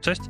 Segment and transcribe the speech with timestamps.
[0.00, 0.20] Cześć,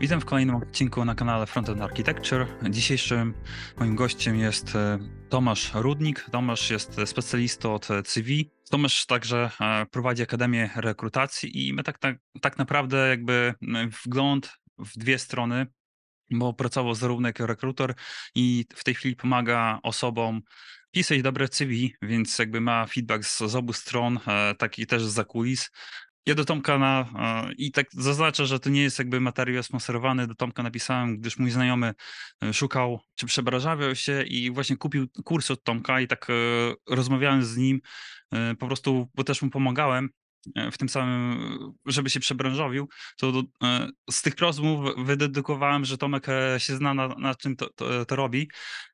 [0.00, 2.46] witam w kolejnym odcinku na kanale Frontend Architecture.
[2.70, 3.34] Dzisiejszym
[3.78, 4.98] moim gościem jest e,
[5.28, 6.26] Tomasz Rudnik.
[6.32, 8.50] Tomasz jest specjalistą od CV.
[8.70, 13.54] Tomasz także e, prowadzi Akademię Rekrutacji i my tak, tak, tak naprawdę jakby
[14.04, 15.66] wgląd w dwie strony,
[16.30, 17.94] bo pracował zarówno jako rekruter
[18.34, 20.42] i w tej chwili pomaga osobom
[20.90, 25.28] pisać dobre CV, więc jakby ma feedback z, z obu stron, e, taki też z
[25.28, 25.70] kulis.
[26.26, 27.06] Ja do Tomka na,
[27.58, 30.26] i tak zaznaczę, że to nie jest jakby materiał sponsorowany.
[30.26, 31.94] Do Tomka napisałem, gdyż mój znajomy
[32.42, 36.34] e, szukał, czy przebranżawiał się i właśnie kupił kurs od Tomka i tak e,
[36.94, 37.80] rozmawiałem z nim
[38.32, 40.25] e, po prostu, bo też mu pomagałem E,
[40.72, 46.60] w tym samym, żeby się przebranżowił, to e, z tych rozmów wydedykowałem, że Tomek e,
[46.60, 48.50] się zna na, na czym to, to, to, robi,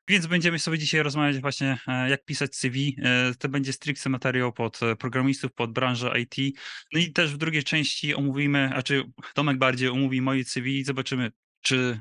[0.07, 1.77] więc będziemy sobie dzisiaj rozmawiać właśnie
[2.09, 2.97] jak pisać CV.
[3.39, 6.57] To będzie stricte materiał pod programistów, pod branżę IT.
[6.93, 10.83] No i też w drugiej części omówimy, a czy Tomek bardziej omówi moje CV i
[10.83, 11.99] zobaczymy, czy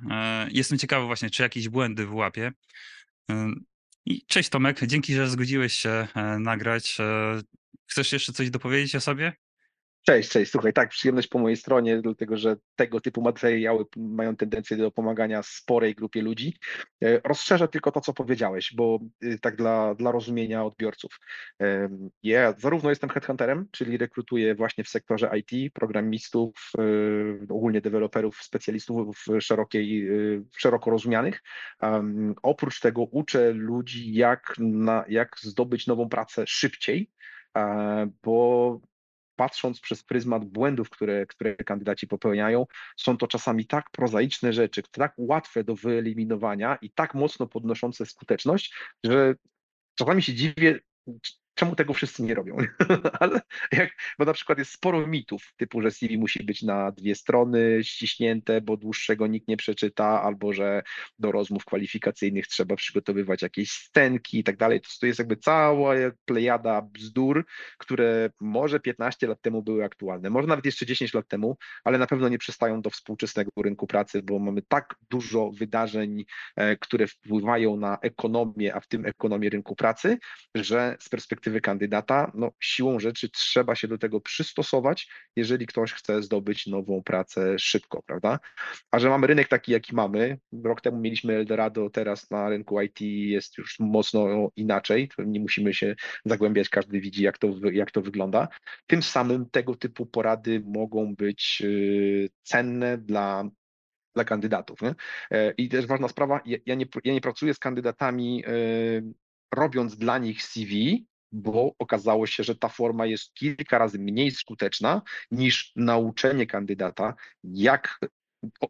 [0.50, 2.52] jestem ciekawy właśnie, czy jakieś błędy wyłapie.
[4.06, 6.98] I cześć Tomek, dzięki, że zgodziłeś się nagrać.
[7.86, 9.32] Chcesz jeszcze coś dopowiedzieć o sobie?
[10.06, 10.50] Cześć, cześć.
[10.50, 15.42] Słuchaj, tak, przyjemność po mojej stronie, dlatego że tego typu materiały mają tendencję do pomagania
[15.42, 16.56] sporej grupie ludzi.
[17.04, 21.20] E, rozszerzę tylko to, co powiedziałeś, bo y, tak dla, dla rozumienia odbiorców.
[22.22, 29.24] Ja zarówno jestem headhunterem, czyli rekrutuję właśnie w sektorze IT, programistów, y, ogólnie deweloperów, specjalistów
[29.40, 31.42] szerokiej, y, szeroko rozumianych.
[32.42, 37.10] Oprócz tego uczę ludzi, jak, na, jak zdobyć nową pracę szybciej,
[38.22, 38.80] bo
[39.36, 45.14] patrząc przez pryzmat błędów, które, które kandydaci popełniają, są to czasami tak prozaiczne rzeczy, tak
[45.18, 49.34] łatwe do wyeliminowania i tak mocno podnoszące skuteczność, że
[49.94, 50.80] czasami się dziwię,
[51.54, 52.56] czemu tego wszyscy nie robią?
[53.20, 53.40] Ale
[53.72, 57.84] jak, bo na przykład jest sporo mitów, typu, że CV musi być na dwie strony
[57.84, 60.82] ściśnięte, bo dłuższego nikt nie przeczyta, albo że
[61.18, 64.80] do rozmów kwalifikacyjnych trzeba przygotowywać jakieś scenki i tak dalej.
[65.00, 67.46] To jest jakby cała plejada bzdur,
[67.78, 72.06] które może 15 lat temu były aktualne, może nawet jeszcze 10 lat temu, ale na
[72.06, 76.24] pewno nie przystają do współczesnego rynku pracy, bo mamy tak dużo wydarzeń,
[76.56, 80.18] e, które wpływają na ekonomię, a w tym ekonomię rynku pracy,
[80.54, 85.92] że z perspektywy perspektywy kandydata, no siłą rzeczy trzeba się do tego przystosować, jeżeli ktoś
[85.92, 88.38] chce zdobyć nową pracę szybko, prawda?
[88.90, 93.00] A że mamy rynek taki, jaki mamy, rok temu mieliśmy Eldorado, teraz na rynku IT
[93.00, 95.94] jest już mocno inaczej, nie musimy się
[96.24, 98.48] zagłębiać, każdy widzi, jak to, jak to wygląda.
[98.86, 103.44] Tym samym tego typu porady mogą być y, cenne dla
[104.14, 104.82] dla kandydatów.
[104.82, 104.94] Nie?
[105.30, 109.14] E, I też ważna sprawa, ja nie, ja nie pracuję z kandydatami y,
[109.52, 115.02] robiąc dla nich CV, bo okazało się, że ta forma jest kilka razy mniej skuteczna
[115.30, 117.98] niż nauczenie kandydata, jak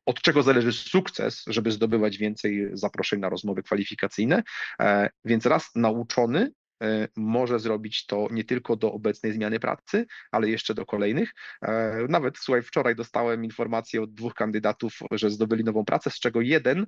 [0.07, 4.43] od czego zależy sukces, żeby zdobywać więcej zaproszeń na rozmowy kwalifikacyjne.
[4.81, 6.53] E, więc raz nauczony
[6.83, 11.33] e, może zrobić to nie tylko do obecnej zmiany pracy, ale jeszcze do kolejnych.
[11.63, 16.41] E, nawet słuchaj, wczoraj dostałem informację od dwóch kandydatów, że zdobyli nową pracę, z czego
[16.41, 16.87] jeden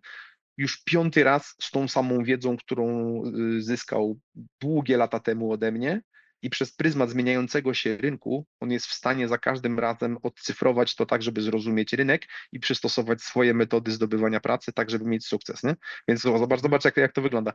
[0.56, 3.22] już piąty raz z tą samą wiedzą, którą
[3.56, 4.18] y, zyskał
[4.60, 6.02] długie lata temu ode mnie.
[6.42, 11.06] I przez pryzmat zmieniającego się rynku, on jest w stanie za każdym razem odcyfrować to
[11.06, 15.62] tak, żeby zrozumieć rynek i przystosować swoje metody zdobywania pracy, tak, żeby mieć sukces.
[15.62, 15.76] Nie?
[16.08, 17.52] Więc zobacz, zobacz jak, jak to wygląda.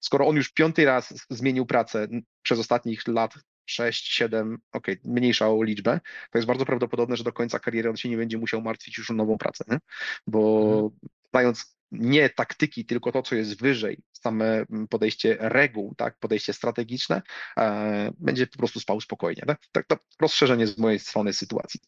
[0.00, 2.08] Skoro on już piąty raz zmienił pracę
[2.42, 3.34] przez ostatnich lat
[3.66, 7.96] 6, 7, ok, mniejsza o liczbę, to jest bardzo prawdopodobne, że do końca kariery on
[7.96, 9.78] się nie będzie musiał martwić już o nową pracę, nie?
[10.26, 10.90] bo mhm.
[11.30, 17.22] znając nie taktyki, tylko to, co jest wyżej, same mm, podejście reguł, tak, podejście strategiczne,
[17.58, 19.42] e, będzie po prostu spał spokojnie.
[19.46, 19.60] Tak?
[19.72, 21.80] tak to rozszerzenie z mojej strony sytuacji.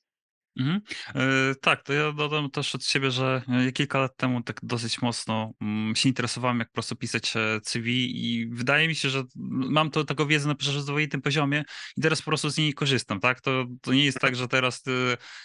[0.57, 0.81] Mhm.
[1.15, 5.03] Yy, tak, to ja dodam też od siebie, że e, kilka lat temu tak dosyć
[5.03, 7.89] mocno mm, się interesowałem, jak po prostu pisać e, CV
[8.27, 11.65] i wydaje mi się, że mam to taką wiedzę na przyzwoitym poziomie
[11.97, 13.41] i teraz po prostu z niej korzystam, tak?
[13.41, 14.83] To, to nie jest tak, że teraz,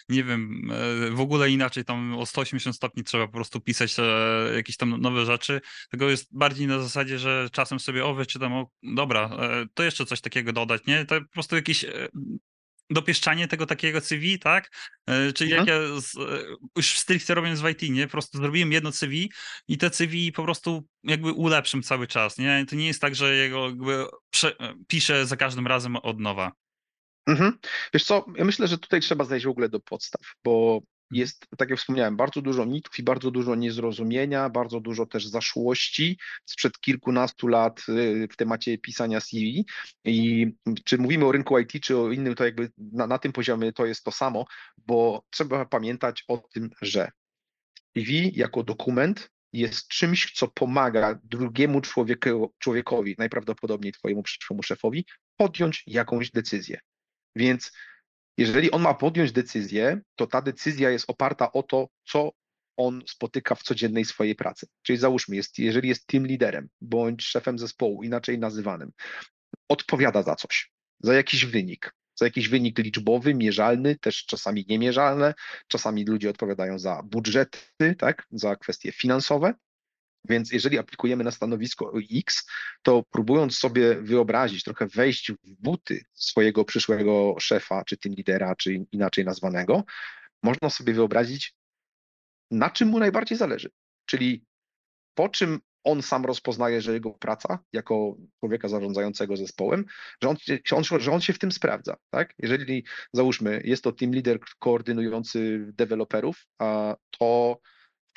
[0.09, 0.71] nie wiem,
[1.11, 3.95] w ogóle inaczej tam o 180 stopni trzeba po prostu pisać
[4.55, 8.69] jakieś tam nowe rzeczy, tylko jest bardziej na zasadzie, że czasem sobie o wyczytam, o
[8.83, 9.29] dobra,
[9.73, 11.05] to jeszcze coś takiego dodać, nie?
[11.05, 11.85] To po prostu jakieś
[12.89, 14.71] dopieszczanie tego takiego CV, tak?
[15.07, 15.67] E, czyli mhm.
[15.67, 18.07] jak ja z, e, już stricte robiąc w IT, nie?
[18.07, 19.31] Po prostu zrobiłem jedno CV
[19.67, 22.65] i te CV po prostu jakby ulepszam cały czas, nie?
[22.69, 26.51] To nie jest tak, że jego jakby prze, e, piszę za każdym razem od nowa.
[27.27, 27.57] Mhm.
[27.93, 30.81] Wiesz co, ja myślę, że tutaj trzeba zejść w ogóle do podstaw, bo
[31.11, 36.19] jest, tak jak wspomniałem, bardzo dużo mitów i bardzo dużo niezrozumienia, bardzo dużo też zaszłości
[36.45, 39.65] sprzed kilkunastu lat y, w temacie pisania CV.
[40.05, 40.47] I
[40.85, 43.85] czy mówimy o rynku IT, czy o innym, to jakby na, na tym poziomie to
[43.85, 44.45] jest to samo,
[44.77, 47.11] bo trzeba pamiętać o tym, że
[47.97, 51.81] CV jako dokument jest czymś, co pomaga drugiemu
[52.59, 55.05] człowiekowi, najprawdopodobniej twojemu przyszłemu szefowi,
[55.37, 56.79] podjąć jakąś decyzję.
[57.35, 57.71] Więc
[58.37, 62.31] jeżeli on ma podjąć decyzję, to ta decyzja jest oparta o to, co
[62.77, 64.67] on spotyka w codziennej swojej pracy.
[64.81, 68.91] Czyli załóżmy, jest, jeżeli jest team liderem bądź szefem zespołu, inaczej nazywanym,
[69.69, 75.33] odpowiada za coś, za jakiś wynik, za jakiś wynik liczbowy, mierzalny, też czasami niemierzalne,
[75.67, 77.59] czasami ludzie odpowiadają za budżety,
[77.97, 79.53] tak, za kwestie finansowe,
[80.29, 82.47] więc jeżeli aplikujemy na stanowisko X,
[82.81, 88.85] to próbując sobie wyobrazić, trochę wejść w buty swojego przyszłego szefa, czy team lidera, czy
[88.91, 89.83] inaczej nazwanego,
[90.43, 91.55] można sobie wyobrazić,
[92.51, 93.69] na czym mu najbardziej zależy.
[94.05, 94.45] Czyli
[95.13, 99.85] po czym on sam rozpoznaje, że jego praca jako człowieka zarządzającego zespołem,
[100.23, 101.97] że on, że on, się w tym sprawdza.
[102.09, 102.33] Tak?
[102.39, 102.83] Jeżeli
[103.13, 106.47] załóżmy, jest to team leader koordynujący deweloperów,
[107.19, 107.59] to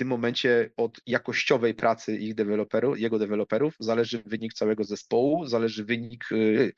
[0.01, 6.33] tym momencie od jakościowej pracy ich deweloperów, jego deweloperów zależy wynik całego zespołu, zależy wynik
[6.33, 6.73] y,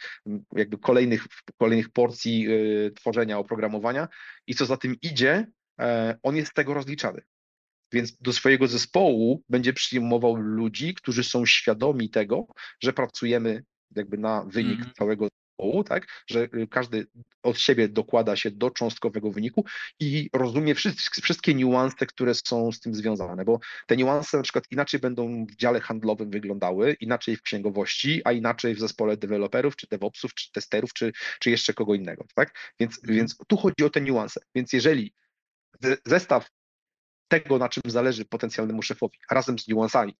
[0.56, 1.26] jakby kolejnych,
[1.58, 4.08] kolejnych porcji y, tworzenia oprogramowania
[4.46, 5.46] i co za tym idzie,
[5.80, 7.20] e, on jest z tego rozliczany.
[7.92, 12.46] Więc do swojego zespołu będzie przyjmował ludzi, którzy są świadomi tego,
[12.80, 13.64] że pracujemy
[13.96, 14.92] jakby na wynik mm.
[14.98, 15.28] całego
[15.62, 16.06] zespołu, tak?
[16.26, 17.06] Że y, każdy
[17.42, 19.64] od siebie dokłada się do cząstkowego wyniku
[20.00, 24.64] i rozumie wszystkie, wszystkie niuanse, które są z tym związane, bo te niuanse na przykład
[24.70, 29.86] inaczej będą w dziale handlowym wyglądały, inaczej w księgowości, a inaczej w zespole deweloperów, czy
[29.90, 32.72] DevOpsów, czy testerów, czy, czy jeszcze kogo innego, tak?
[32.80, 33.16] Więc, mm.
[33.16, 34.40] więc tu chodzi o te niuanse.
[34.54, 35.14] Więc jeżeli
[36.06, 36.48] zestaw
[37.28, 40.16] tego, na czym zależy potencjalnemu szefowi, razem z niuansami,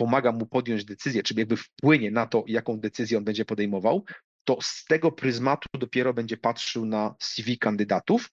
[0.00, 4.04] pomaga mu podjąć decyzję, czy jakby wpłynie na to, jaką decyzję on będzie podejmował,
[4.50, 8.30] to z tego pryzmatu dopiero będzie patrzył na CV kandydatów,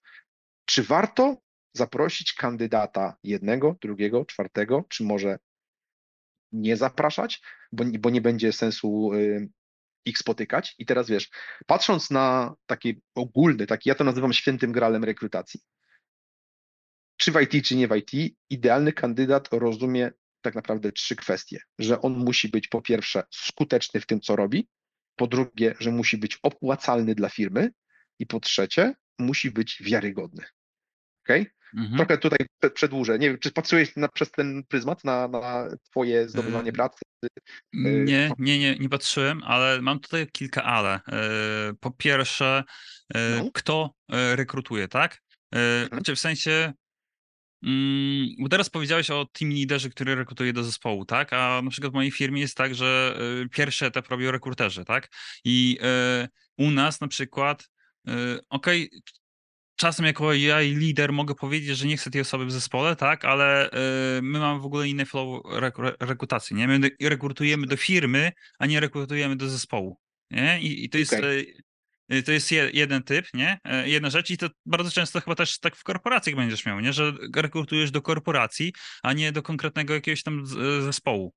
[0.64, 1.36] czy warto
[1.72, 5.38] zaprosić kandydata jednego, drugiego, czwartego, czy może
[6.52, 7.42] nie zapraszać,
[7.72, 9.48] bo, bo nie będzie sensu y,
[10.04, 10.74] ich spotykać.
[10.78, 11.30] I teraz wiesz,
[11.66, 15.60] patrząc na taki ogólny, taki ja to nazywam świętym gralem rekrutacji
[17.16, 20.10] czy w IT, czy nie w IT, idealny kandydat rozumie
[20.40, 21.60] tak naprawdę trzy kwestie.
[21.78, 24.68] Że on musi być po pierwsze skuteczny w tym, co robi,
[25.18, 27.70] po drugie, że musi być opłacalny dla firmy
[28.18, 30.44] i po trzecie, musi być wiarygodny.
[31.24, 31.46] Okay?
[31.74, 31.96] Mhm.
[31.96, 32.38] Trochę tutaj
[32.74, 33.18] przedłużę.
[33.18, 37.00] Nie wiem, czy patrzyłeś na, przez ten pryzmat na, na twoje zdobywanie pracy?
[37.72, 41.00] Nie, nie, nie, nie patrzyłem, ale mam tutaj kilka ale.
[41.80, 42.64] Po pierwsze,
[43.14, 43.50] no.
[43.54, 45.18] kto rekrutuje, tak?
[45.52, 45.88] Mhm.
[45.88, 46.72] Znaczy w sensie
[48.38, 51.32] bo teraz powiedziałeś o team liderze, który rekrutuje do zespołu, tak?
[51.32, 55.08] A na przykład w mojej firmie jest tak, że y, pierwszy etap robią rekruterzy, tak?
[55.44, 55.78] I
[56.24, 56.28] y,
[56.58, 57.68] u nas na przykład,
[58.08, 58.12] y,
[58.48, 59.00] okej, okay,
[59.76, 63.24] czasem jako ja lider mogę powiedzieć, że nie chcę tej osoby w zespole, tak?
[63.24, 63.70] Ale
[64.22, 65.42] my mamy w ogóle inny flow
[66.00, 66.68] rekrutacji, nie?
[66.68, 69.98] My rekrutujemy do firmy, a nie rekrutujemy do zespołu.
[70.30, 70.60] Nie?
[70.60, 71.30] I, i to jest okay.
[71.30, 71.67] Y,
[72.26, 73.58] to jest jeden typ, nie?
[73.64, 76.92] E, jedna rzecz i to bardzo często chyba też tak w korporacjach będziesz miał, nie?
[76.92, 78.72] Że rekrutujesz do korporacji,
[79.02, 80.44] a nie do konkretnego jakiegoś tam
[80.78, 81.34] e, zespołu.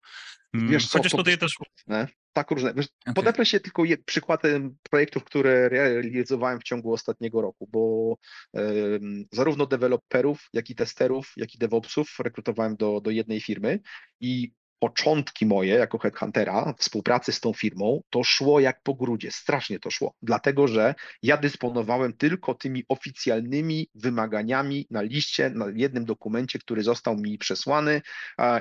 [0.54, 1.52] Mm, Wiesz co, Chociaż tutaj też...
[1.60, 2.74] Różne, tak różne.
[2.74, 3.14] Wiesz, okay.
[3.14, 8.16] Podeprę się tylko przykładem projektów, które realizowałem w ciągu ostatniego roku, bo
[8.54, 13.80] um, zarówno deweloperów, jak i testerów, jak i DevOpsów rekrutowałem do, do jednej firmy
[14.20, 14.52] i
[14.82, 19.92] początki moje jako headhuntera, współpracy z tą firmą, to szło jak po grudzie, strasznie to
[19.92, 26.84] szło, dlatego że ja dysponowałem tylko tymi oficjalnymi wymaganiami na liście, na jednym dokumencie, który
[26.84, 28.02] został mi przesłany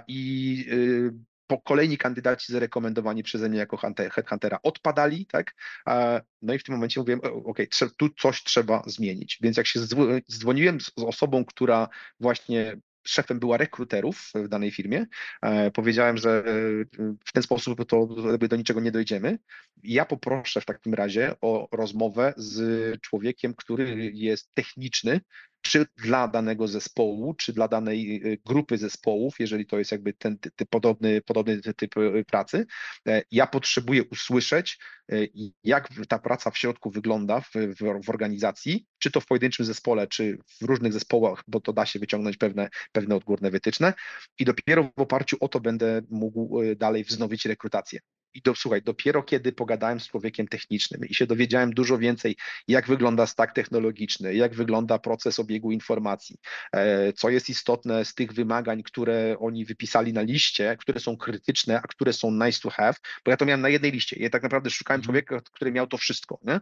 [0.08, 3.76] i y, po kolejni kandydaci zarekomendowani przeze mnie jako
[4.12, 5.54] headhuntera odpadali, tak?
[6.42, 7.58] No i w tym momencie mówiłem, ok,
[7.96, 9.38] tu coś trzeba zmienić.
[9.40, 9.80] Więc jak się
[10.28, 11.88] zdzwoniłem z osobą, która
[12.20, 15.06] właśnie szefem była rekruterów w danej firmie.
[15.42, 16.42] E, powiedziałem, że e,
[17.26, 18.06] w ten sposób to
[18.48, 19.38] do niczego nie dojdziemy.
[19.82, 25.20] Ja poproszę w takim razie o rozmowę z człowiekiem, który jest techniczny,
[25.62, 30.38] czy dla danego zespołu, czy dla danej y, grupy zespołów, jeżeli to jest jakby ten
[30.38, 32.66] ty, ty, podobny, podobny typ y, pracy.
[33.08, 34.78] E, ja potrzebuję usłyszeć,
[35.12, 35.30] y,
[35.64, 40.06] jak ta praca w środku wygląda w, w, w, organizacji, czy to w pojedynczym zespole,
[40.06, 43.94] czy w różnych zespołach, bo to da się wyciągnąć pewne, pewne odgórne wytyczne
[44.38, 48.00] i dopiero w oparciu o to będę mógł dalej wznowić rekrutację.
[48.34, 52.36] I do, słuchaj, dopiero kiedy pogadałem z człowiekiem technicznym i się dowiedziałem dużo więcej,
[52.68, 56.36] jak wygląda stack technologiczny, jak wygląda proces obiegu informacji,
[56.72, 61.80] e, co jest istotne z tych wymagań, które oni wypisali na liście, które są krytyczne,
[61.82, 62.94] a które są nice to have,
[63.24, 64.16] bo ja to miałem na jednej liście.
[64.20, 65.04] Ja tak naprawdę szukałem mhm.
[65.04, 66.38] człowieka, który miał to wszystko.
[66.42, 66.60] Nie?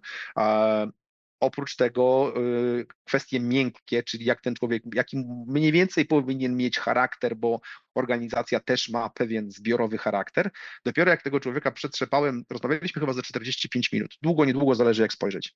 [1.40, 7.36] Oprócz tego y, kwestie miękkie, czyli jak ten człowiek, jaki mniej więcej powinien mieć charakter,
[7.36, 7.60] bo
[7.94, 10.50] organizacja też ma pewien zbiorowy charakter.
[10.84, 14.10] Dopiero jak tego człowieka przetrzepałem, rozmawialiśmy chyba za 45 minut.
[14.22, 15.54] Długo, niedługo, zależy jak spojrzeć.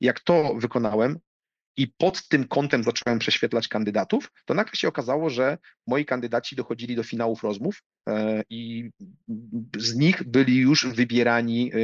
[0.00, 1.18] Jak to wykonałem,
[1.78, 6.96] i pod tym kątem zacząłem prześwietlać kandydatów, to nagle się okazało, że moi kandydaci dochodzili
[6.96, 8.90] do finałów rozmów e, i
[9.76, 11.78] z nich byli już wybierani e,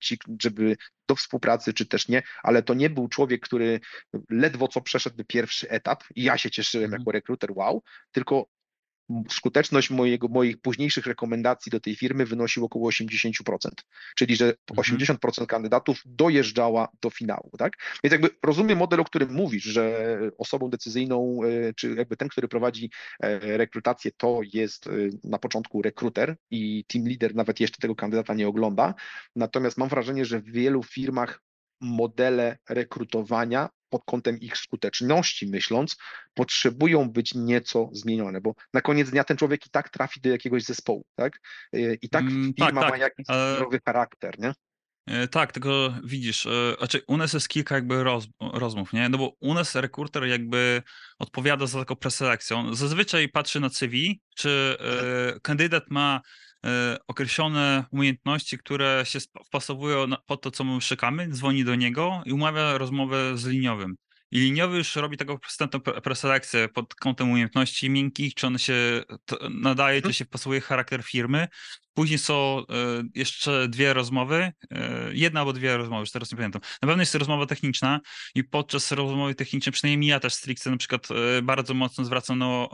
[0.00, 0.76] ci, żeby
[1.08, 3.80] do współpracy, czy też nie, ale to nie był człowiek, który
[4.30, 7.00] ledwo co przeszedł pierwszy etap i ja się cieszyłem mm.
[7.00, 8.46] jako rekruter, wow, tylko
[9.28, 13.32] skuteczność mojego, moich późniejszych rekomendacji do tej firmy wynosił około 80%,
[14.16, 15.46] czyli że 80% mhm.
[15.46, 17.72] kandydatów dojeżdżała do finału, tak?
[18.04, 22.48] Więc jakby rozumiem model, o którym mówisz, że osobą decyzyjną, e, czy jakby ten, który
[22.48, 24.90] prowadzi e, rekrutację, to jest e,
[25.24, 28.94] na początku rekruter i team leader nawet jeszcze tego kandydata nie ogląda,
[29.36, 31.42] natomiast mam wrażenie, że w wielu firmach
[31.80, 35.96] modele rekrutowania pod kątem ich skuteczności myśląc,
[36.34, 40.64] potrzebują być nieco zmienione, bo na koniec dnia ten człowiek i tak trafi do jakiegoś
[40.64, 41.40] zespołu, tak?
[41.74, 42.98] Y, I tak mm, tak, firma tak, tak.
[42.98, 43.26] ma jakiś
[43.60, 44.52] nowy charakter, nie?
[45.06, 49.08] E, tak, tylko widzisz, e, znaczy u nas jest kilka jakby roz, rozmów, nie?
[49.08, 50.82] No bo u nas rekruter jakby
[51.18, 52.74] odpowiada za taką preselekcją.
[52.74, 56.20] Zazwyczaj patrzy na CV, czy e, kandydat ma E,
[57.08, 62.78] określone umiejętności, które się wpasowują pod to, co my szukamy, dzwoni do niego i umawia
[62.78, 63.96] rozmowę z liniowym.
[64.30, 69.02] I liniowy już robi taką wstępną preselekcję pod kątem umiejętności miękkich, czy on się
[69.50, 70.14] nadaje, czy mhm.
[70.14, 71.48] się wpasuje charakter firmy.
[71.94, 72.64] Później są e,
[73.14, 76.62] jeszcze dwie rozmowy, e, jedna albo dwie rozmowy, już teraz nie pamiętam.
[76.82, 78.00] Na pewno jest rozmowa techniczna
[78.34, 82.66] i podczas rozmowy technicznej, przynajmniej ja też stricte na przykład e, bardzo mocno zwracam na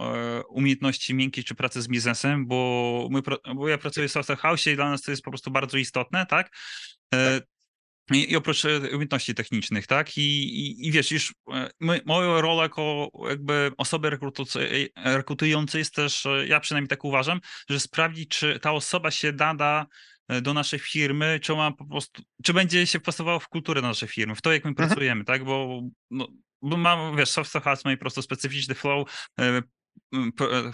[0.49, 3.21] umiejętności miękkie czy pracę z biznesem, bo, my,
[3.55, 6.27] bo ja pracuję w Software House i dla nas to jest po prostu bardzo istotne,
[6.27, 6.51] tak?
[8.11, 10.19] I, I, oprócz e, umiejętności technicznych, tak?
[10.19, 14.19] I, i, i wiesz, już e, my, moją rolę jako jakby osoby
[15.05, 17.41] rekrutującej jest też, e, ja przynajmniej tak uważam,
[17.71, 19.87] że sprawdzić, czy ta osoba się nada
[20.43, 24.35] do naszej firmy, czy ma po prostu, czy będzie się wpasowało w kulturę naszej firmy,
[24.35, 24.89] w to, jak my mhm.
[24.89, 25.45] pracujemy, tak?
[25.45, 26.29] Bo, no,
[26.63, 29.09] bo mam, wiesz, Software House ma po prostu specyficzny flow,
[29.41, 29.63] E,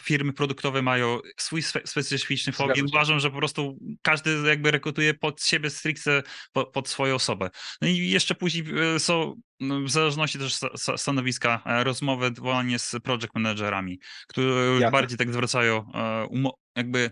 [0.00, 2.86] firmy produktowe mają swój spe specyficzny plugin.
[2.86, 6.22] Uważam, że po prostu każdy jakby rekrutuje pod siebie stricte
[6.52, 7.50] pod, pod swoją osobę.
[7.82, 10.58] No i jeszcze później e, są no, w zależności też
[10.96, 14.90] stanowiska e, rozmowy dwoje z project managerami, które Jasne.
[14.90, 15.90] bardziej tak zwracają
[16.76, 17.10] jakby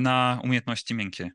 [0.00, 1.30] na umiejętności miękkie.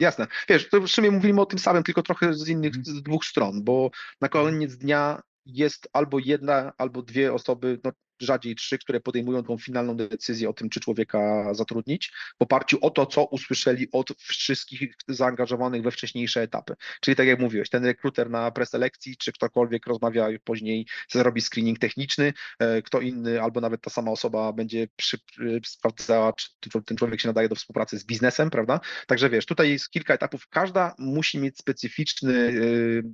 [0.00, 0.26] Jasne.
[0.48, 2.96] Wiesz, to w sumie mówimy o tym samym, tylko trochę z innych, mhm.
[2.96, 8.54] z dwóch stron, bo na koniec dnia jest albo jedna, albo dwie osoby, no rzadziej
[8.54, 13.06] trzy, które podejmują tą finalną decyzję o tym, czy człowieka zatrudnić, w oparciu o to,
[13.06, 16.74] co usłyszeli od wszystkich zaangażowanych we wcześniejsze etapy.
[17.00, 22.32] Czyli tak jak mówiłeś, ten rekruter na preselekcji, czy ktokolwiek rozmawia później, zrobi screening techniczny,
[22.58, 25.18] e, kto inny, albo nawet ta sama osoba będzie przy,
[25.66, 28.80] sprawdzała, czy ten człowiek się nadaje do współpracy z biznesem, prawda?
[29.06, 32.52] Także wiesz, tutaj jest kilka etapów, każda musi mieć specyficzny, e,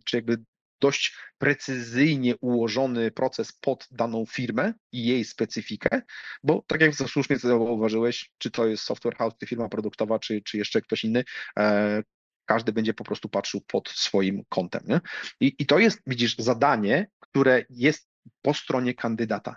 [0.05, 0.37] czy jakby
[0.81, 6.03] dość precyzyjnie ułożony proces pod daną firmę i jej specyfikę,
[6.43, 10.59] bo tak jak słusznie zauważyłeś, czy to jest software house, czy firma produktowa, czy, czy
[10.59, 11.25] jeszcze ktoś inny,
[11.59, 12.03] e,
[12.45, 14.83] każdy będzie po prostu patrzył pod swoim kątem.
[14.87, 15.01] Nie?
[15.41, 18.09] I, I to jest, widzisz, zadanie, które jest
[18.43, 19.57] po stronie kandydata.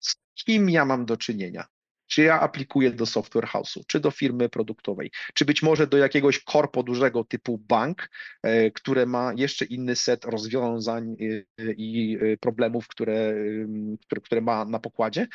[0.00, 1.66] Z kim ja mam do czynienia?
[2.10, 6.38] Czy ja aplikuję do software house'u, czy do firmy produktowej, czy być może do jakiegoś
[6.38, 8.10] korpo dużego typu bank,
[8.42, 13.34] e, które ma jeszcze inny set rozwiązań e, i e, problemów, które,
[14.02, 15.26] które, które ma na pokładzie.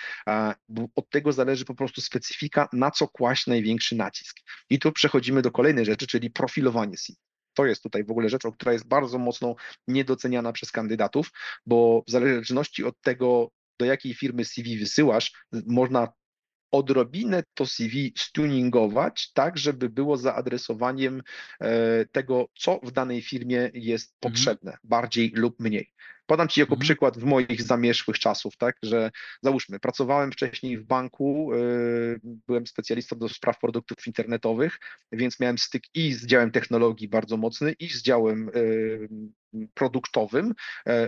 [0.70, 4.38] Bo od tego zależy po prostu specyfika, na co kłaść największy nacisk.
[4.70, 7.18] I tu przechodzimy do kolejnej rzeczy, czyli profilowanie CV.
[7.54, 9.56] To jest tutaj w ogóle rzeczą, która jest bardzo mocno
[9.88, 11.32] niedoceniana przez kandydatów,
[11.66, 15.32] bo w zależności od tego, do jakiej firmy CV wysyłasz,
[15.68, 16.08] można
[16.72, 21.22] odrobinę to CV stuningować, tak, żeby było zaadresowaniem
[21.60, 24.34] e, tego, co w danej firmie jest mhm.
[24.34, 25.92] potrzebne, bardziej lub mniej.
[26.26, 26.82] Podam Ci jako mhm.
[26.82, 33.18] przykład w moich zamierzchłych czasów, tak, że załóżmy, pracowałem wcześniej w banku, yy, byłem specjalistą
[33.18, 34.80] do spraw produktów internetowych,
[35.12, 39.10] więc miałem styk i z działem technologii bardzo mocny, i z działem yy,
[39.74, 40.54] produktowym,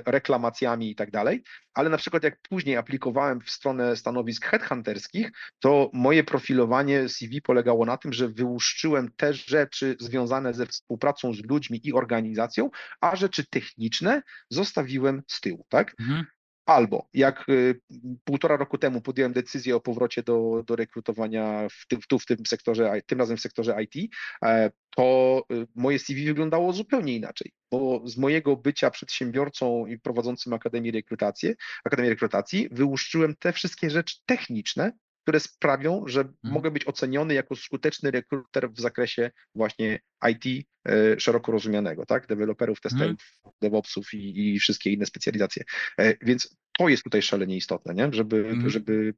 [0.06, 1.44] reklamacjami i tak dalej,
[1.74, 7.86] ale na przykład jak później aplikowałem w stronę stanowisk headhunterskich, to moje profilowanie CV polegało
[7.86, 12.70] na tym, że wyłuszczyłem te rzeczy związane ze współpracą z ludźmi i organizacją,
[13.02, 15.96] a rzeczy techniczne zostawiłem z tyłu, tak?
[16.00, 16.26] Mhm.
[16.68, 17.82] Albo jak y,
[18.24, 22.38] półtora roku temu podjąłem decyzję o powrocie do, do rekrutowania w tym, tu w tym
[22.48, 28.02] sektorze, tym razem w sektorze IT, e, to y, moje CV wyglądało zupełnie inaczej, bo
[28.06, 34.92] z mojego bycia przedsiębiorcą i prowadzącym Akademię Rekrutację, Akademię Rekrutacji wyłuszczyłem te wszystkie rzeczy techniczne,
[35.28, 36.54] które sprawią, że mhm.
[36.54, 42.28] mogę być oceniony jako skuteczny rekruter w zakresie właśnie IT e, szeroko rozumianego, tak?
[42.28, 43.56] Deweloperów, testerów, mhm.
[43.62, 45.64] DevOpsów i, i, wszystkie inne specjalizacje.
[46.00, 48.10] E, więc to jest tutaj szalenie istotne, nie?
[48.14, 48.70] Żeby, mhm.
[48.70, 49.14] żeby,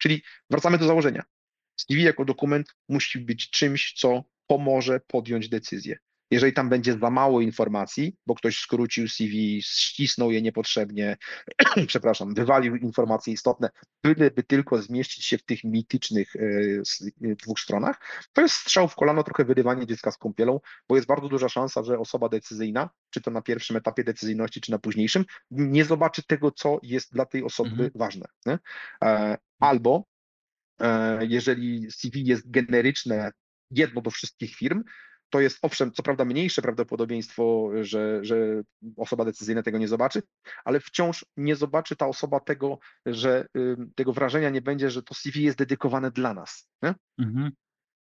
[0.00, 1.22] czyli wracamy do założenia.
[1.80, 5.98] CV jako dokument musi być czymś, co pomoże podjąć decyzję.
[6.34, 11.16] Jeżeli tam będzie za mało informacji, bo ktoś skrócił CV, ścisnął je niepotrzebnie,
[11.86, 13.70] przepraszam, wywalił informacje istotne,
[14.02, 18.00] byleby tylko zmieścić się w tych mitycznych e, e, dwóch stronach,
[18.32, 21.82] to jest strzał w kolano, trochę wyrywanie dziecka z kąpielą, bo jest bardzo duża szansa,
[21.82, 26.50] że osoba decyzyjna, czy to na pierwszym etapie decyzyjności, czy na późniejszym, nie zobaczy tego,
[26.50, 27.90] co jest dla tej osoby mhm.
[27.94, 28.26] ważne.
[28.46, 28.58] Nie?
[29.04, 30.04] E, albo
[31.20, 33.32] jeżeli CV jest generyczne,
[33.70, 34.82] jedno do wszystkich firm,
[35.34, 38.62] to jest owszem, co prawda mniejsze prawdopodobieństwo, że, że
[38.96, 40.22] osoba decyzyjna tego nie zobaczy,
[40.64, 43.46] ale wciąż nie zobaczy ta osoba tego, że
[43.94, 46.68] tego wrażenia nie będzie, że to CV jest dedykowane dla nas.
[47.18, 47.50] Mhm.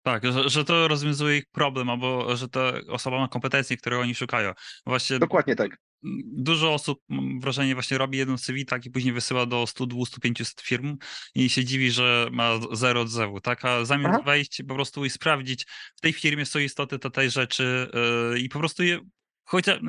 [0.02, 4.14] Tak, że, że, to rozwiązuje ich problem, albo że ta osoba ma kompetencje, które oni
[4.14, 4.52] szukają.
[4.86, 5.78] Właśnie Dokładnie tak
[6.24, 10.20] dużo osób, mam wrażenie, właśnie robi jedno CV, tak, i później wysyła do 100, 200,
[10.20, 10.96] 500 firm
[11.34, 14.22] i się dziwi, że ma zero odzewu, tak, a zamiast Aha.
[14.26, 17.90] wejść po prostu i sprawdzić, w tej firmie są istoty to tej rzeczy
[18.32, 19.00] yy, i po prostu je
[19.44, 19.80] chociaż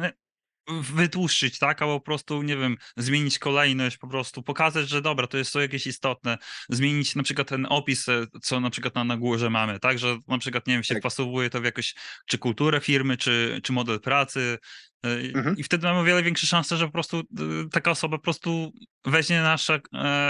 [0.67, 5.38] wytłuszczyć, tak, albo po prostu, nie wiem, zmienić kolejność, po prostu pokazać, że dobra, to
[5.38, 6.38] jest to jakieś istotne,
[6.69, 10.17] zmienić na przykład ten opis, e, co na przykład na, na górze mamy, tak, że
[10.27, 11.01] na przykład, nie wiem, się tak.
[11.01, 11.95] wpasowuje to w jakąś,
[12.25, 14.57] czy kulturę firmy, czy, czy model pracy,
[15.05, 15.57] e, Mhm.
[15.57, 17.24] I wtedy mamy o wiele większe szanse, że po prostu e,
[17.71, 18.71] taka osoba po prostu
[19.05, 19.81] weźmie nasze,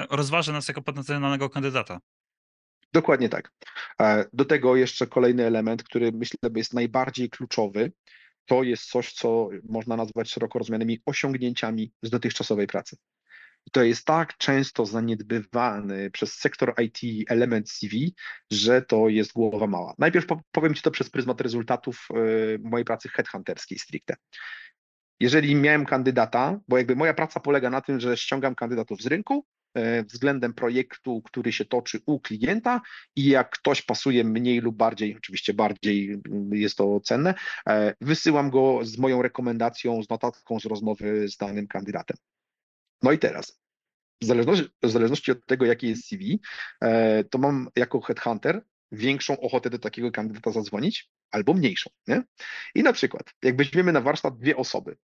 [0.10, 2.00] rozważy nas jako potencjalnego kandydata.
[2.94, 3.52] Dokładnie tak.
[4.34, 7.92] Do tego jeszcze kolejny element, który myślę jest najbardziej kluczowy,
[8.48, 12.98] to jest coś, co można nazwać szeroko rozumianymi osiągnięciami z dotychczasowej pracy.
[13.66, 18.16] I to jest tak często zaniedbywany przez sektor IT element CV,
[18.52, 19.94] że to jest głowa mała.
[19.98, 22.08] Najpierw powiem Ci to przez pryzmat rezultatów
[22.56, 24.16] y, mojej pracy headhunterskiej stricte.
[25.20, 29.46] Jeżeli miałem kandydata, bo jakby moja praca polega na tym, że ściągam kandydatów z rynku,
[30.10, 32.82] względem projektu, który się toczy u klienta
[33.16, 37.34] i jak ktoś pasuje mniej lub bardziej, oczywiście bardziej mm, jest to cenne,
[37.70, 42.18] e, wysyłam go z moją rekomendacją, z notatką z rozmowy z danym kandydatem.
[43.04, 43.60] No i teraz,
[44.22, 46.40] w zależności, w zależności od tego, jakie jest CV,
[46.82, 51.90] e, to mam jako headhunter większą ochotę do takiego kandydata zadzwonić albo mniejszą.
[52.08, 52.24] Nie?
[52.76, 54.98] I na przykład, jak weźmiemy na warsztat dwie osoby,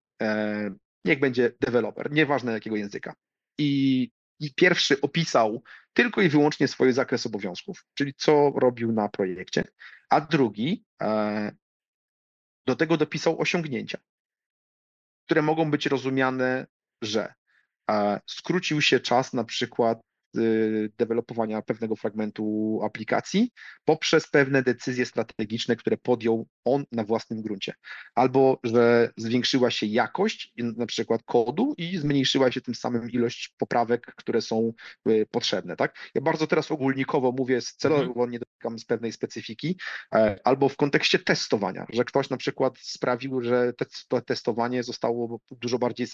[1.06, 3.13] niech będzie deweloper, nieważne jakiego języka,
[3.58, 4.12] i
[4.56, 9.63] pierwszy opisał tylko i wyłącznie swój zakres obowiązków, czyli co robił na projekcie,
[10.10, 11.52] a drugi e,
[12.65, 13.98] do tego dopisał osiągnięcia,
[15.26, 16.67] które mogą być rozumiane,
[17.02, 17.34] że
[17.91, 20.02] e, skrócił się czas na przykład
[20.98, 23.52] dewelopowania pewnego fragmentu aplikacji
[23.86, 27.74] poprzez pewne decyzje strategiczne, które podjął on na własnym gruncie.
[28.15, 34.13] Albo, że zwiększyła się jakość na przykład kodu i zmniejszyła się tym samym ilość poprawek,
[34.15, 34.74] które są
[35.10, 35.76] y, potrzebne.
[35.76, 36.12] Tak?
[36.15, 38.32] Ja bardzo teraz ogólnikowo mówię celowo, mhm.
[38.32, 39.78] nie dotykam z pewnej specyfiki,
[40.15, 43.74] e, albo w kontekście testowania, że ktoś na przykład sprawił, że
[44.08, 46.08] to testowanie zostało dużo bardziej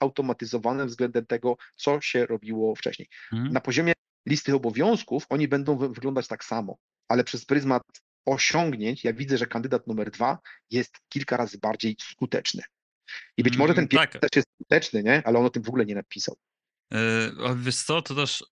[0.00, 3.08] zautomatyzowane względem tego, co się robiło wcześniej.
[3.32, 3.52] Mhm.
[3.52, 3.92] Na poziomie
[4.26, 6.76] listy obowiązków oni będą wyglądać tak samo,
[7.08, 7.82] ale przez pryzmat
[8.26, 10.38] osiągnięć ja widzę, że kandydat numer dwa
[10.70, 12.62] jest kilka razy bardziej skuteczny.
[13.36, 14.22] I być może ten mm, pierwszy tak.
[14.22, 15.22] też jest skuteczny, nie?
[15.26, 16.36] ale on o tym w ogóle nie napisał.
[16.90, 16.98] Yy,
[17.56, 18.44] wiesz co, to też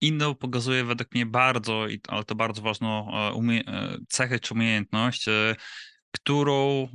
[0.00, 5.26] inną pokazuje według mnie bardzo, ale to bardzo ważną e, e, cechę czy umiejętność,
[6.10, 6.88] którą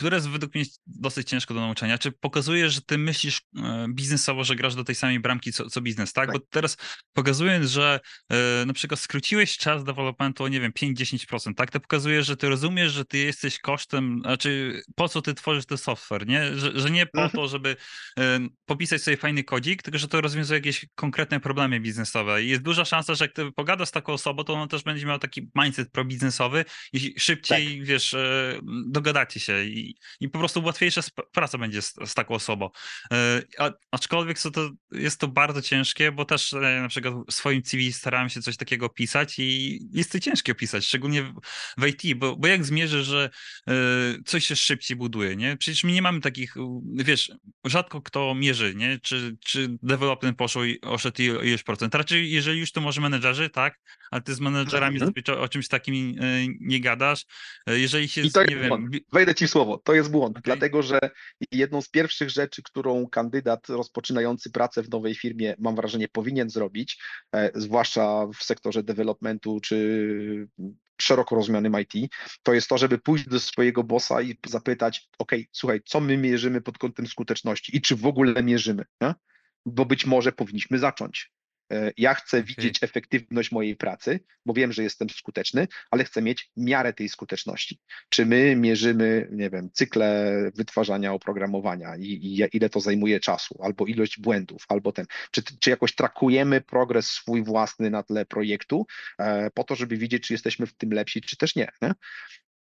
[0.00, 1.98] które jest według mnie dosyć ciężko do nauczenia.
[1.98, 5.80] Czy pokazuje, że ty myślisz e, biznesowo, że grasz do tej samej bramki co, co
[5.80, 6.26] biznes, tak?
[6.26, 6.34] tak?
[6.34, 6.76] Bo teraz
[7.12, 11.70] pokazując, że e, na przykład skróciłeś czas developmentu o, nie wiem, 5-10%, tak?
[11.70, 15.78] To pokazuje, że ty rozumiesz, że ty jesteś kosztem, znaczy po co ty tworzysz ten
[15.78, 16.58] software, nie?
[16.58, 17.30] Że, że nie po mhm.
[17.30, 17.76] to, żeby
[18.18, 22.42] e, popisać sobie fajny kodzik, tylko że to rozwiązuje jakieś konkretne problemy biznesowe.
[22.42, 25.06] I jest duża szansa, że jak ty pogadasz z taką osobą, to ona też będzie
[25.06, 27.86] miała taki mindset probiznesowy i szybciej, tak.
[27.86, 28.16] wiesz,
[28.86, 31.00] dogadacie się i i, i po prostu łatwiejsza
[31.32, 32.70] praca będzie z, z taką osobą.
[33.12, 37.62] E, a, aczkolwiek co to, jest to bardzo ciężkie, bo też na przykład w swoim
[37.64, 41.34] CV starałem się coś takiego pisać i jest to ciężkie opisać, szczególnie
[41.78, 43.30] w, IT, bo, bo jak zmierzę, że
[44.26, 45.56] coś się szybciej buduje, nie?
[45.56, 46.54] Przecież my nie mamy takich,
[46.94, 47.32] wiesz,
[47.64, 48.98] rzadko kto mierzy, nie?
[49.02, 51.94] Czy, czy development poszło i oszedł ileś procent.
[51.94, 53.80] Raczej jeżeli już to może menedżerzy, tak?
[54.10, 55.40] Ale ty z menedżerami mhm.
[55.40, 56.24] o, czymś takim e,
[56.60, 57.26] nie gadasz.
[57.66, 58.20] E, jeżeli się...
[58.20, 58.96] I to jest błąd.
[59.12, 59.79] Wejdę ci słowo.
[59.84, 60.42] To jest błąd, okay.
[60.42, 60.98] dlatego że
[61.52, 67.02] jedną z pierwszych rzeczy, którą kandydat rozpoczynający pracę w nowej firmie, mam wrażenie, powinien zrobić,
[67.34, 70.48] e, zwłaszcza w sektorze developmentu czy
[71.00, 72.12] szeroko rozumianym IT,
[72.42, 76.60] to jest to, żeby pójść do swojego bossa i zapytać, ok, słuchaj, co my mierzymy
[76.60, 79.14] pod kątem skuteczności i czy w ogóle mierzymy, nie?
[79.66, 81.32] bo być może powinniśmy zacząć.
[81.70, 82.46] E, ja chcę okay.
[82.46, 87.80] widzieć efektywność mojej pracy, bo wiem, że jestem skuteczny, ale chcę mieć miarę tej skuteczności.
[88.08, 93.86] Czy my mierzymy, nie wiem, cykle wytwarzania oprogramowania i, i ile to zajmuje czasu, albo
[93.86, 95.06] ilość błędów, albo ten.
[95.30, 98.86] Czy, czy jakoś trakujemy progres swój własny na tle projektu,
[99.18, 101.68] e, po to, żeby widzieć, czy jesteśmy w tym lepsi, czy też nie.
[101.82, 101.92] nie?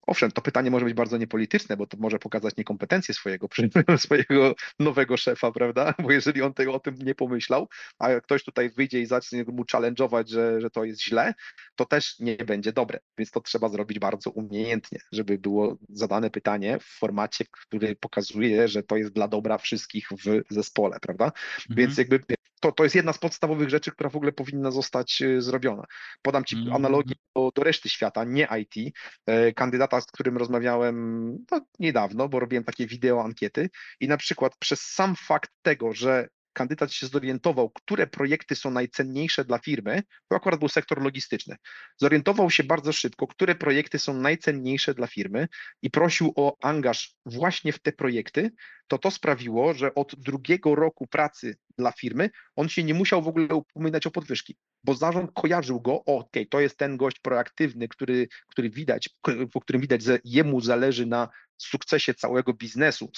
[0.06, 3.48] Owszem, to pytanie może być bardzo niepolityczne, bo to może pokazać niekompetencję swojego,
[3.98, 5.94] swojego nowego szefa, prawda?
[6.02, 9.64] Bo jeżeli on tego o tym nie pomyślał, a ktoś tutaj wyjdzie i zacznie mu
[9.64, 11.34] challenge'ować, że, że to jest źle,
[11.76, 12.98] to też nie będzie dobre.
[13.18, 18.82] Więc to trzeba zrobić bardzo umiejętnie, żeby było zadane pytanie w formacie, który pokazuje, że
[18.82, 21.24] to jest dla dobra wszystkich w zespole, prawda?
[21.24, 21.76] Mhm.
[21.76, 22.20] Więc jakby
[22.60, 25.84] to, to jest jedna z podstawowych rzeczy, która w ogóle powinna zostać y, zrobiona.
[26.22, 26.72] Podam Ci mm.
[26.72, 28.94] analogię do, do, reszty świata, nie IT.
[29.26, 34.56] E, kandydata, z którym rozmawiałem no, niedawno, bo robiłem takie wideo ankiety i na przykład
[34.58, 40.36] przez sam fakt tego, że kandydat się zorientował, które projekty są najcenniejsze dla firmy, to
[40.36, 41.56] akurat był sektor logistyczny.
[41.96, 45.48] Zorientował się bardzo szybko, które projekty są najcenniejsze dla firmy
[45.82, 48.50] i prosił o angaż właśnie w te projekty,
[48.88, 53.28] to to sprawiło, że od drugiego roku pracy dla firmy on się nie musiał w
[53.28, 58.28] ogóle upominać o podwyżki, bo zarząd kojarzył go, ok, to jest ten gość proaktywny, który,
[58.48, 59.08] który widać,
[59.52, 63.10] po którym widać, że jemu zależy na sukcesie całego biznesu,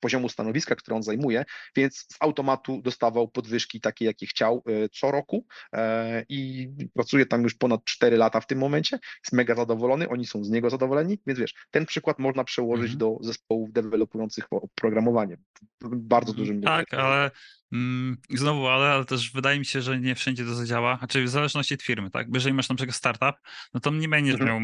[0.00, 1.44] poziomu stanowiska, które on zajmuje,
[1.76, 7.42] więc z automatu dostawał podwyżki takie, jakie chciał e, co roku e, i pracuje tam
[7.42, 11.18] już ponad 4 lata w tym momencie, jest mega zadowolony, oni są z niego zadowoleni,
[11.26, 12.98] więc wiesz, ten przykład można przełożyć mhm.
[12.98, 15.36] do zespołów dewelopujących oprogramowanie.
[15.82, 17.30] Bardzo dużym Tak, ale
[17.72, 20.96] Mm, znowu, ale, ale też wydaje mi się, że nie wszędzie to zadziała.
[20.98, 22.26] Znaczy w zależności od firmy, tak?
[22.34, 23.34] Jeżeli masz na przykład startup,
[23.74, 24.50] no to nie będziesz mhm.
[24.50, 24.60] miał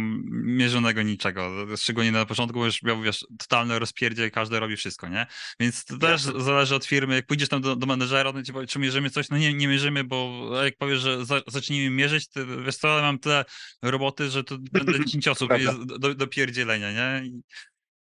[0.56, 1.66] mierzonego niczego.
[1.76, 5.26] Szczególnie na początku już miał, wiesz, totalne rozpierdzie, każdy robi wszystko, nie?
[5.60, 7.14] Więc to też zależy od firmy.
[7.14, 9.28] Jak pójdziesz tam do, do menedżera, to ci powie, czy mierzymy coś?
[9.28, 13.02] No nie, nie mierzymy, bo jak powiesz, że za, zacznijmy mierzyć, to wiesz co, ale
[13.02, 13.44] mam tyle
[13.82, 17.30] roboty, że to będę 10 osób do, do, do pierdzielenia, nie?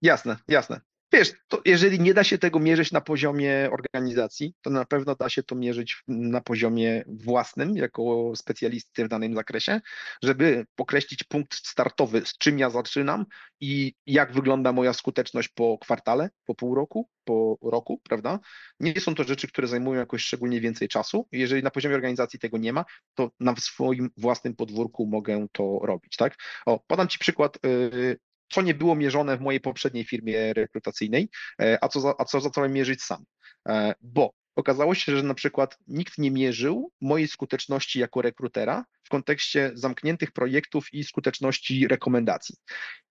[0.02, 0.82] Jasne, jasne.
[1.14, 5.30] Wiesz, to jeżeli nie da się tego mierzyć na poziomie organizacji, to na pewno da
[5.30, 9.82] się to mierzyć na poziomie własnym, jako specjalisty w danym zakresie,
[10.24, 13.26] żeby określić punkt startowy, z czym ja zaczynam
[13.60, 18.40] i jak wygląda moja skuteczność po kwartale, po pół roku, po roku, prawda?
[18.80, 21.28] Nie są to rzeczy, które zajmują jakoś szczególnie więcej czasu.
[21.32, 26.16] Jeżeli na poziomie organizacji tego nie ma, to na swoim własnym podwórku mogę to robić,
[26.16, 26.36] tak?
[26.66, 31.30] O, podam Ci przykład y, co nie było mierzone w mojej poprzedniej firmie rekrutacyjnej,
[31.62, 33.24] e, a co, za, a co zacząłem mierzyć sam.
[33.70, 39.10] E, bo okazało się, że na przykład nikt nie mierzył mojej skuteczności jako rekrutera w
[39.10, 42.56] kontekście zamkniętych projektów i skuteczności rekomendacji.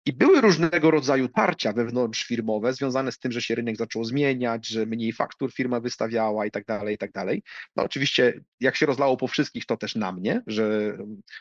[0.08, 4.86] I były różnego rodzaju tarcia wewnątrzfirmowe związane z tym, że się rynek zaczął zmieniać, że
[4.86, 7.42] mniej faktur firma wystawiała i tak dalej, i tak dalej.
[7.76, 10.96] No oczywiście, jak się rozlało po wszystkich, to też na mnie, że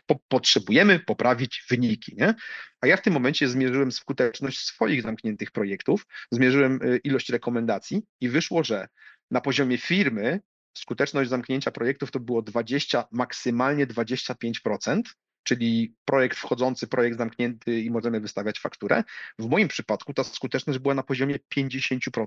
[0.05, 2.33] po potrzebujemy poprawić wyniki, nie?
[2.81, 8.29] A ja w tym momencie zmierzyłem skuteczność swoich zamkniętych projektów, zmierzyłem y, ilość rekomendacji i
[8.29, 8.87] wyszło, że
[9.31, 10.39] na poziomie firmy
[10.77, 15.01] skuteczność zamknięcia projektów to było 20, maksymalnie 25%,
[15.47, 19.03] czyli projekt wchodzący, projekt zamknięty i możemy wystawiać fakturę.
[19.39, 22.25] W moim przypadku ta skuteczność była na poziomie 50%.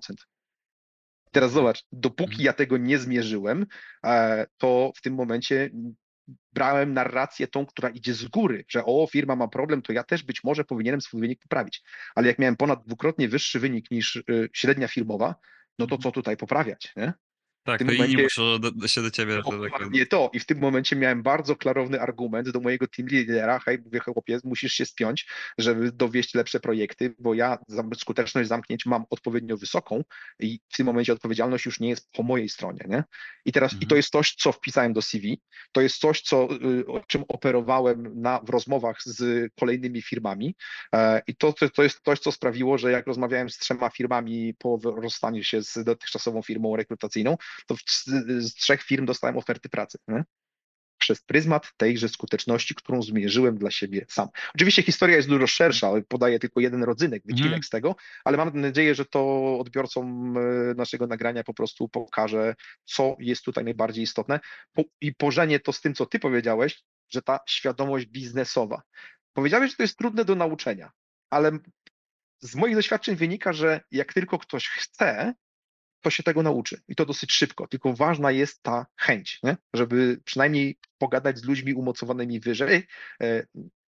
[1.30, 2.44] Teraz zobacz, dopóki mhm.
[2.44, 3.66] ja tego nie zmierzyłem,
[4.04, 5.70] e, to w tym momencie
[6.52, 10.22] brałem narrację tą, która idzie z góry, że o, firma ma problem, to ja też
[10.22, 11.82] być może powinienem swój wynik poprawić.
[12.14, 15.34] Ale jak miałem ponad dwukrotnie wyższy wynik niż y, średnia firmowa,
[15.78, 16.02] no to mhm.
[16.02, 17.12] co tutaj poprawiać, nie?
[17.64, 19.36] Tak, to momencie inni muszą do, do się do ciebie.
[19.36, 20.30] tego- Dokładnie to.
[20.32, 24.38] I w tym momencie miałem bardzo klarowny argument do mojego team leadera, hej, mówię, chłopie,
[24.44, 25.26] musisz się spiąć,
[25.58, 27.58] żeby dowieść lepsze projekty, bo ja
[27.98, 30.02] skuteczność zamknięć mam odpowiednio wysoką
[30.40, 33.04] i w tym momencie odpowiedzialność już nie jest po mojej stronie, nie?
[33.44, 33.88] I teraz, i Mhm.
[33.88, 35.40] to jest coś, co wpisałem do CV,
[35.72, 36.48] to jest coś, co,
[36.80, 40.54] y, o czym operowałem na, w rozmowach z kolejnymi firmami
[40.94, 44.78] e, i to, to, jest coś, co sprawiło, że jak rozmawiałem z trzema firmami po
[44.84, 47.36] rozstaniu się z dotychczasową firmą rekrutacyjną,
[47.66, 49.98] to z, trzech firm dostałem oferty pracy.
[50.08, 50.24] Nie?
[50.98, 54.28] Przez pryzmat tejże skuteczności, którą zmierzyłem dla siebie sam.
[54.54, 57.62] Oczywiście historia jest dużo szersza, ale podaję tylko jeden rodzynek, wycinek Mhm.
[57.62, 59.20] z tego, ale mam nadzieję, że to
[59.58, 60.40] odbiorcom e,
[60.74, 64.40] naszego nagrania po prostu pokaże, co jest tutaj najbardziej istotne
[64.72, 68.82] po, i pożenię to z tym, co ty powiedziałeś, że ta świadomość biznesowa.
[69.32, 70.90] Powiedziałeś, że to jest trudne do nauczenia,
[71.30, 71.58] ale
[72.40, 75.34] z moich doświadczeń wynika, że jak tylko ktoś chce,
[76.00, 77.66] to się tego nauczy i to dosyć szybko.
[77.66, 79.56] Tylko ważna jest ta chęć, nie?
[79.74, 82.86] żeby przynajmniej pogadać z ludźmi umocowanymi wyżej
[83.22, 83.46] e,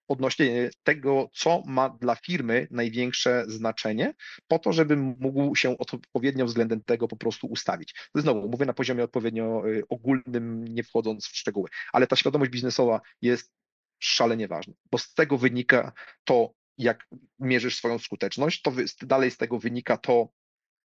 [0.09, 4.13] odnośnie tego, co ma dla firmy największe znaczenie,
[4.47, 7.95] po to, żeby mógł się odpowiednio względem tego po prostu ustawić.
[8.15, 13.01] Znowu, mówię na poziomie odpowiednio e, ogólnym, nie wchodząc w szczegóły, ale ta świadomość biznesowa
[13.21, 13.51] jest
[13.99, 15.91] szalenie ważna, bo z tego wynika
[16.23, 17.07] to, jak
[17.39, 20.29] mierzysz swoją skuteczność, to dalej z tego wynika to,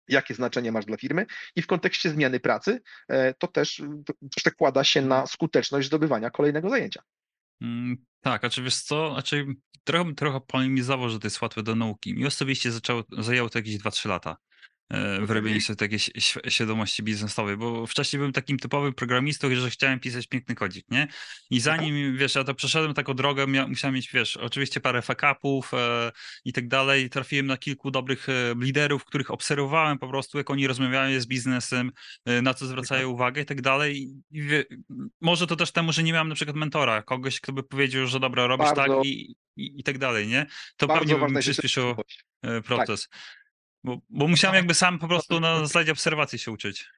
[0.08, 3.82] jakie znaczenie masz dla firmy i w kontekście zmiany pracy e, to też
[4.36, 7.02] przekłada się na skuteczność zdobywania kolejnego zajęcia.
[7.60, 9.46] Mm, tak, a czy wiesz co, znaczy
[9.84, 12.14] trochę, trochę polemizował, że to jest łatwe do nauki.
[12.14, 14.55] Mi osobiście zaczęło, zajęło to jakieś 2-3 lata e,
[15.20, 15.98] wyrobienie sobie takiej
[16.48, 21.08] świadomości biznesowej, bo wcześniej byłem takim typowym programistą, że chciałem pisać piękny kodzik, nie?
[21.50, 26.12] I zanim, wiesz, ja to przeszedłem taką drogę, musiałem mieć, wiesz, oczywiście parę fuck-upów e,
[26.44, 27.10] i tak dalej.
[27.10, 31.92] Trafiłem na kilku dobrych e, liderów, których obserwowałem po prostu, jak oni rozmawiają z biznesem,
[32.24, 33.96] e, na co zwracają uwagę i tak dalej.
[33.96, 34.64] I, i wie,
[35.20, 38.20] może to też temu, że nie miałem na przykład mentora, kogoś, kto by powiedział, że
[38.20, 40.46] dobra, robisz Bardzo- tak i, i, i tak dalej, nie?
[40.76, 41.96] To pewnie by mi przyspieszyło
[42.42, 43.08] e, proces.
[43.84, 46.88] Bo, bo musiałem jakby sam po prostu na zasadzie obserwacji się uczyć.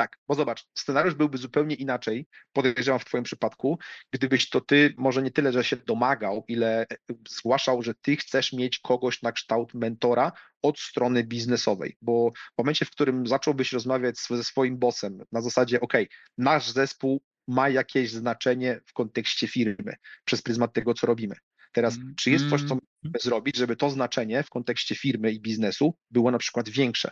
[0.00, 3.78] Tak, bo zobacz, scenariusz byłby zupełnie inaczej, podejrzewam w Twoim przypadku,
[4.12, 6.96] gdybyś to Ty może nie tyle, że się domagał, ile e,
[7.28, 12.84] zgłaszał, że Ty chcesz mieć kogoś na kształt mentora od strony biznesowej, bo w momencie,
[12.84, 15.92] w którym zacząłbyś rozmawiać ze swoim bossem na zasadzie, OK,
[16.38, 21.36] nasz zespół ma jakieś znaczenie w kontekście firmy przez pryzmat tego, co robimy.
[21.72, 22.80] Teraz, Mm, czy jest coś, co mm.
[23.02, 27.10] możemy zrobić, żeby to znaczenie w kontekście firmy i biznesu było na przykład większe,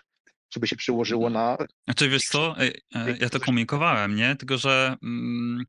[0.48, 4.36] co by się przełożyło na Znaczy wiesz co, e, e, ja to komunikowałem, nie?
[4.36, 5.64] Tylko, że mm,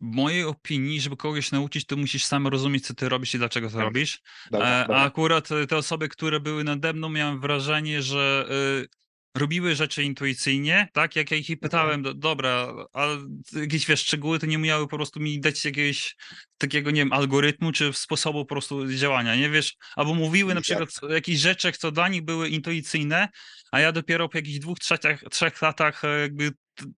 [0.00, 3.70] w mojej opinii, żeby kogoś nauczyć, to musisz sam rozumieć, co ty robisz i dlaczego
[3.70, 4.20] to robisz.
[4.50, 4.96] Dobra, E, dobra.
[4.96, 8.48] A akurat te osoby, które były nade mną, miałem wrażenie, że
[8.84, 8.98] e,
[9.38, 11.16] robiły rzeczy intuicyjnie, tak?
[11.16, 11.58] Jak ja ich Mhm.
[11.60, 13.18] pytałem, do, dobra, ale
[13.52, 16.16] jakieś wiesz, szczegóły, to nie umiały po prostu mi dać jakiegoś
[16.58, 19.76] takiego, nie wiem, algorytmu czy sposobu po prostu działania, nie wiesz?
[19.96, 23.28] Albo mówiły na przykład o jakichś rzeczach, co dla nich były intuicyjne,
[23.72, 26.50] a ja dopiero po jakichś dwóch, trzech, trzech latach e, jakby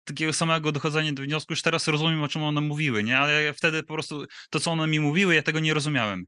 [0.03, 3.19] takiego samego dochodzenia do wniosku, już teraz rozumiem, o czym one mówiły, nie?
[3.19, 6.25] Ale ja wtedy po prostu to, co one mi mówiły, ja tego nie rozumiałem.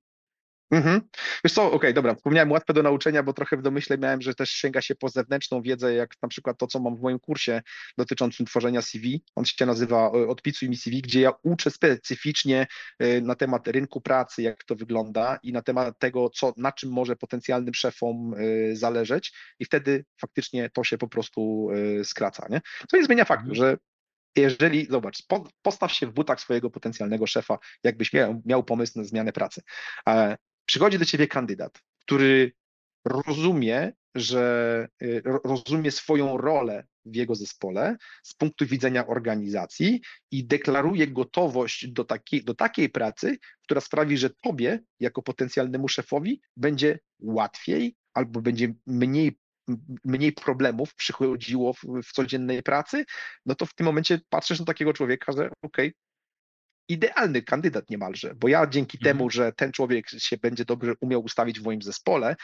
[0.73, 1.01] Mhm.
[1.43, 4.49] Wiesz co, okej, dobra, wspomniałem łatwe do nauczenia, bo trochę w domyśle miałem, że też
[4.51, 7.62] sięga się po zewnętrzną wiedzę, jak na przykład to, co mam w moim kursie
[7.97, 9.23] dotyczącym tworzenia CV.
[9.36, 12.67] On się nazywa e, Odpisuj mi CV, gdzie ja uczę specyficznie
[12.99, 16.91] e, na temat rynku pracy, jak to wygląda i na temat tego, co, na czym
[16.91, 21.69] może potencjalnym szefom e, zależeć i wtedy faktycznie to się po prostu
[22.03, 22.62] skraca, nie?
[22.91, 23.55] Co nie zmienia faktu, Mhm.
[23.55, 23.77] że
[24.36, 29.03] jeżeli, zobacz, po, postaw się w butach swojego potencjalnego szefa, jakbyś miał, miał pomysł na
[29.05, 29.62] zmianę pracy.
[30.65, 32.52] Przychodzi do ciebie kandydat, który
[33.06, 40.47] rozumie, że y, ro- rozumie swoją rolę w jego zespole z punktu widzenia organizacji i
[40.47, 46.99] deklaruje gotowość do takiej, do takiej pracy, która sprawi, że tobie, jako potencjalnemu szefowi, będzie
[47.19, 49.38] łatwiej albo będzie mniej,
[50.06, 53.06] mniej problemów przychodziło w, w codziennej pracy,
[53.45, 55.93] no to w tym momencie patrzysz na takiego człowieka, że okej,
[56.88, 59.17] idealny kandydat niemalże, bo ja dzięki Mhm.
[59.17, 62.36] temu, że ten człowiek się będzie dobrze umiał ustawić w moim zespole,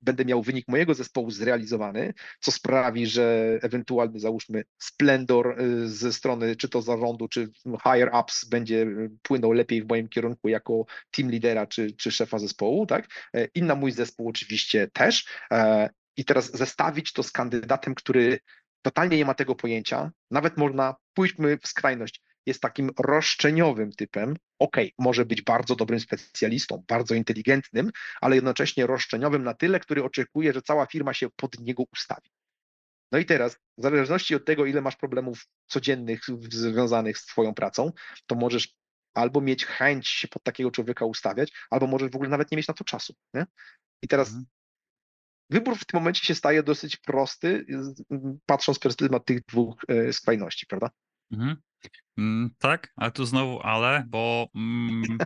[0.00, 6.56] będę miał wynik mojego zespołu zrealizowany, co sprawi, że ewentualny, załóżmy, splendor y, ze strony
[6.56, 7.48] czy to zarządu, czy
[7.82, 12.38] higher ups będzie y, płynął lepiej w moim kierunku jako team lidera, czy, czy szefa
[12.38, 13.08] zespołu, tak?
[13.34, 15.26] E, I na mój zespół oczywiście też.
[15.52, 18.38] E, I teraz zestawić to z kandydatem, który
[18.82, 24.94] totalnie nie ma tego pojęcia, nawet można, pójdźmy w skrajność, jest takim roszczeniowym typem, okej,
[24.98, 30.62] może być bardzo dobrym specjalistą, bardzo inteligentnym, ale jednocześnie roszczeniowym na tyle, który oczekuje, że
[30.62, 32.30] cała firma się pod niego ustawi.
[33.12, 37.92] No i teraz, w zależności od tego, ile masz problemów codziennych związanych z Twoją pracą,
[38.26, 38.74] to możesz
[39.14, 42.68] albo mieć chęć się pod takiego człowieka ustawiać, albo możesz w ogóle nawet nie mieć
[42.68, 43.14] na to czasu.
[43.34, 43.46] Nie?
[44.02, 44.46] I teraz Mhm.
[45.50, 48.02] wybór w tym momencie się staje dosyć prosty, z-
[48.46, 50.90] patrząc przez pryzmat tych dwóch e, skrajności, prawda?
[51.32, 51.56] Mhm.
[52.16, 55.18] Mm, tak, ale tu znowu ale, bo mm,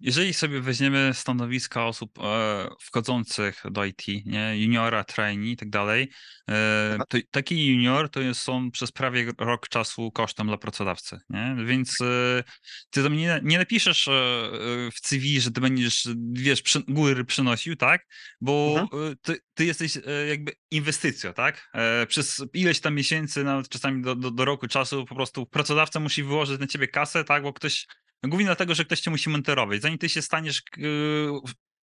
[0.00, 6.10] jeżeli sobie weźmiemy stanowiska osób e, wchodzących do IT, nie, juniora, trainee i tak dalej,
[6.50, 6.98] e,
[7.30, 11.56] taki junior to jest są przez prawie rok czasu kosztem dla pracodawcy, nie?
[11.66, 12.44] Więc e,
[12.90, 17.24] ty tam nie, nie napiszesz e, e, w CV, że ty będziesz, wiesz, przy, góry
[17.24, 18.06] przynosił, tak?
[18.40, 21.70] Bo e, ty, ty jesteś e, jakby inwestycją, tak?
[21.74, 26.00] E, Przez ileś tam miesięcy, nawet czasami do, do, do roku czasu po prostu pracodawca
[26.00, 27.42] musi wyłożyć na ciebie kasę, tak?
[27.42, 27.86] Bo ktoś
[28.24, 29.82] Głównie dlatego, że ktoś cię musi monitorować.
[29.82, 31.30] Zanim ty się staniesz yy,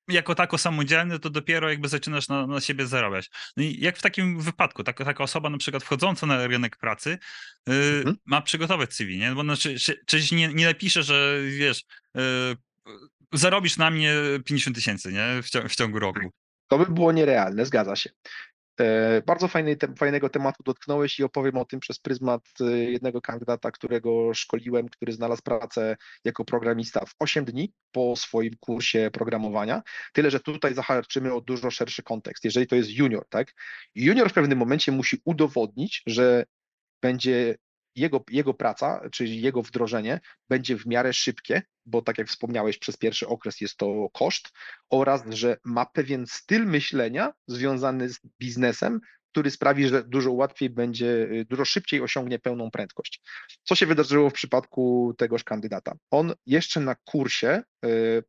[0.08, 3.30] jako tako samodzielny, to dopiero jakby zaczynasz na, na siebie zarabiać.
[3.58, 7.18] No jak w takim wypadku, taka, taka osoba na przykład wchodząca na rynek pracy
[7.68, 8.16] yy, Mhm.
[8.26, 9.32] ma przygotować CV, nie?
[9.32, 11.84] Bo znaczy, czy, czyś nie, nie napisze, że wiesz,
[12.16, 12.22] yy,
[13.34, 14.14] zarobisz na mnie
[14.46, 15.42] 50 tysięcy, nie?
[15.42, 16.20] W, w ciągu roku.
[16.68, 18.10] To by było nierealne, zgadza się.
[18.80, 19.48] E, Bardzo
[19.80, 24.90] te, fajnego tematu dotknąłeś i opowiem o tym przez pryzmat e, jednego kandydata, którego szkoliłem,
[24.90, 29.82] który znalazł pracę jako programista w 8 dni po swoim kursie programowania.
[30.14, 32.44] Tyle, że tutaj zahaczymy o dużo szerszy kontekst.
[32.44, 33.54] Jeżeli to jest junior, tak?
[33.96, 36.46] Junior w pewnym momencie musi udowodnić, że
[37.02, 37.56] będzie
[38.00, 42.98] jego, jego praca, czyli jego wdrożenie będzie w miarę szybkie, bo tak jak wspomniałeś, przez
[42.98, 44.52] pierwszy okres jest to koszt,
[44.90, 49.00] oraz że ma pewien styl myślenia związany z biznesem,
[49.32, 53.22] który sprawi, że dużo łatwiej będzie, dużo szybciej osiągnie pełną prędkość.
[53.64, 55.94] Co się wydarzyło w przypadku tegoż kandydata?
[56.12, 57.64] On jeszcze na kursie,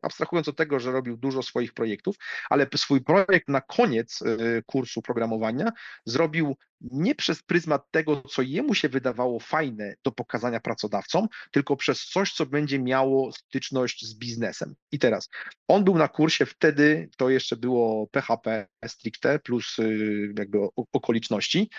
[0.03, 2.17] abstrahując od tego, że robił dużo swoich projektów,
[2.51, 5.73] ale swój projekt na koniec y, kursu programowania
[6.05, 12.05] zrobił nie przez pryzmat tego, co jemu się wydawało fajne do pokazania pracodawcom, tylko przez
[12.05, 14.75] coś, co będzie miało styczność z biznesem.
[14.93, 15.29] I teraz,
[15.69, 20.59] on był na kursie wtedy, to jeszcze było PHP stricte plus y, jakby
[20.93, 21.71] okoliczności,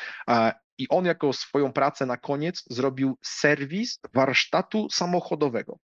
[0.78, 5.80] i on jako swoją pracę na koniec zrobił serwis warsztatu samochodowego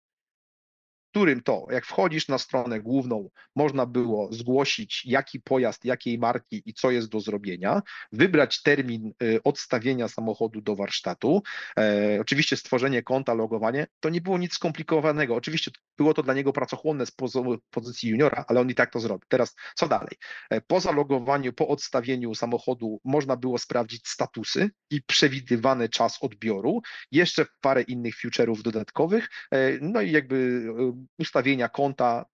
[1.15, 6.73] którym to, jak wchodzisz na stronę główną, można było zgłosić, jaki pojazd, jakiej marki i
[6.73, 11.43] co jest do zrobienia, wybrać termin y, odstawienia samochodu do warsztatu.
[11.79, 15.35] E, oczywiście stworzenie konta, logowanie, to nie było nic skomplikowanego.
[15.35, 17.11] Oczywiście było to dla niego pracochłonne z
[17.69, 19.25] pozycji juniora, ale on i tak to zrobił.
[19.27, 20.17] Teraz co dalej?
[20.49, 27.45] E, po zalogowaniu, po odstawieniu samochodu można było sprawdzić statusy i przewidywany czas odbioru, jeszcze
[27.61, 32.25] parę innych feature'ów dodatkowych, e, no i jakby y, ustawienia konta.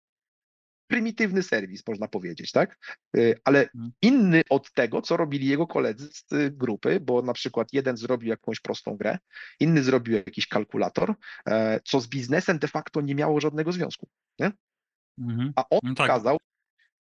[0.91, 2.97] Prymitywny serwis, można powiedzieć, tak?
[3.17, 3.93] Y, Ale Mhm.
[4.03, 8.29] inny od tego, co robili jego koledzy z y, grupy, bo na przykład jeden zrobił
[8.29, 9.19] jakąś prostą grę,
[9.61, 11.15] inny zrobił jakiś kalkulator,
[11.47, 14.09] e, co z biznesem de facto nie miało żadnego związku.
[14.39, 14.53] Nie?
[15.19, 15.53] Mhm.
[15.57, 16.07] A on No tak.
[16.07, 16.39] pokazał,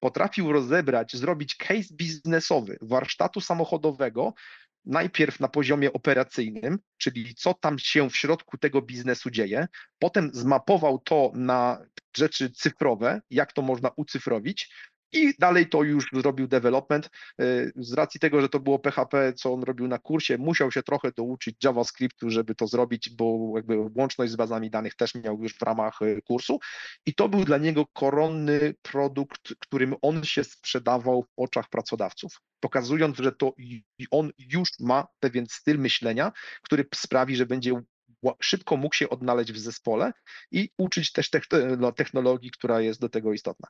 [0.00, 4.34] potrafił rozebrać, zrobić case biznesowy warsztatu samochodowego,
[4.84, 9.66] najpierw na poziomie operacyjnym, czyli co tam się w środku tego biznesu dzieje,
[9.98, 11.78] potem zmapował to na
[12.16, 14.74] rzeczy cyfrowe, jak to można ucyfrowić.
[15.12, 17.10] I dalej to już zrobił development.
[17.40, 20.82] Y, Z racji tego, że to było PHP, co on robił na kursie, musiał się
[20.82, 25.54] trochę douczyć JavaScriptu, żeby to zrobić, bo jakby łączność z bazami danych też miał już
[25.54, 26.58] w ramach y, kursu.
[27.06, 33.16] I to był dla niego koronny produkt, którym on się sprzedawał w oczach pracodawców, pokazując,
[33.16, 33.52] że to
[34.10, 37.82] on już ma pewien styl myślenia, który sprawi, że będzie
[38.40, 40.12] szybko mógł się odnaleźć w zespole
[40.50, 43.68] i uczyć też techn- technologii, która jest do tego istotna.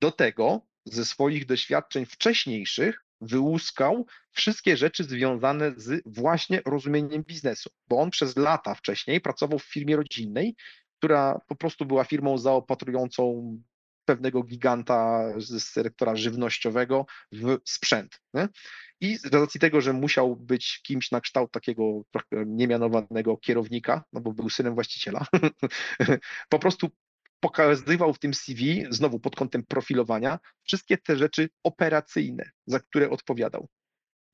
[0.00, 8.00] Do tego ze swoich doświadczeń wcześniejszych wyłuskał wszystkie rzeczy związane z właśnie rozumieniem biznesu, bo
[8.00, 10.54] on przez lata wcześniej pracował w firmie rodzinnej,
[10.98, 13.56] która po prostu była firmą zaopatrującą
[14.04, 18.20] pewnego giganta z sektora żywnościowego w sprzęt.
[18.34, 18.48] Nie?
[19.00, 22.02] I z racji tego, że musiał być kimś na kształt takiego
[22.46, 25.26] niemianowanego kierownika, no bo był synem właściciela,
[26.48, 26.90] po prostu
[27.40, 33.68] pokazywał w tym CV, znowu pod kątem profilowania, wszystkie te rzeczy operacyjne, za które odpowiadał.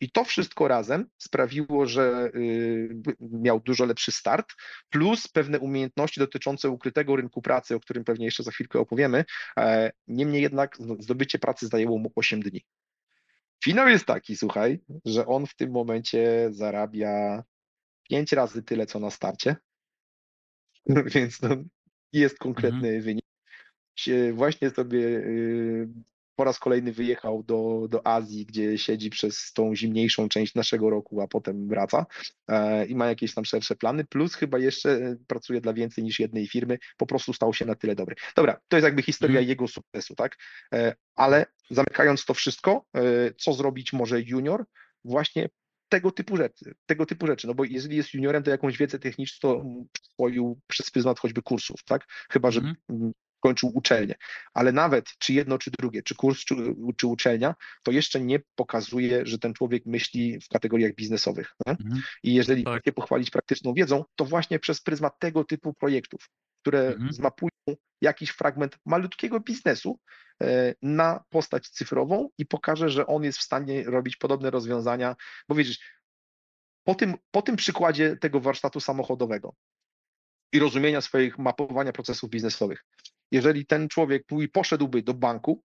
[0.01, 4.47] I to wszystko razem sprawiło, że y, miał dużo lepszy start,
[4.91, 9.25] plus pewne umiejętności dotyczące ukrytego rynku pracy, o którym pewnie jeszcze za chwilkę opowiemy.
[9.59, 12.65] E, Niemniej jednak zdobycie pracy zajęło mu 8 dni.
[13.65, 17.45] Finał jest taki, słuchaj, że on w tym momencie zarabia
[18.09, 19.57] 5 razy tyle, co na starcie,
[21.15, 21.49] więc no,
[22.13, 22.39] jest Mhm.
[22.39, 23.25] konkretny wynik.
[23.99, 25.89] Się Właśnie sobie y,
[26.37, 31.21] po raz kolejny wyjechał do, do Azji, gdzie siedzi przez tą zimniejszą część naszego roku,
[31.21, 32.07] a potem wraca
[32.49, 36.49] e, i ma jakieś tam szersze plany, plus chyba jeszcze pracuje dla więcej niż jednej
[36.49, 38.17] firmy, po prostu stał się na tyle dobry.
[38.37, 39.49] Dobra, to jest jakby historia mm.
[39.49, 40.37] jego sukcesu, tak?
[40.75, 43.01] E, ale zamykając to wszystko, e,
[43.35, 44.65] co zrobić może junior?
[45.05, 45.49] Właśnie
[45.89, 49.37] tego typu rzeczy, tego typu rzeczy, no bo jeżeli jest juniorem, to jakąś wiedzę techniczną
[49.41, 52.07] to przyswoił przez pryzmat choćby kursów, tak?
[52.31, 53.13] Chyba, że mm
[53.47, 54.15] kończył uczelnię.
[54.55, 56.55] Ale nawet czy jedno, czy drugie, czy kurs, czy,
[56.97, 61.53] czy uczelnia, to jeszcze nie pokazuje, że ten człowiek myśli w kategoriach biznesowych.
[61.67, 62.03] Mhm.
[62.23, 62.75] I jeżeli tak.
[62.75, 66.31] chcecie pochwalić praktyczną wiedzą, to właśnie przez pryzmat tego typu projektów,
[66.61, 67.13] które mhm.
[67.13, 67.51] zmapują
[68.03, 69.99] jakiś fragment malutkiego biznesu
[70.43, 75.17] e, na postać cyfrową i pokaże, że on jest w stanie robić podobne rozwiązania,
[75.49, 75.79] bo widzisz,
[76.85, 79.55] po tym, po tym przykładzie tego warsztatu samochodowego
[80.53, 82.85] i rozumienia swoich mapowania procesów biznesowych,
[83.33, 85.63] jeżeli ten człowiek poszedłby do banku,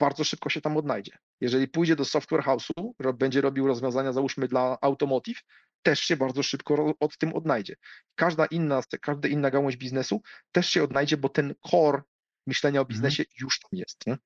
[0.00, 1.18] bardzo szybko się tam odnajdzie.
[1.40, 5.42] Jeżeli pójdzie do software house'u, będzie robił rozwiązania, załóżmy dla automotive,
[5.82, 7.76] też się bardzo szybko od tym odnajdzie.
[8.14, 10.22] Każda inna, każda inna gałąź biznesu
[10.52, 12.02] też się odnajdzie, bo ten core
[12.46, 12.88] myślenia o mhm.
[12.88, 13.32] biznesie mm.
[13.40, 14.06] już tam jest.
[14.06, 14.16] Nie,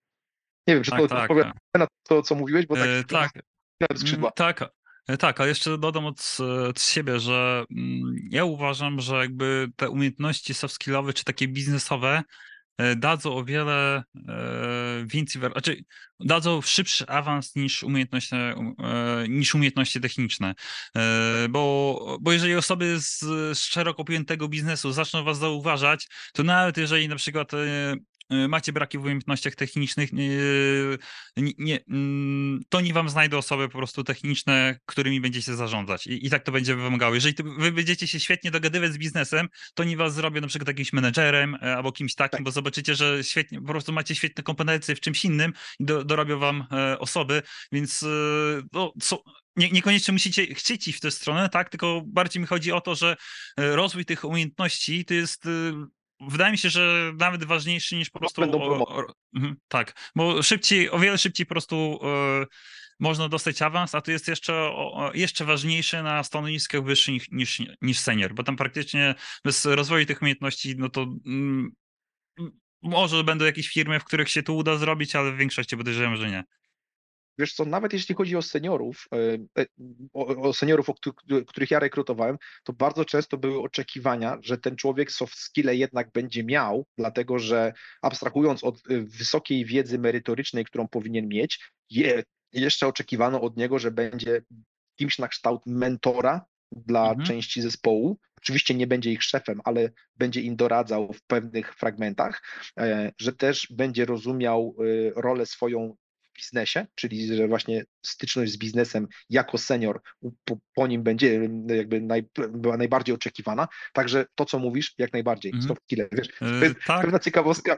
[0.67, 1.81] nie wiem, czy tak, to tak, odpowiada tak.
[1.81, 3.31] na to, co mówiłeś, bo tak, e, tak.
[3.99, 4.31] skrzydła.
[4.31, 4.65] Tak,
[5.09, 6.37] e, tak, ale jeszcze dodam od,
[6.69, 12.23] od, siebie, że mm, ja uważam, że jakby te umiejętności soft skillowe czy takie biznesowe
[12.97, 15.85] dadzą o wiele e, więcej, znaczy
[16.21, 18.55] dadzą szybszy awans niż umiejętności, e,
[19.29, 20.55] niż umiejętności techniczne.
[21.51, 23.19] Bo, bo jeżeli osoby z,
[23.59, 27.53] z szeroko pojętego biznesu zaczną was zauważać, to nawet jeżeli na przykład
[28.31, 30.99] macie braki w umiejętnościach technicznych, y,
[31.37, 36.07] nie, nie, mm, to nie wam znajdą osoby po prostu techniczne, którymi będziecie zarządzać.
[36.07, 37.15] I, i tak to będzie wymagało.
[37.15, 40.93] Jeżeli wy będziecie się świetnie dogadywać z biznesem, to nie was zrobią na przykład jakimś
[40.93, 42.45] menedżerem e, albo kimś takim, tak.
[42.45, 46.39] bo zobaczycie, że świetnie, po prostu macie świetne kompetencje w czymś innym i do, dorobią
[46.39, 48.07] wam e, osoby, więc e,
[48.73, 48.93] no,
[49.57, 51.69] nie, niekoniecznie musicie chcieć iść w tę stronę, tak?
[51.69, 53.17] Tylko bardziej mi chodzi o to, że
[53.57, 55.45] rozwój tych umiejętności to jest
[56.21, 58.41] wydaje mi się, że nawet ważniejszy niż po prostu.
[58.41, 62.47] Będą o, o, mhm, tak, bo szybciej, o wiele szybciej po prostu e,
[63.01, 67.99] można dostać awans, a to jest jeszcze, o, jeszcze ważniejsze na stanowiskach wyższych niż, niż
[67.99, 69.15] senior, bo tam praktycznie
[69.45, 71.71] bez rozwoju tych umiejętności, no to mm,
[72.83, 76.31] może będą jakieś firmy, w których się to uda zrobić, ale w większości podejrzewam, że
[76.31, 76.45] nie.
[77.39, 79.67] Wiesz co, nawet jeśli chodzi o seniorów, e, e,
[80.13, 80.95] o, seniorów, o
[81.47, 86.45] których ja rekrutowałem, to bardzo często były oczekiwania, że ten człowiek soft skille jednak będzie
[86.45, 87.73] miał, dlatego że
[88.03, 92.23] abstrahując od e, wysokiej wiedzy merytorycznej, którą powinien mieć, je,
[92.53, 94.43] jeszcze oczekiwano od niego, że będzie
[94.99, 97.27] kimś na kształt mentora dla mhm.
[97.27, 98.19] części zespołu.
[98.39, 102.43] Oczywiście nie będzie ich szefem, ale będzie im doradzał w pewnych fragmentach,
[103.19, 104.77] że też będzie rozumiał
[105.17, 105.97] rolę swoją
[106.39, 110.01] biznesie, czyli że właśnie styczność z biznesem jako senior
[110.45, 113.69] po, po nim będzie jakby naj, była najbardziej oczekiwana.
[113.93, 115.53] Także to, co mówisz, jak najbardziej.
[115.53, 115.63] Mm.
[115.63, 116.29] Soft killer, wiesz.
[116.39, 117.03] To jest tak.
[117.03, 117.77] pewna ciekawostka.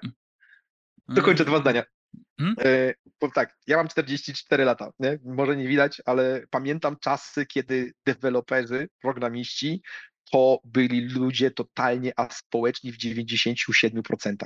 [1.09, 1.85] Dokończę dwa zdania.
[2.41, 2.57] Hmm?
[3.21, 5.19] Bo tak, ja mam 44 lata, nie?
[5.25, 9.83] może nie widać, ale pamiętam czasy, kiedy deweloperzy, programiści
[10.33, 14.37] to byli ludzie totalnie aspołeczni w 97%,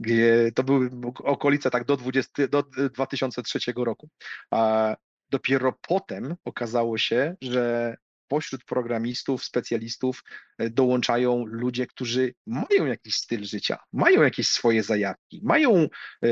[0.00, 4.08] gdzie to były okolice tak do, 20, do 2003 roku.
[4.50, 4.94] A
[5.30, 7.96] dopiero potem okazało się, że
[8.28, 10.24] pośród programistów, specjalistów
[10.58, 15.88] e, dołączają ludzie, którzy mają jakiś styl życia, mają jakieś swoje zajawki, mają
[16.24, 16.28] e,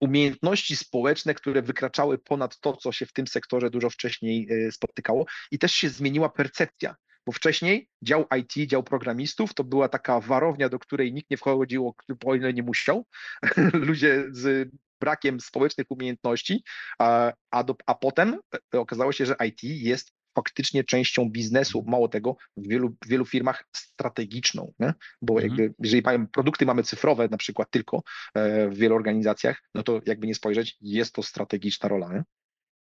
[0.00, 5.26] umiejętności społeczne, które wykraczały ponad to, co się w tym sektorze dużo wcześniej e, spotykało
[5.50, 6.94] i też się zmieniła percepcja
[7.26, 11.94] bo wcześniej dział IT, dział programistów to była taka warownia, do której nikt nie wchodził,
[12.24, 13.06] o ile nie musiał.
[13.88, 14.70] Ludzie z
[15.00, 16.64] brakiem społecznych umiejętności,
[16.98, 18.38] a, a, do, a potem
[18.74, 23.24] e, okazało się, że IT jest faktycznie częścią biznesu, mało tego, w wielu, w wielu
[23.24, 24.94] firmach strategiczną, nie?
[25.22, 25.48] bo mhm.
[25.48, 28.02] jakby, jeżeli mamy, produkty mamy cyfrowe na przykład tylko
[28.34, 32.12] e, w wielu organizacjach, no to jakby nie spojrzeć, jest to strategiczna rola.
[32.12, 32.22] Nie?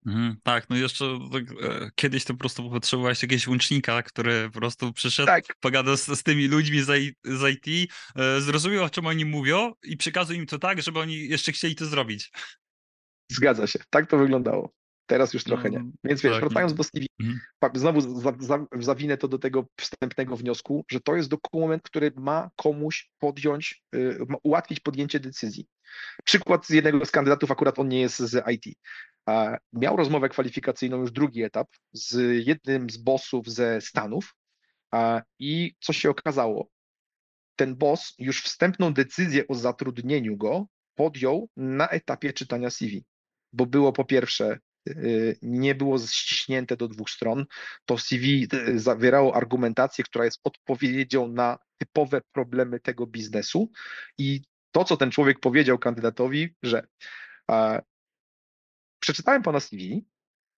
[0.06, 4.58] Mhm, tak, no jeszcze tak, e, kiedyś to po prostu potrzebowałeś jakiegoś łącznika, który po
[4.58, 5.44] prostu przyszedł, tak.
[5.60, 9.96] pogadał z, z, tymi ludźmi z, z IT, e, zrozumiał o czym oni mówią i
[9.96, 12.32] przekazał im to tak, żeby oni jeszcze chcieli to zrobić.
[13.32, 14.74] Zgadza się, tak to wyglądało.
[15.06, 15.90] Teraz już trochę no, nie.
[16.04, 17.40] Więc wiesz, tak, wracając do CV, mhm.
[17.74, 22.50] znowu za, za, zawinę to do tego wstępnego wniosku, że to jest dokument, który ma
[22.56, 25.66] komuś podjąć, y, ma ułatwić podjęcie decyzji.
[26.24, 28.76] Przykład z jednego z kandydatów, akurat on nie jest z IT.
[29.72, 34.34] Miał rozmowę kwalifikacyjną, już drugi etap, z jednym z bossów ze Stanów
[35.38, 36.68] i co się okazało?
[37.56, 43.04] Ten boss już wstępną decyzję o zatrudnieniu go podjął na etapie czytania CV,
[43.52, 44.58] bo było po pierwsze
[44.88, 47.46] y, nie było ściśnięte do dwóch stron.
[47.84, 53.70] To CV y, zawierało argumentację, która jest odpowiedzią na typowe problemy tego biznesu
[54.18, 56.86] i to, co ten człowiek powiedział kandydatowi, że
[59.00, 60.04] przeczytałem pana CV,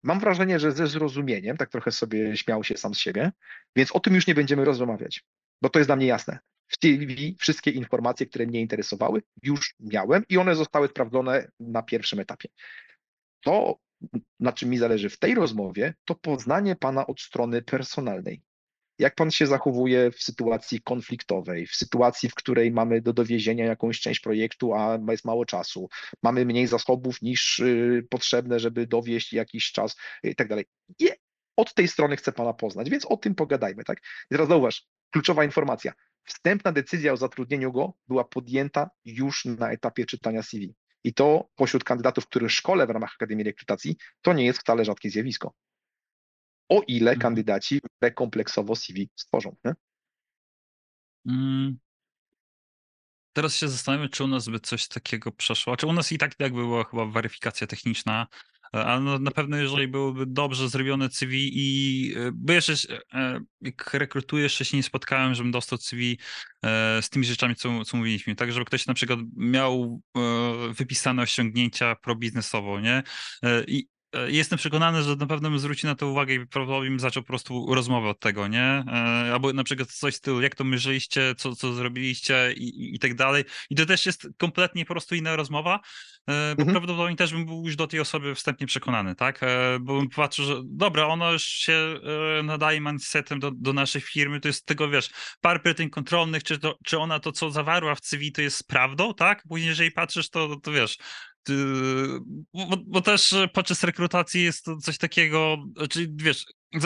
[0.03, 3.31] mam wrażenie, że ze zrozumieniem, tak trochę sobie śmiał się sam z siebie,
[3.75, 5.23] więc o tym już nie będziemy rozmawiać,
[5.61, 6.39] bo to jest dla mnie jasne.
[6.67, 12.19] W CV wszystkie informacje, które mnie interesowały, już miałem i one zostały sprawdzone na pierwszym
[12.19, 12.49] etapie.
[13.41, 13.79] To,
[14.39, 18.41] na czym mi zależy w tej rozmowie, to poznanie pana od strony personalnej
[19.01, 23.99] jak pan się zachowuje w sytuacji konfliktowej, w sytuacji, w której mamy do dowiezienia jakąś
[23.99, 25.89] część projektu, a jest mało czasu,
[26.23, 30.65] mamy mniej zasobów niż y, potrzebne, żeby dowieść jakiś czas i tak dalej.
[30.99, 31.09] I
[31.55, 33.97] od tej strony chcę pana poznać, więc o tym pogadajmy, tak?
[33.97, 35.93] I teraz zauważ, kluczowa informacja.
[36.23, 40.75] Wstępna decyzja o zatrudnieniu go była podjęta już na etapie czytania CV.
[41.03, 45.09] I to pośród kandydatów, których szkole w ramach Akademii Rekrutacji, to nie jest wcale rzadkie
[45.09, 45.53] zjawisko
[46.71, 47.21] o ile Mhm.
[47.21, 47.79] kandydaci
[48.15, 49.55] kompleksowo CV stworzą.
[49.65, 49.73] Nie?
[51.25, 51.77] Mm.
[53.33, 55.77] Teraz się zastanawiam, czy u nas by coś takiego przeszło.
[55.77, 58.27] Czy u nas i tak jakby była chyba weryfikacja techniczna,
[58.75, 62.73] e, ale no, na pewno jeżeli byłoby dobrze zrobione CV i e, bo jeszcze
[63.13, 66.19] e, jak rekrutuję, jeszcze się nie spotkałem, żebym dostał CV
[67.01, 68.35] z tymi rzeczami, co, co mówiliśmy.
[68.35, 70.01] Tak, żeby ktoś na przykład miał
[70.69, 73.03] wypisane osiągnięcia probiznesowo, nie?
[73.67, 73.87] I
[74.27, 77.27] jestem przekonany, że na pewno bym zwrócił na to uwagę i prawdopodobnie bym zaczął po
[77.27, 78.83] prostu rozmowę od tego, nie?
[78.87, 82.95] E, albo na przykład coś w stylu, jak to myśleliście, co, co zrobiliście i, i,
[82.95, 83.43] i tak dalej.
[83.69, 86.71] I to też jest kompletnie po prostu inna rozmowa, e, bo mhm.
[86.71, 89.41] prawdopodobnie też bym był już do tej osoby wstępnie przekonany, tak?
[89.81, 91.99] Bo bym patrzył, że dobra, ona już się
[92.43, 95.09] nadaje mindsetem do, do naszej firmy, to jest tego, wiesz,
[95.41, 99.13] par pytań kontrolnych, czy, to, czy ona to, co zawarła w CV, to jest prawdą,
[99.13, 99.43] tak?
[99.49, 100.97] Później, jeżeli patrzysz, to, to wiesz,
[102.53, 105.57] bo, bo, też podczas rekrutacji jest to coś takiego,
[105.89, 106.45] czyli wiesz,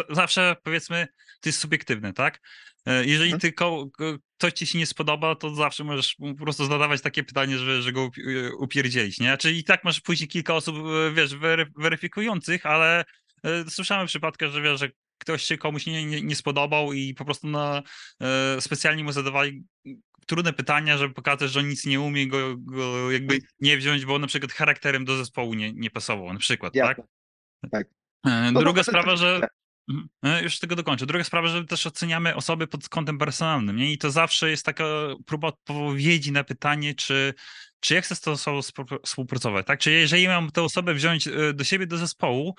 [0.09, 1.07] zawsze powiedzmy,
[1.41, 2.41] to jest subiektywne, tak?
[2.85, 3.39] E, jeżeli mhm.
[3.41, 3.87] ty ko,
[4.37, 7.91] ktoś ci się nie spodoba, to zawsze możesz po prostu zadawać takie pytanie, że, że
[7.91, 9.37] go e, upierdzielić, nie?
[9.37, 11.35] Czyli i tak masz później kilka osób, e, wiesz,
[11.77, 13.05] weryfikujących, ale
[13.69, 17.47] słyszałem przypadkę, że wiesz, że ktoś się komuś nie, nie, nie spodobał i po prostu
[17.47, 17.83] na,
[18.59, 19.63] specjalnie mu zadawali
[20.25, 24.19] trudne pytania, żeby pokazać, że on nic nie umie, go, go jakby nie wziąć, bo
[24.19, 27.01] na przykład charakterem do zespołu nie, nie pasował, na przykład, ja, tak?
[27.71, 27.87] Tak.
[28.25, 29.47] E, no druga sprawa, że
[29.89, 31.05] mhm, e, już tego dokończę.
[31.05, 33.93] Druga sprawa, że też oceniamy osoby pod kątem personalnym, nie?
[33.93, 34.85] I to zawsze jest taka
[35.25, 37.33] próba odpowiedzi na pytanie, czy,
[37.85, 38.61] czy ja chcę z tą osobą
[39.03, 39.79] współpracować, tak?
[39.79, 42.55] Czy jeżeli mam tę osobę wziąć e, do siebie, do zespołu,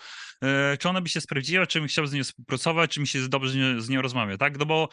[0.78, 3.82] czy ona by się sprawdziła, czy bym chciał z nią współpracować, czy mi się dobrze
[3.82, 4.58] z nią, rozmawia, tak?
[4.58, 4.88] No bo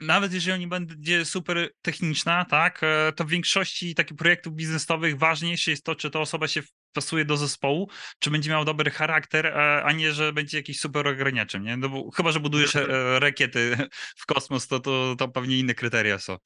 [0.00, 5.70] nawet jeżeli oni będzie super techniczna, tak, e, to w większości takich projektów biznesowych ważniejsze
[5.70, 9.84] jest to, czy ta osoba się pasuje do zespołu, czy będzie miał dobry charakter, e,
[9.84, 11.76] a nie, że będzie jakiś super ograniaczem, nie?
[11.76, 13.76] No bo chyba, że budujesz e, rakiety
[14.22, 16.36] w kosmos, to, to, to pewnie inne kryteria są.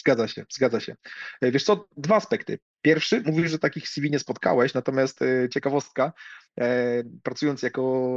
[0.00, 0.96] Zgadza się, zgadza się.
[1.42, 2.58] Wiesz co, dwa aspekty.
[2.82, 5.20] Pierwszy, mówisz, że takich CV nie spotkałeś, natomiast
[5.50, 6.12] ciekawostka,
[6.60, 8.10] E, pracując jako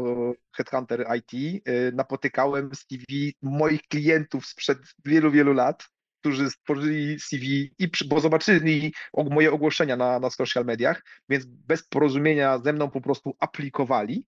[0.57, 5.87] headhunter IT, e, napotykałem CV moich klientów sprzed wielu, wielu lat,
[6.19, 8.93] którzy stworzyli CV, i, bo zobaczyli
[9.29, 14.25] moje ogłoszenia na, na social mediach, więc bez porozumienia ze mną po prostu aplikowali.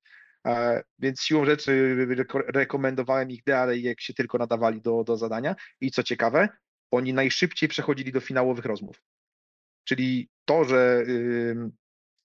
[0.47, 1.97] E, więc siłą rzeczy
[2.47, 5.57] rekomendowałem ich dalej, jak się tylko nadawali do, do zadania.
[5.81, 6.49] I co ciekawe,
[6.91, 9.03] oni najszybciej przechodzili do finałowych rozmów.
[9.85, 11.05] Czyli to, że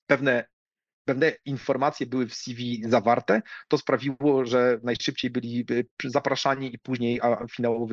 [0.08, 0.46] pewne
[1.06, 5.66] pewne informacje były w CV zawarte, to sprawiło, że najszybciej byli
[6.06, 7.22] zapraszani i później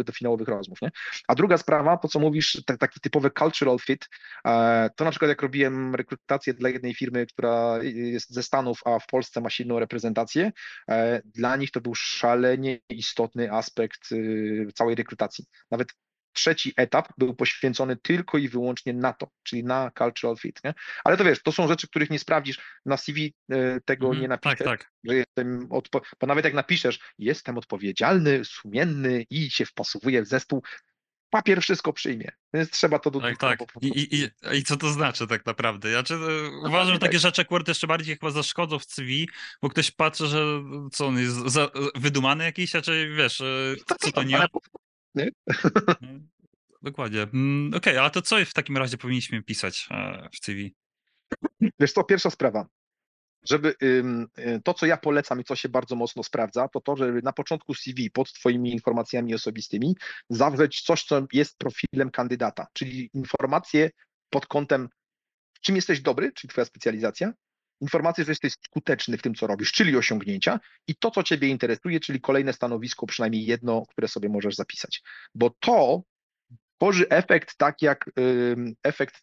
[0.04, 0.82] do finałowych rozmów.
[0.82, 0.90] Nie?
[1.28, 4.08] A druga sprawa, to co mówisz, taki typowy cultural fit,
[4.46, 8.98] e, to na przykład jak robiłem rekrutację dla jednej firmy, która jest ze Stanów, a
[8.98, 10.52] w Polsce ma silną reprezentację,
[10.88, 15.44] e, dla nich to był szalenie istotny aspekt y, całej rekrutacji.
[15.70, 15.88] Nawet
[16.32, 20.60] trzeci etap był poświęcony tylko i wyłącznie na to, czyli na cultural fit.
[20.64, 20.74] Nie?
[21.04, 24.28] Ale to wiesz, to są rzeczy, których nie sprawdzisz na CV, e, tego mm, nie
[24.28, 24.92] napiszesz, tak, tak.
[25.04, 30.62] że jestem, odpo- bo nawet jak napiszesz, jestem odpowiedzialny, sumienny i się wpasowuję w zespół,
[31.32, 33.58] papier wszystko przyjmie, więc trzeba to do Tak, tak.
[33.82, 34.28] I, i,
[34.58, 35.90] I, co to znaczy tak naprawdę?
[35.90, 37.20] Ja czy, no uważam, że takie tak.
[37.20, 39.28] rzeczy akurat jeszcze bardziej chyba zaszkodzą w CV,
[39.62, 40.44] bo ktoś patrzy, że
[40.92, 44.46] co on jest za, wydumany jakiś, a czy wiesz, e, co to nie
[45.14, 45.30] nie?
[46.02, 46.28] Mm,
[46.82, 47.22] dokładnie.
[47.22, 50.74] Mm, okej, okay, a to co w takim razie powinniśmy pisać e, w CV?
[51.80, 52.66] Wiesz co, pierwsza sprawa.
[53.48, 57.22] Żeby y, to, co ja polecam i co się bardzo mocno sprawdza, to to, żeby
[57.22, 59.96] na początku CV pod Twoimi informacjami osobistymi
[60.30, 63.90] zawrzeć coś, co jest profilem kandydata, czyli informacje
[64.30, 64.88] pod kątem
[65.60, 67.32] czym jesteś dobry, czyli twoja specjalizacja,
[67.82, 72.00] informacje, że jesteś skuteczny w tym, co robisz, czyli osiągnięcia i to, co ciebie interesuje,
[72.00, 75.02] czyli kolejne stanowisko, przynajmniej jedno, które sobie możesz zapisać.
[75.34, 76.02] Bo to
[76.78, 78.10] tworzy efekt tak jak
[78.82, 79.22] efekt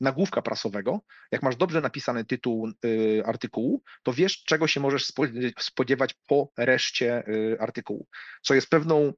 [0.00, 1.00] nagłówka prasowego.
[1.32, 5.12] Jak masz dobrze napisany tytuł y, artykułu, to wiesz, czego się możesz
[5.58, 8.06] spodziewać po reszcie y, artykułu,
[8.42, 9.12] co jest pewną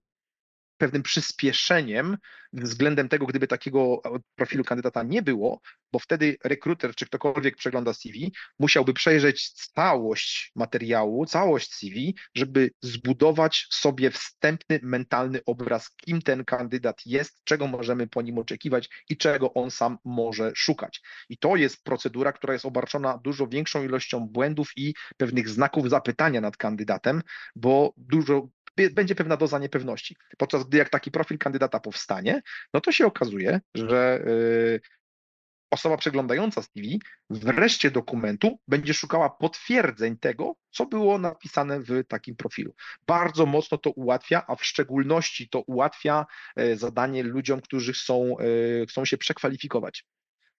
[0.80, 2.16] pewnym przyspieszeniem
[2.52, 4.02] względem tego, gdyby takiego
[4.34, 5.60] profilu kandydata nie było,
[5.92, 13.66] bo wtedy rekruter czy ktokolwiek przegląda CV musiałby przejrzeć całość materiału, całość CV, żeby zbudować
[13.70, 19.54] sobie wstępny mentalny obraz, kim ten kandydat jest, czego możemy po nim oczekiwać i czego
[19.54, 21.00] on sam może szukać.
[21.28, 26.40] I to jest procedura, która jest obarczona dużo większą ilością błędów i pewnych znaków zapytania
[26.40, 27.22] nad kandydatem,
[27.56, 28.48] bo dużo
[28.92, 30.16] będzie pewna doza niepewności.
[30.38, 32.42] Podczas gdy jak taki profil kandydata powstanie,
[32.74, 34.80] no to się okazuje, że y,
[35.70, 37.00] osoba przeglądająca CV
[37.30, 42.74] wreszcie dokumentu będzie szukała potwierdzeń tego, co było napisane w takim profilu.
[43.06, 48.86] Bardzo mocno to ułatwia, a w szczególności to ułatwia e, zadanie ludziom, którzy chcą, e,
[48.86, 50.04] chcą się przekwalifikować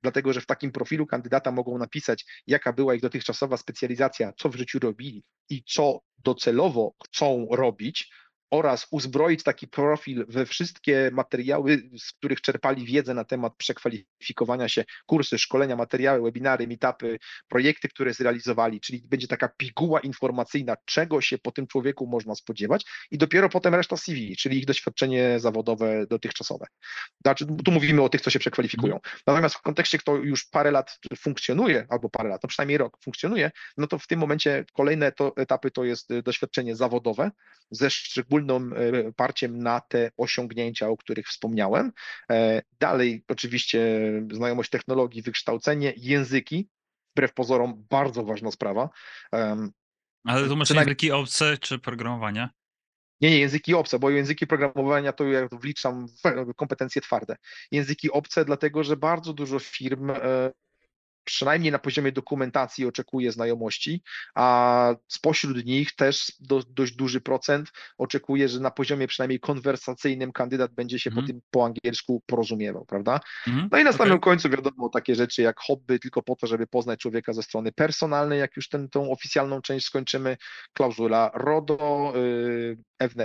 [0.01, 4.55] dlatego że w takim profilu kandydata mogą napisać, jaka była ich dotychczasowa specjalizacja, co w
[4.55, 8.11] życiu robili i co docelowo chcą robić,
[8.51, 14.83] oraz uzbroić taki profil we wszystkie materiały, z których czerpali wiedzę na temat przekwalifikowania się,
[15.05, 21.37] kursy, szkolenia, materiały, webinary, meetupy, projekty, które zrealizowali, czyli będzie taka piguła informacyjna, czego się
[21.37, 26.65] po tym człowieku można spodziewać i dopiero potem reszta CV, czyli ich doświadczenie zawodowe dotychczasowe.
[27.25, 28.99] Znaczy, tu mówimy o tych, co się przekwalifikują.
[29.27, 33.51] Natomiast w kontekście, kto już parę lat funkcjonuje, albo parę lat, no przynajmniej rok funkcjonuje,
[33.77, 37.31] no to w tym momencie kolejne to etapy to jest doświadczenie zawodowe
[37.71, 41.91] ze szczególnym szczególnym e, parciem na te osiągnięcia, o których wspomniałem.
[42.31, 46.69] E, dalej oczywiście znajomość technologii, wykształcenie, języki,
[47.15, 48.89] wbrew pozorom bardzo ważna sprawa.
[50.25, 52.49] Ale to masz języki obce czy programowania?
[53.21, 57.35] Nie, nie, języki obce, bo języki programowania to ja wliczam w kompetencje twarde.
[57.71, 60.51] Języki obce, dlatego że bardzo dużo firm e,
[61.23, 64.03] przynajmniej na poziomie dokumentacji oczekuje znajomości,
[64.35, 70.73] a spośród nich też do, dość duży procent oczekuje, że na poziomie przynajmniej konwersacyjnym kandydat
[70.73, 71.23] będzie się mm.
[71.23, 73.19] po tym po angielsku porozumiewał, prawda?
[73.47, 73.69] Mm.
[73.71, 74.19] No i na samym okay.
[74.19, 78.39] końcu wiadomo takie rzeczy jak hobby, tylko po to, żeby poznać człowieka ze strony personalnej,
[78.39, 80.37] jak już ten, tą oficjalną część skończymy,
[80.73, 82.77] klauzula RODO, yy,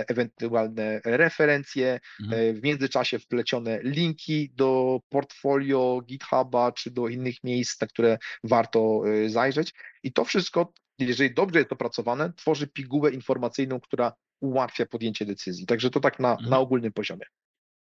[0.07, 2.55] ewentualne referencje, mm.
[2.55, 9.73] w międzyczasie wplecione linki do portfolio GitHuba czy do innych miejsc, które warto y, zajrzeć.
[10.03, 15.65] I to wszystko, jeżeli dobrze jest opracowane, tworzy pigułę informacyjną, która ułatwia podjęcie decyzji.
[15.65, 16.49] Także to tak na, mhm.
[16.49, 17.25] na ogólnym poziomie.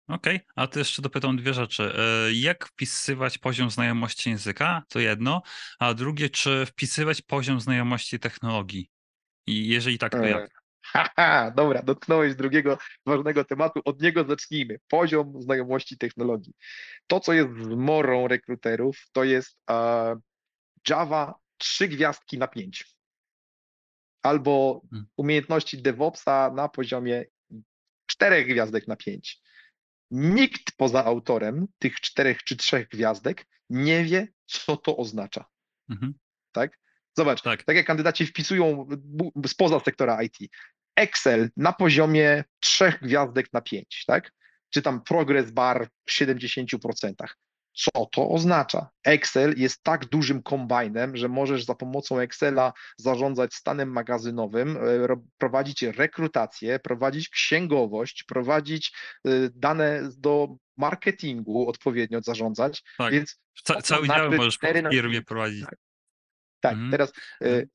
[0.08, 0.48] Okej, okay.
[0.56, 1.94] a to jeszcze dopytam dwie rzeczy.
[1.98, 4.84] E, jak wpisywać poziom znajomości języka?
[4.90, 5.42] To jedno.
[5.80, 8.90] A drugie, czy wpisywać poziom znajomości technologii?
[9.48, 10.65] I jeżeli tak, to jak?
[10.96, 14.80] E, haha, dobra, dotknąłeś drugiego ważnego tematu, od niego zacznijmy.
[14.88, 16.54] Poziom znajomości technologii.
[17.08, 20.20] To, co jest zmorą rekruterów, to jest uh,
[20.90, 22.96] Java trzy gwiazdki na pięć.
[24.24, 25.08] Albo hmm.
[25.18, 27.26] umiejętności DevOpsa na poziomie
[28.06, 29.42] czterech gwiazdek na pięć.
[30.12, 35.46] Nikt poza autorem tych czterech czy trzech gwiazdek nie wie, co to oznacza.
[35.90, 36.14] Mhm.
[36.52, 36.80] Tak?
[37.18, 37.64] Zobacz, tak.
[37.64, 38.88] tak jak kandydaci wpisują
[39.48, 40.38] spoza sektora IT,
[40.96, 44.32] Excel na poziomie trzech gwiazdek na pięć, tak?
[44.70, 47.14] Czy tam progress bar w 70%.
[47.78, 48.90] Co to oznacza?
[49.04, 55.82] Excel jest tak dużym kombajnem, że możesz za pomocą Excela zarządzać stanem magazynowym, e, prowadzić
[55.82, 58.94] rekrutację, prowadzić księgowość, prowadzić
[59.26, 62.84] e, dane do marketingu odpowiednio zarządzać.
[62.98, 63.14] Tak.
[63.14, 65.66] Więc Ca cały dział możesz w firmie prowadzić.
[65.66, 65.85] Tak.
[66.60, 66.92] Tak, mhm.
[66.92, 67.70] teraz y,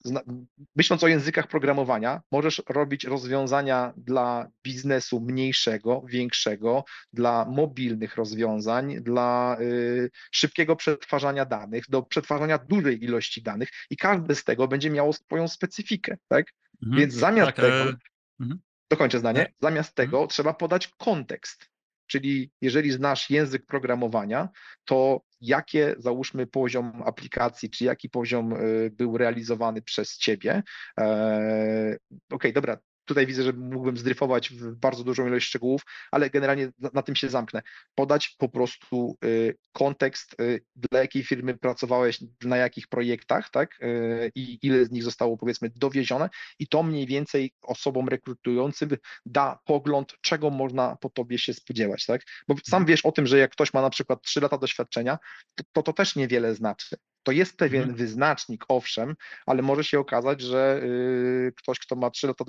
[0.76, 9.56] myśląc o językach programowania, możesz robić rozwiązania dla biznesu mniejszego, większego, dla mobilnych rozwiązań, dla
[9.60, 15.12] y, szybkiego przetwarzania danych, do przetwarzania dużej ilości danych i każde z tego będzie miało
[15.12, 16.46] swoją specyfikę, tak?
[16.82, 17.00] Mhm.
[17.00, 17.96] Więc zamiast tak, tego, e...
[18.40, 18.60] mhm.
[18.90, 20.28] dokończę zdanie, zamiast tego mhm.
[20.28, 21.70] trzeba podać kontekst.
[22.10, 24.48] Czyli jeżeli znasz język programowania,
[24.84, 30.62] to jakie załóżmy poziom aplikacji, czy jaki poziom y, był realizowany przez ciebie.
[31.00, 31.96] E,
[32.30, 32.78] OK, dobra,
[33.10, 37.28] tutaj widzę, że mógłbym zdryfować w bardzo dużą ilość szczegółów, ale generalnie na tym się
[37.28, 37.62] zamknę.
[37.94, 44.30] Podać po prostu y, kontekst, y, dla jakiej firmy pracowałeś, na jakich projektach, tak, y,
[44.34, 48.90] i ile z nich zostało powiedzmy dowiezione i to mniej więcej osobom rekrutującym
[49.26, 52.86] da pogląd, czego można po tobie się spodziewać, tak, bo sam mhm.
[52.86, 55.18] wiesz o tym, że jak ktoś ma na przykład 3 lata doświadczenia,
[55.54, 57.98] to to, to też niewiele znaczy, To jest pewien Mhm.
[57.98, 59.14] wyznacznik, owszem,
[59.46, 62.44] ale może się okazać, że y, ktoś, kto ma 3 lata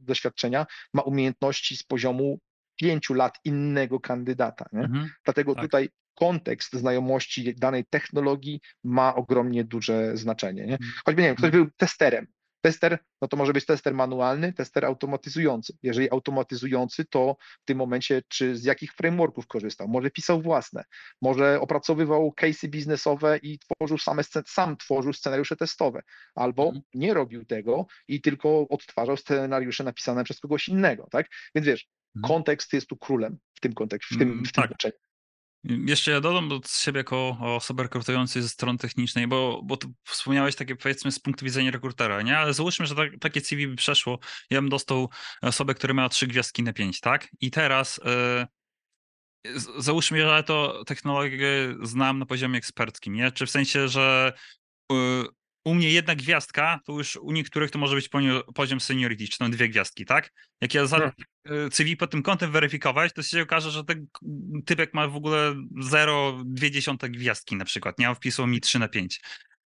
[0.00, 2.38] doświadczenia, ma umiejętności z poziomu
[2.80, 4.64] 5 lat innego kandydata.
[4.72, 5.10] Mhm.
[5.24, 5.64] Dlatego Tak.
[5.64, 10.66] tutaj kontekst znajomości danej technologii ma ogromnie duże znaczenie.
[10.66, 10.72] Nie?
[10.72, 10.92] Mhm.
[11.04, 12.26] Choćby nie wiem, ktoś był testerem.
[12.60, 15.72] Tester, no to może być tester manualny, tester automatyzujący.
[15.82, 19.88] Jeżeli automatyzujący, to w tym momencie, czy z jakich frameworków korzystał?
[19.88, 20.84] Może pisał własne,
[21.22, 26.02] może opracowywał case'y biznesowe i tworzył same, sam tworzył scenariusze testowe,
[26.34, 26.82] albo Mhm.
[26.94, 31.26] nie robił tego i tylko odtwarzał scenariusze napisane przez kogoś innego, tak?
[31.54, 32.28] Więc wiesz, Mhm.
[32.34, 34.68] kontekst jest tu królem w tym kontekście, w tym, Mm, w tym tak.
[34.70, 35.05] znaczeniu.
[35.86, 40.76] Jeszcze ja dodam od siebie jako osoby rekrutującej ze strony technicznej, bo, bo wspomniałeś takie
[40.76, 42.38] powiedzmy z punktu widzenia rekrutera, nie?
[42.38, 44.18] Ale załóżmy, że tak, takie CV by przeszło,
[44.50, 45.10] ja bym dostał
[45.42, 47.28] osobę, która miała trzy gwiazdki na pięć, tak?
[47.40, 48.46] I teraz e,
[49.78, 53.32] załóżmy, że to technologię znam na poziomie eksperckim, nie?
[53.32, 54.32] Czy w sensie, że
[54.92, 54.96] e,
[55.66, 58.08] u mnie jedna gwiazdka, to już u niektórych to może być
[58.54, 60.32] poziom seniority, czy tam dwie gwiazdki, tak?
[60.60, 61.12] Jak ja za, Mhm.
[61.66, 64.06] e, CV pod tym kątem weryfikować, to się okaże, że ten
[64.66, 68.08] typek ma w ogóle 0,2 gwiazdki na przykład, nie?
[68.08, 69.20] A wpisał mi 3 na 5.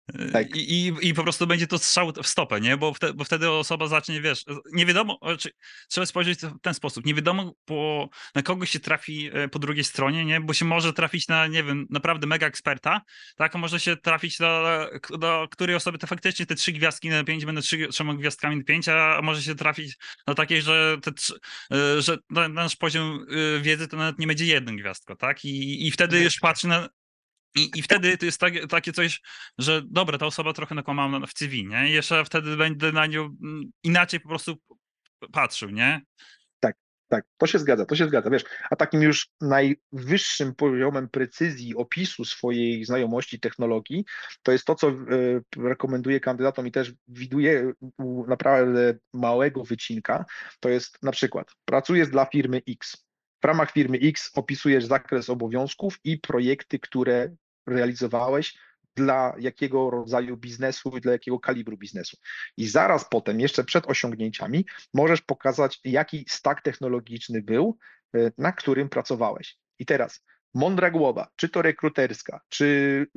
[0.07, 0.55] E, Tak.
[0.55, 2.77] I, i, I po prostu będzie to strzał w stopę, nie?
[2.77, 5.49] Bo, wte, bo wtedy osoba zacznie, wiesz, nie wiadomo, znaczy,
[5.89, 9.83] trzeba spojrzeć w ten sposób, nie wiadomo po, na kogo się trafi e, po drugiej
[9.83, 10.41] stronie, nie?
[10.41, 13.01] Bo się może trafić na, nie wiem, naprawdę mega eksperta,
[13.35, 13.55] tak?
[13.55, 14.87] A może się trafić do,
[15.19, 18.63] do której osoby to faktycznie te trzy gwiazdki na pięć będą trzy, trzema gwiazdkami na
[18.63, 19.97] pięć, a może się trafić
[20.27, 21.11] na takiej, że, te,
[21.77, 23.25] e, że na- nasz poziom
[23.57, 25.45] e, wiedzy to nawet nie będzie jedną gwiazdką, tak?
[25.45, 26.89] I, i wtedy już patrzy na,
[27.55, 29.21] i, I wtedy to jest takie, takie coś,
[29.57, 31.89] że dobra, ta osoba trochę nakłamała na- w CV, nie?
[31.89, 34.55] I jeszcze wtedy będę na nią mm, inaczej po prostu
[35.31, 36.01] patrzył, nie?
[37.13, 42.25] Tak, to się zgadza, to się zgadza, wiesz, a takim już najwyższym poziomem precyzji opisu
[42.25, 44.05] swojej znajomości technologii,
[44.43, 44.93] to jest to, co e,
[45.57, 50.25] rekomenduję kandydatom i też widuję u naprawdę małego wycinka,
[50.59, 53.05] to jest na przykład pracujesz dla firmy X.
[53.41, 57.35] W ramach firmy X opisujesz zakres obowiązków i projekty, które
[57.67, 58.57] realizowałeś
[58.95, 62.17] dla jakiego rodzaju biznesu i dla jakiego kalibru biznesu.
[62.57, 67.77] I zaraz potem, jeszcze przed osiągnięciami, możesz pokazać, jaki stack technologiczny był,
[68.15, 69.57] y, na którym pracowałeś.
[69.79, 72.65] I teraz mądra głowa, czy to rekruterska, czy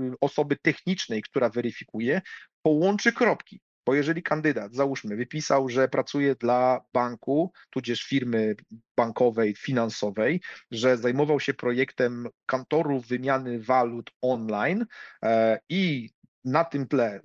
[0.00, 2.22] y, osoby technicznej, która weryfikuje,
[2.62, 3.60] połączy kropki.
[3.86, 8.56] Bo jeżeli kandydat, załóżmy, wypisał, że pracuje dla banku, tudzież firmy
[8.96, 14.86] bankowej, finansowej, że zajmował się projektem kantorów wymiany walut online
[15.22, 16.10] e, i
[16.46, 17.20] na tym tle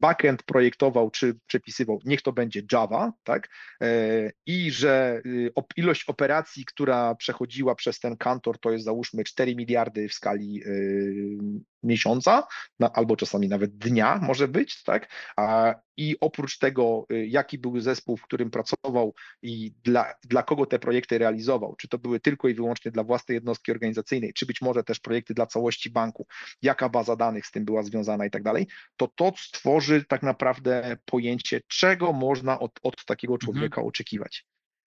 [0.00, 3.48] backend projektował czy przepisywał, niech to będzie Java, tak?
[3.82, 9.56] E, I że y, ilość operacji, która przechodziła przez ten kantor, to jest załóżmy 4
[9.56, 11.38] miliardy w skali y,
[11.82, 12.46] miesiąca,
[12.80, 15.08] na, albo czasami nawet dnia może być, tak?
[15.36, 20.66] A, I oprócz tego, y, jaki był zespół, w którym pracował i dla, dla kogo
[20.66, 24.60] te projekty realizował, czy to były tylko i wyłącznie dla własnej jednostki organizacyjnej, czy być
[24.60, 26.26] może też projekty dla całości banku,
[26.62, 28.66] jaka baza danych z tym była związana i tak dalej,
[28.96, 34.46] to to stworzy tak naprawdę pojęcie, czego można od, od takiego człowieka oczekiwać.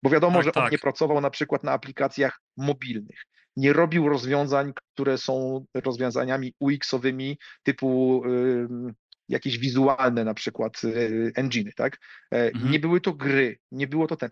[0.03, 0.71] Bo wiadomo, Tak, że on tak.
[0.71, 3.25] nie pracował na przykład na aplikacjach mobilnych,
[3.55, 8.23] nie robił rozwiązań, które są rozwiązaniami UX-owymi typu
[9.29, 11.97] jakieś wizualne na przykład y, enginy, tak?
[12.31, 12.71] E, Mhm.
[12.71, 14.29] Nie były to gry, nie było to ten.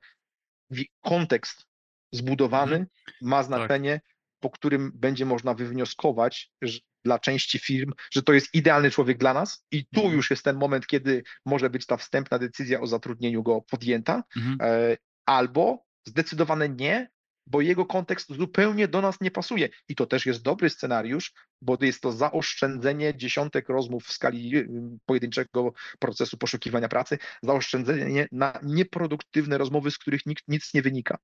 [1.01, 1.65] Kontekst
[2.11, 2.87] zbudowany Mhm.
[3.21, 4.01] ma znaczenie,
[4.39, 9.33] po którym będzie można wywnioskować że, dla części firm, że to jest idealny człowiek dla
[9.33, 10.15] nas i tu Mhm.
[10.15, 14.57] już jest ten moment, kiedy może być ta wstępna decyzja o zatrudnieniu go podjęta, Mhm.
[14.61, 17.09] e, albo zdecydowane nie,
[17.45, 19.69] bo jego kontekst zupełnie do nas nie pasuje.
[19.89, 24.67] I to też jest dobry scenariusz, bo jest to zaoszczędzenie dziesiątek rozmów w skali y,
[25.05, 31.17] pojedynczego procesu poszukiwania pracy, zaoszczędzenie na nieproduktywne rozmowy, z których nikt, nic nie wynika.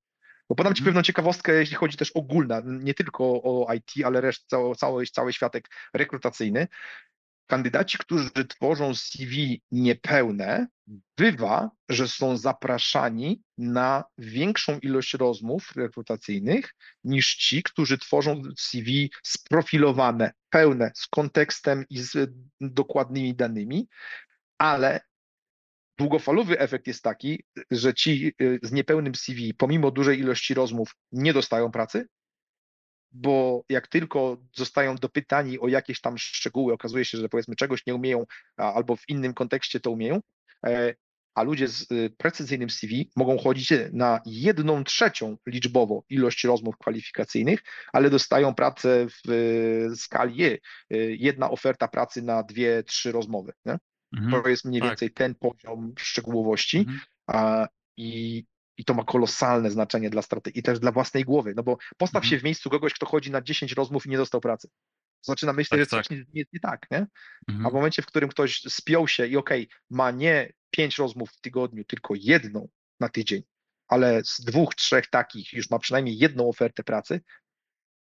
[0.50, 0.86] Bo podam Ci Mhm.
[0.86, 5.34] pewną ciekawostkę, jeśli chodzi też ogólna, nie tylko o IT, ale reszt, cały, cały, cały
[5.34, 6.68] światek rekrutacyjny.
[7.50, 10.68] Kandydaci, którzy tworzą CV niepełne,
[11.18, 20.32] bywa, że są zapraszani na większą ilość rozmów rekrutacyjnych niż ci, którzy tworzą CV sprofilowane,
[20.50, 22.32] pełne, z kontekstem i z
[22.62, 23.88] dokładnymi danymi,
[24.58, 25.02] ale
[25.98, 31.34] długofalowy efekt jest taki, że ci y, z niepełnym CV, pomimo dużej ilości rozmów, nie
[31.34, 32.08] dostają pracy,
[33.12, 37.96] bo jak tylko zostają dopytani o jakieś tam szczegóły, okazuje się, że powiedzmy czegoś nie
[37.96, 38.26] umieją,
[38.58, 40.20] albo w innym kontekście to umieją,
[40.66, 40.94] e,
[41.40, 47.64] a ludzie z y, precyzyjnym CV mogą chodzić na jedną trzecią liczbowo ilość rozmów kwalifikacyjnych,
[47.94, 50.60] ale dostają pracę w y, skali y,
[51.20, 53.54] jedna oferta pracy na dwie, trzy rozmowy.
[53.66, 53.78] Nie?
[54.18, 54.90] Mhm, to jest mniej tak.
[54.90, 57.00] więcej ten poziom szczegółowości mhm.
[57.28, 58.44] a, i,
[58.80, 62.24] i to ma kolosalne znaczenie dla strategii i też dla własnej głowy, no bo postaw
[62.24, 62.30] mhm.
[62.30, 64.70] się w miejscu kogoś, kto chodzi na 10 rozmów i nie dostał pracy.
[65.22, 66.18] Zaczyna myśleć, tak, że coś tak.
[66.18, 67.08] nie, nie, nie, tak, nie?
[67.50, 67.66] Mhm.
[67.66, 71.32] A w momencie, w którym ktoś spiął się i okej, okay, ma nie pięć rozmów
[71.32, 72.70] w tygodniu, tylko jedną
[73.00, 73.44] na tydzień,
[73.88, 77.22] ale z dwóch, trzech takich już ma przynajmniej jedną ofertę pracy,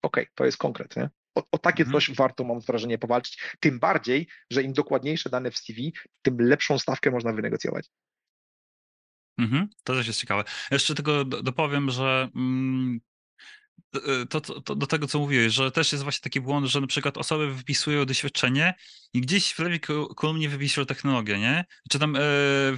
[0.02, 1.10] okej, okay, to jest konkret, nie?
[1.34, 2.00] O, o takie mhm.
[2.00, 3.56] coś warto, mam wrażenie, powalczyć.
[3.60, 5.92] Tym bardziej, że im dokładniejsze dane w CV,
[6.22, 7.90] tym lepszą stawkę można wynegocjować.
[9.40, 10.44] Mhm, to też jest ciekawe.
[10.70, 13.00] Jeszcze tylko dopowiem, że mm,
[13.94, 16.80] E, to, to, to, do tego, co mówiłeś, że też jest właśnie taki błąd, że
[16.80, 18.74] na przykład osoby wypisują doświadczenie
[19.12, 19.80] i gdzieś w lewej
[20.16, 21.64] kolumnie wypisują technologię, nie?
[21.90, 22.18] Czy tam e,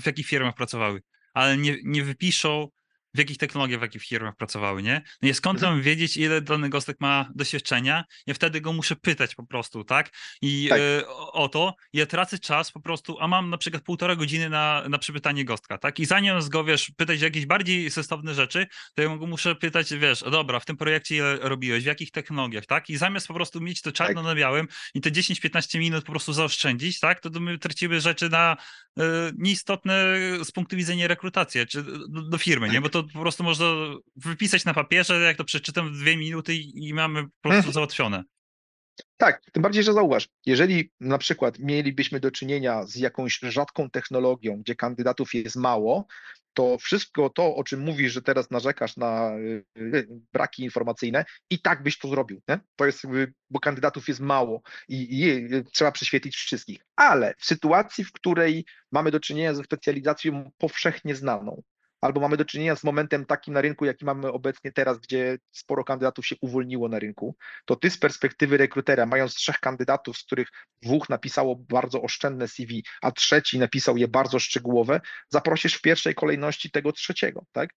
[0.00, 1.02] w jakich firmach pracowały,
[1.34, 2.68] ale nie, nie wypiszą
[3.14, 5.02] w jakich technologiach, w jakich firmach pracowały, nie?
[5.22, 5.74] No i skąd mhm.
[5.74, 8.04] mam wiedzieć, ile dany gostek ma doświadczenia?
[8.26, 10.10] Ja wtedy go muszę pytać po prostu, tak?
[10.42, 10.78] I tak.
[10.78, 14.84] Y, o to ja tracę czas po prostu, a mam na przykład półtora godziny na,
[14.88, 16.00] na przypytanie gostka, tak?
[16.00, 20.24] I zanim go, wiesz, pytać jakieś bardziej sensowne rzeczy, to ja go muszę pytać, wiesz,
[20.30, 22.90] dobra, w tym projekcie ile robiłeś, w jakich technologiach, tak?
[22.90, 24.24] I zamiast po prostu mieć to czarno tak.
[24.24, 27.20] na białym i te 10-15 minut po prostu zaoszczędzić, tak?
[27.20, 28.56] To my tracimy rzeczy na
[28.98, 29.02] y,
[29.38, 30.04] nieistotne
[30.44, 32.74] z punktu widzenia rekrutacji, czy do, do firmy, tak.
[32.74, 32.80] nie?
[32.80, 33.66] Bo to po prostu można
[34.16, 37.72] wypisać na papierze, jak to przeczytam w dwie minuty i mamy po prostu mhm.
[37.72, 38.24] załatwione.
[39.16, 44.56] Tak, tym bardziej, że zauważ, jeżeli na przykład mielibyśmy do czynienia z jakąś rzadką technologią,
[44.56, 46.06] gdzie kandydatów jest mało,
[46.54, 51.58] to wszystko to, o czym mówisz, że teraz narzekasz na y, y, braki informacyjne, i
[51.58, 52.42] tak byś to zrobił.
[52.48, 52.60] Nie?
[52.76, 53.02] To jest,
[53.50, 56.86] bo kandydatów jest mało i, i, trzeba prześwietlić wszystkich.
[56.96, 61.62] Ale w sytuacji, w której mamy do czynienia ze specjalizacją powszechnie znaną,
[62.02, 65.84] albo mamy do czynienia z momentem takim na rynku, jaki mamy obecnie teraz, gdzie sporo
[65.84, 70.48] kandydatów się uwolniło na rynku, to ty z perspektywy rekrutera, mając trzech kandydatów, z których
[70.82, 76.70] dwóch napisało bardzo oszczędne CV, a trzeci napisał je bardzo szczegółowe, zaprosisz w pierwszej kolejności
[76.70, 77.70] tego trzeciego, tak?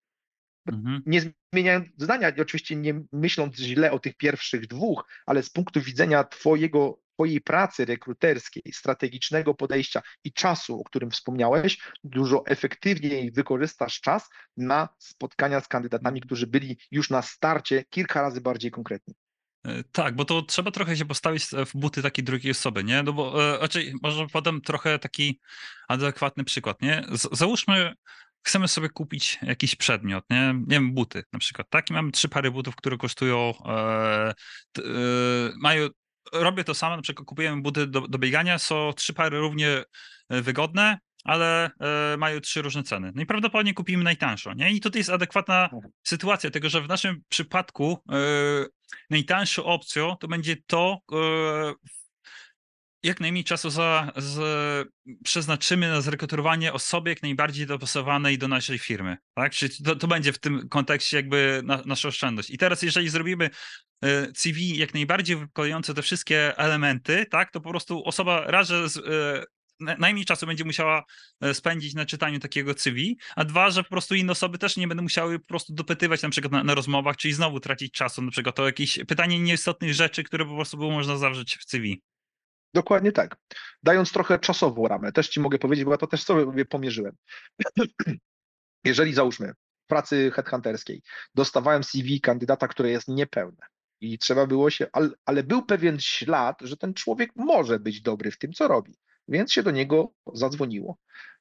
[0.66, 1.02] Mhm.
[1.06, 1.22] Nie
[1.52, 7.03] zmieniając zdania, oczywiście nie myśląc źle o tych pierwszych dwóch, ale z punktu widzenia Twojego
[7.14, 14.88] Twojej pracy rekruterskiej, strategicznego podejścia i czasu, o którym wspomniałeś, dużo efektywniej wykorzystasz czas na
[14.98, 19.14] spotkania z kandydatami, którzy byli już na starcie kilka razy bardziej konkretni.
[19.66, 23.02] E, tak, bo to trzeba trochę się postawić w buty takiej drugiej osoby, nie?
[23.02, 25.40] No bo raczej może podam trochę taki
[25.88, 27.04] adekwatny przykład, nie?
[27.12, 27.94] Z, załóżmy,
[28.42, 30.54] chcemy sobie kupić jakiś przedmiot, nie?
[30.54, 31.90] Nie wiem, buty na przykład, tak?
[31.90, 33.70] I mamy trzy pary butów, które kosztują, e,
[34.78, 34.82] e,
[35.56, 35.88] mają
[36.34, 39.82] robię to samo, na przykład kupujemy buty do, do biegania, są trzy pary równie
[40.28, 43.12] e, wygodne, ale e, mają trzy różne ceny.
[43.14, 44.70] No i prawdopodobnie kupimy najtańszą, nie?
[44.70, 45.92] I tutaj jest adekwatna mhm.
[46.02, 48.16] sytuacja, tego, że w naszym przypadku e,
[49.10, 51.72] najtańszą opcją to będzie to, e,
[53.04, 54.88] jak najmniej czasu za, z,
[55.24, 59.16] przeznaczymy na zrekrutowanie osoby jak najbardziej dopasowanej do naszej firmy.
[59.34, 59.52] Tak?
[59.52, 62.50] Czyli to, to będzie w tym kontekście jakby na, nasza oszczędność.
[62.50, 63.50] I teraz, jeżeli zrobimy
[64.04, 68.88] e, CV jak najbardziej wykonujące te wszystkie elementy, tak, to po prostu osoba raz, że
[68.88, 69.44] z, e,
[69.98, 71.04] najmniej czasu będzie musiała
[71.40, 74.88] e, spędzić na czytaniu takiego CV, a dwa, że po prostu inne osoby też nie
[74.88, 78.30] będą musiały po prostu dopytywać na przykład na, na rozmowach, czyli znowu tracić czasu na
[78.30, 82.02] przykład o jakieś pytanie nieistotnych rzeczy, które po prostu było można zawrzeć w CV.
[82.74, 83.36] Dokładnie tak.
[83.82, 87.16] Dając trochę czasową ramę, też Ci mogę powiedzieć, bo ja to też sobie pomierzyłem.
[88.84, 89.52] Jeżeli załóżmy
[89.84, 91.02] w pracy headhunterskiej
[91.34, 93.66] dostawałem CV kandydata, które jest niepełne
[94.00, 98.30] i trzeba było się, ale, ale był pewien ślad, że ten człowiek może być dobry
[98.30, 98.94] w tym, co robi,
[99.28, 100.98] więc się do niego zadzwoniło.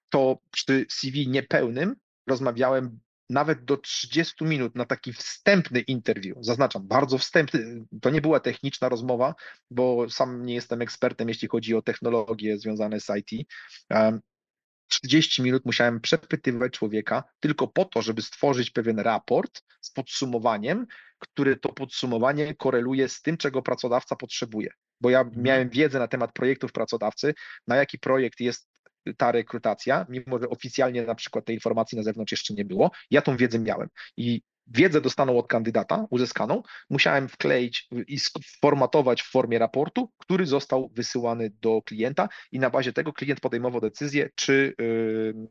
[0.10, 1.96] To przy CV niepełnym
[2.28, 3.00] rozmawiałem
[3.30, 6.38] nawet do 30 minut na taki wstępny interview.
[6.42, 7.86] Zaznaczam, bardzo wstępny.
[8.02, 9.36] To nie była techniczna rozmowa,
[9.72, 13.48] bo sam nie jestem ekspertem, jeśli chodzi o technologie związane z IT.
[14.88, 20.88] 30 minut musiałem przepytywać człowieka tylko po to, żeby stworzyć pewien raport z podsumowaniem,
[21.20, 24.70] który to podsumowanie koreluje z tym, czego pracodawca potrzebuje.
[25.02, 25.44] Bo ja mhm.
[25.44, 27.34] miałem wiedzę na temat projektów pracodawcy,
[27.68, 28.73] na jaki projekt jest
[29.18, 32.92] ta rekrutacja, mimo że oficjalnie na przykład tej informacji na zewnątrz jeszcze nie było.
[33.12, 39.32] Ja tą wiedzę miałem i wiedzę dostaną od kandydata uzyskaną, musiałem wkleić i sformatować w
[39.32, 44.74] formie raportu, który został wysyłany do klienta i na bazie tego klient podejmował decyzję, czy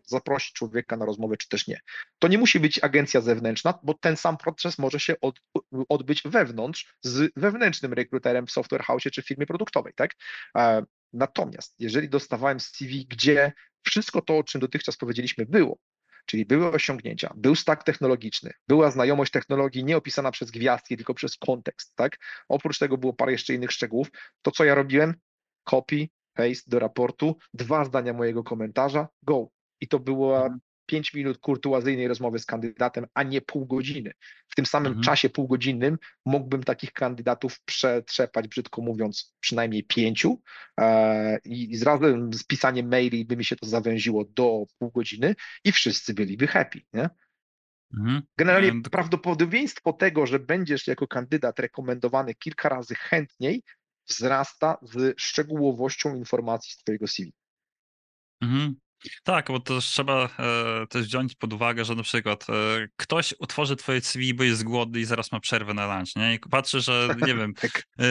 [0.06, 1.80] zaprosić człowieka na rozmowę, czy też nie.
[2.18, 5.40] To nie musi być agencja zewnętrzna, bo ten sam proces może się od,
[5.88, 10.10] odbyć wewnątrz z wewnętrznym rekruterem w software house czy firmie produktowej, tak?
[11.12, 13.52] Natomiast jeżeli dostawałem CV, gdzie
[13.82, 15.78] wszystko to, o czym dotychczas powiedzieliśmy, było.
[16.26, 21.36] Czyli były osiągnięcia, był stack technologiczny, była znajomość technologii nie opisana przez gwiazdki, tylko przez
[21.36, 22.18] kontekst, tak?
[22.48, 24.08] Oprócz tego było parę jeszcze innych szczegółów.
[24.42, 25.14] To, co ja robiłem,
[25.64, 29.48] copy, paste do raportu, dwa zdania mojego komentarza, go.
[29.80, 30.60] I to była Mhm.
[30.92, 34.12] 5 minut kurtuazyjnej rozmowy z kandydatem, a nie pół godziny.
[34.48, 35.04] W tym samym Mhm.
[35.04, 40.42] czasie półgodzinnym mógłbym takich kandydatów przetrzepać, brzydko mówiąc, przynajmniej pięciu
[40.80, 45.34] e, i z razem z pisaniem maili by mi się to zawęziło do pół godziny
[45.64, 47.10] i wszyscy byliby happy, nie?
[47.94, 48.22] Mhm.
[48.38, 53.62] Generalnie Em, prawdopodobieństwo tego, że będziesz jako kandydat rekomendowany kilka razy chętniej,
[54.08, 57.32] wzrasta z szczegółowością informacji z twojego CV.
[58.40, 58.74] Mhm.
[59.24, 62.52] Tak, bo to trzeba e, też wziąć pod uwagę, że na przykład e,
[62.96, 66.34] ktoś utworzy twoje CV, bo jest głodny i zaraz ma przerwę na lunch, nie?
[66.34, 67.82] I patrzy, że nie wiem, Tak.
[67.98, 68.04] e,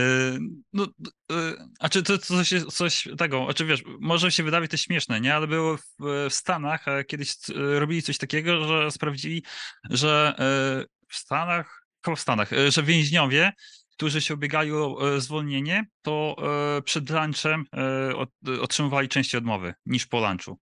[0.73, 0.87] no,
[1.31, 1.35] e,
[1.79, 5.35] a czy to coś, coś tego, a czy wiesz, może się wydawać to śmieszne, nie?
[5.35, 5.83] Ale było w,
[6.29, 9.43] w Stanach e, kiedyś e, robili coś takiego, że sprawdzili,
[9.89, 13.53] że e, w Stanach, chyba w Stanach, e, że więźniowie
[14.01, 16.35] którzy się ubiegali o e, zwolnienie, to
[16.77, 20.59] e, przed lunchem e, otrzymywali częściej odmowy niż po lunchu.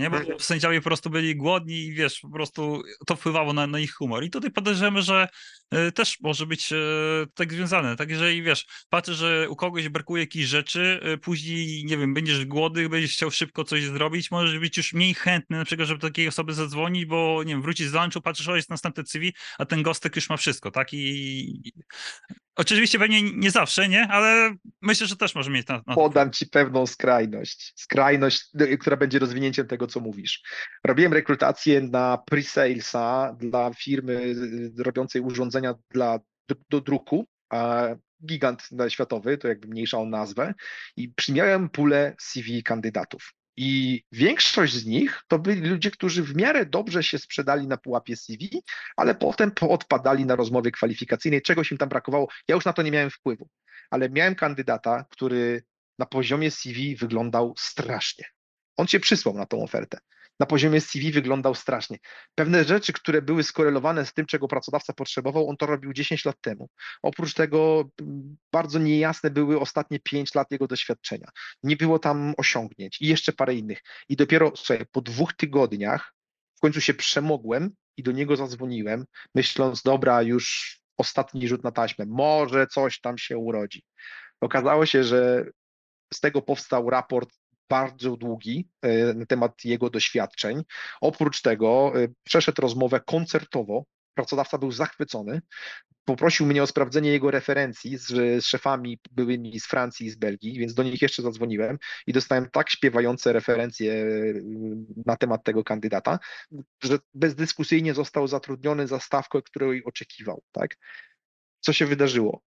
[0.00, 0.40] Nie, bo Mhm.
[0.40, 4.24] sędziowie po prostu byli głodni i wiesz, po prostu to wpływało na, na ich humor.
[4.24, 5.28] I tutaj podejrzewamy, że
[5.94, 6.76] też może być e,
[7.34, 7.96] tak związane.
[7.96, 12.44] Tak, jeżeli wiesz, patrzysz, że u kogoś brakuje jakichś rzeczy, e, później, nie wiem, będziesz
[12.44, 16.08] głodny, będziesz chciał szybko coś zrobić, możesz być już mniej chętny na przykład, żeby do
[16.08, 19.66] takiej osoby zadzwonić, bo nie wiem, wrócić z lunchu, patrzysz, o jest następne CV, a
[19.66, 20.88] ten gostek już ma wszystko, tak?
[20.92, 21.72] I
[22.56, 24.08] oczywiście pewnie nie zawsze, nie?
[24.08, 27.72] Ale myślę, że też może mieć na, na Podam ci pewną skrajność.
[27.76, 28.44] Skrajność,
[28.80, 30.42] która będzie rozwinięciem tego, co mówisz.
[30.84, 34.34] Robiłem rekrutację na pre-salesa dla firmy
[34.78, 35.59] robiącej urządzenia
[35.90, 36.18] dla,
[36.70, 37.26] do, druku.
[37.50, 37.88] a
[38.26, 40.54] Gigant światowy, to jakby mniejszą nazwę,
[40.96, 43.32] i przymiałem pulę CV kandydatów.
[43.56, 48.16] I większość z nich to byli ludzie, którzy w miarę dobrze się sprzedali na pułapie
[48.16, 48.62] CV,
[48.96, 52.28] ale potem odpadali na rozmowie kwalifikacyjnej, czegoś im tam brakowało.
[52.48, 53.48] Ja już na to nie miałem wpływu,
[53.90, 55.62] ale miałem kandydata, który
[55.98, 58.24] na poziomie CV wyglądał strasznie.
[58.76, 59.98] On cię przysłał na tą ofertę.
[60.40, 61.98] Na poziomie CV wyglądał strasznie.
[62.34, 66.36] Pewne rzeczy, które były skorelowane z tym, czego pracodawca potrzebował, on to robił 10 lat
[66.40, 66.68] temu.
[67.02, 71.28] Oprócz tego m, bardzo niejasne były ostatnie 5 lat jego doświadczenia.
[71.62, 73.78] Nie było tam osiągnięć i jeszcze parę innych.
[74.08, 76.14] I dopiero słuchaj, po dwóch tygodniach
[76.56, 82.04] w końcu się przemogłem i do niego zadzwoniłem, myśląc, dobra, już ostatni rzut na taśmę,
[82.08, 83.82] może coś tam się urodzi.
[84.40, 85.44] Okazało się, że
[86.14, 87.39] z tego powstał raport
[87.70, 90.62] bardzo długi e, na temat jego doświadczeń.
[91.00, 93.84] Oprócz tego e, przeszedł rozmowę koncertowo.
[94.14, 95.40] Pracodawca był zachwycony.
[96.04, 98.06] Poprosił mnie o sprawdzenie jego referencji z,
[98.44, 102.50] z szefami byłymi z Francji i z Belgii, więc do nich jeszcze zadzwoniłem i dostałem
[102.52, 104.06] tak śpiewające referencje e,
[105.06, 106.18] na temat tego kandydata,
[106.82, 110.42] że bezdyskusyjnie został zatrudniony za stawkę, której oczekiwał.
[110.52, 110.76] Tak?
[111.60, 112.42] Co się wydarzyło?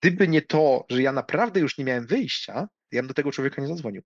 [0.00, 3.62] Gdyby nie to, że ja naprawdę już nie miałem wyjścia, ja bym do tego człowieka
[3.62, 4.02] nie zadzwonił.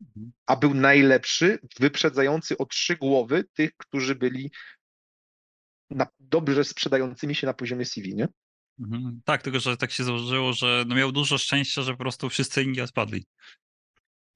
[0.00, 0.32] Mhm.
[0.46, 4.50] A był najlepszy, wyprzedzający o trzy głowy tych, którzy byli
[5.90, 8.28] na, dobrze sprzedającymi się na poziomie CV, nie?
[8.80, 9.20] Mhm.
[9.24, 12.62] Tak, tylko że tak się założyło, że no miał dużo szczęścia, że po prostu wszyscy
[12.62, 13.26] inni odpadli.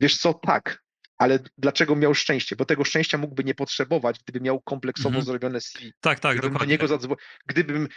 [0.01, 0.83] Wiesz co, tak,
[1.19, 2.57] ale dlaczego miał szczęście?
[2.57, 5.25] Bo tego szczęścia mógłby nie potrzebować, gdyby miał kompleksowo Mhm.
[5.25, 5.93] zrobione CV.
[6.01, 6.75] Tak, tak, Gdybym do dokładnie.
[6.75, 7.89] niego zadzwonił, gdybym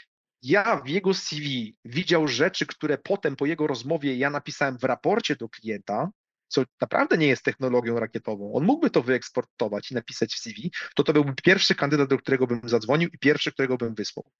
[0.41, 5.35] ja w jego CV widział rzeczy, które potem po jego rozmowie ja napisałem w raporcie
[5.35, 6.09] do klienta,
[6.47, 11.03] co naprawdę nie jest technologią rakietową, on mógłby to wyeksportować i napisać w CV, to
[11.03, 14.31] to byłby pierwszy kandydat, do którego bym zadzwonił i pierwszy, którego bym wysłał.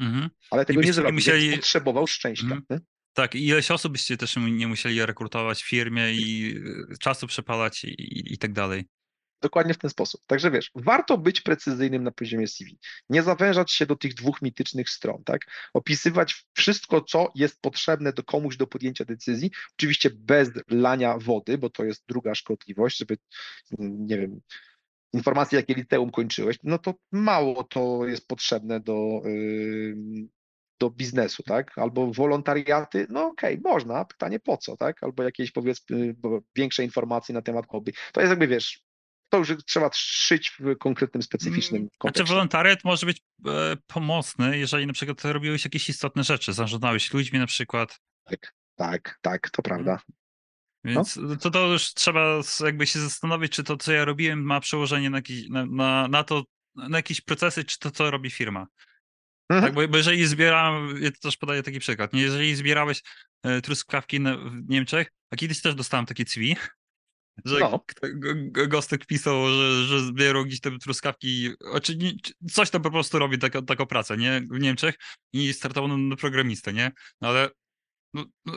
[0.00, 0.30] Mhm.
[0.50, 2.46] Ale tego nie zrobił, musieli- potrzebował szczęścia.
[2.46, 2.80] Mhm.
[3.12, 6.56] Tak, i ileś osób byście też nie musieli rekrutować w firmie i
[6.92, 8.84] y, czasu przepalać i, i, i tak dalej.
[9.42, 10.20] Dokładnie w ten sposób.
[10.26, 12.78] Także wiesz, warto być precyzyjnym na poziomie CV.
[13.10, 15.40] Nie zawężać się do tych dwóch mitycznych stron, tak?
[15.74, 21.70] Opisywać wszystko, co jest potrzebne do komuś do podjęcia decyzji, oczywiście bez lania wody, bo
[21.70, 23.18] to jest druga szkodliwość, żeby,
[23.78, 24.40] nie wiem,
[25.12, 30.28] informacje, jakie liceum kończyłeś, no to mało to jest potrzebne do, ym,
[30.78, 31.78] do biznesu, tak?
[31.78, 35.02] Albo wolontariaty, no okej, można, pytanie po co, tak?
[35.02, 36.14] Albo jakieś powiedzmy
[36.56, 37.92] większe informacje na temat hobby.
[38.12, 38.85] To jest jakby, wiesz,
[39.28, 42.32] to już trzeba szyć w konkretnym, specyficznym Znaczy kontekście.
[42.34, 47.46] wolontariat może być e, pomocny, jeżeli na przykład robiłeś jakieś istotne rzeczy, zarządzałeś ludźmi na
[47.46, 50.00] przykład, Tak, tak, tak, to prawda.
[50.84, 55.10] więc to, to już trzeba jakby się zastanowić, czy to, co ja robiłem, ma przełożenie
[55.10, 58.66] na, jakiś, na, na, na to, na jakieś procesy, czy to, co robi firma.
[59.50, 59.64] Mhm.
[59.64, 63.02] Tak, bo, bo jeżeli zbierałem, ja to też podaję taki przykład, jeżeli zbierałeś
[63.42, 66.56] e, truskawki w Niemczech, a kiedyś też dostałem takie CV,
[67.44, 67.84] że No.
[68.68, 71.50] Gostek pisał, że, że zbierał gdzieś te truskawki,
[71.82, 71.98] czy
[72.52, 74.42] coś tam po prostu robi taką, taką pracę, nie?
[74.50, 74.94] W Niemczech
[75.32, 76.92] i startował na, na programistę, nie?
[77.20, 77.50] No ale
[78.14, 78.54] no, no,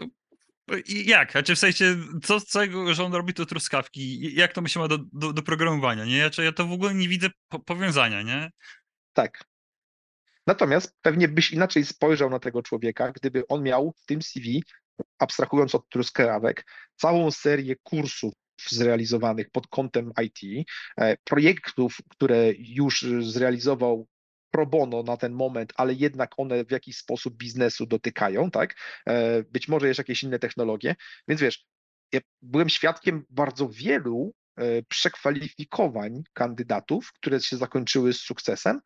[0.86, 1.36] i jak?
[1.36, 4.36] A czy w sensie, co z tego, że on robi te truskawki?
[4.36, 6.30] Jak to się ma do, do, do programowania, nie?
[6.38, 8.52] Ja to w ogóle nie widzę po, powiązania, nie?
[9.14, 9.44] Tak.
[10.48, 14.64] Natomiast pewnie byś inaczej spojrzał na tego człowieka, gdyby on miał w tym CV,
[15.20, 16.66] abstrahując od truskawek,
[16.96, 18.34] całą serię kursów
[18.70, 24.08] zrealizowanych pod kątem IT, e, projektów, które już zrealizował
[24.52, 28.76] pro bono na ten moment, ale jednak one w jakiś sposób biznesu dotykają, tak?
[29.08, 30.96] E, Być może jeszcze jakieś inne technologie.
[31.28, 31.66] Więc wiesz,
[32.14, 38.80] ja byłem świadkiem bardzo wielu e, przekwalifikowań kandydatów, które się zakończyły z sukcesem,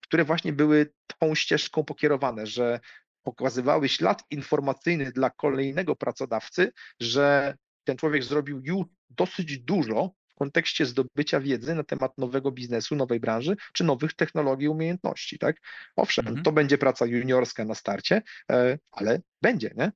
[0.00, 2.80] które właśnie były tą ścieżką pokierowane, że
[3.22, 7.54] pokazywały ślad informacyjny dla kolejnego pracodawcy, że
[7.86, 13.20] ten człowiek zrobił już dosyć dużo w kontekście zdobycia wiedzy na temat nowego biznesu, nowej
[13.20, 15.56] branży, czy nowych technologii, umiejętności, tak?
[15.96, 16.44] Owszem, Mhm.
[16.44, 18.22] to będzie praca juniorska na starcie,
[18.52, 19.92] e, ale będzie, nie?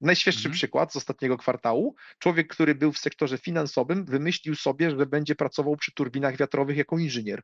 [0.00, 0.54] Najświeższy Mhm.
[0.54, 1.94] przykład z ostatniego kwartału.
[2.18, 6.98] Człowiek, który był w sektorze finansowym, wymyślił sobie, że będzie pracował przy turbinach wiatrowych jako
[6.98, 7.42] inżynier.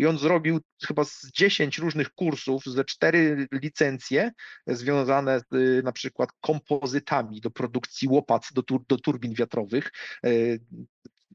[0.00, 4.32] I on zrobił chyba z 10 różnych kursów, ze cztery licencje
[4.66, 9.92] związane z y, na przykład kompozytami do produkcji łopat do, tur, do turbin wiatrowych,
[10.26, 10.60] y,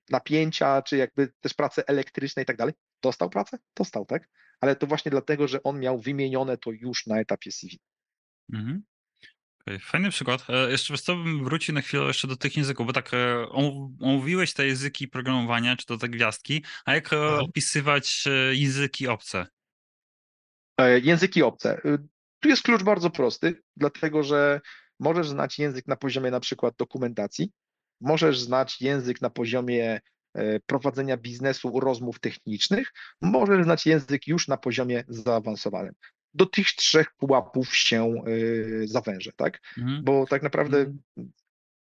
[0.10, 2.74] napięcia, czy jakby też prace elektryczne i tak dalej.
[3.02, 3.58] Dostał pracę?
[3.76, 4.30] Dostał, tak?
[4.60, 7.80] Ale to właśnie dlatego, że on miał wymienione to już na etapie CV.
[8.54, 8.84] Mhm.
[9.68, 10.46] Okej, Fajny przykład.
[10.50, 13.50] E, Jeszcze wiesz co, bym wrócił na chwilę jeszcze do tych języków, bo tak e,
[13.50, 17.40] om- omówiłeś te języki programowania, czy to te gwiazdki, a jak Mhm.
[17.42, 19.48] opisywać języki obce?
[21.02, 21.82] Języki obce.
[22.40, 24.62] Tu jest klucz bardzo prosty, dlatego że
[25.00, 27.52] możesz znać język na poziomie na przykład dokumentacji,
[28.02, 30.00] możesz znać język na poziomie
[30.66, 35.94] prowadzenia biznesu, rozmów technicznych, możesz znać język już na poziomie zaawansowanym.
[36.36, 39.62] Do tych trzech pułapów się y, zawężę, tak?
[39.78, 40.04] Mhm.
[40.04, 41.00] Bo tak naprawdę Mhm.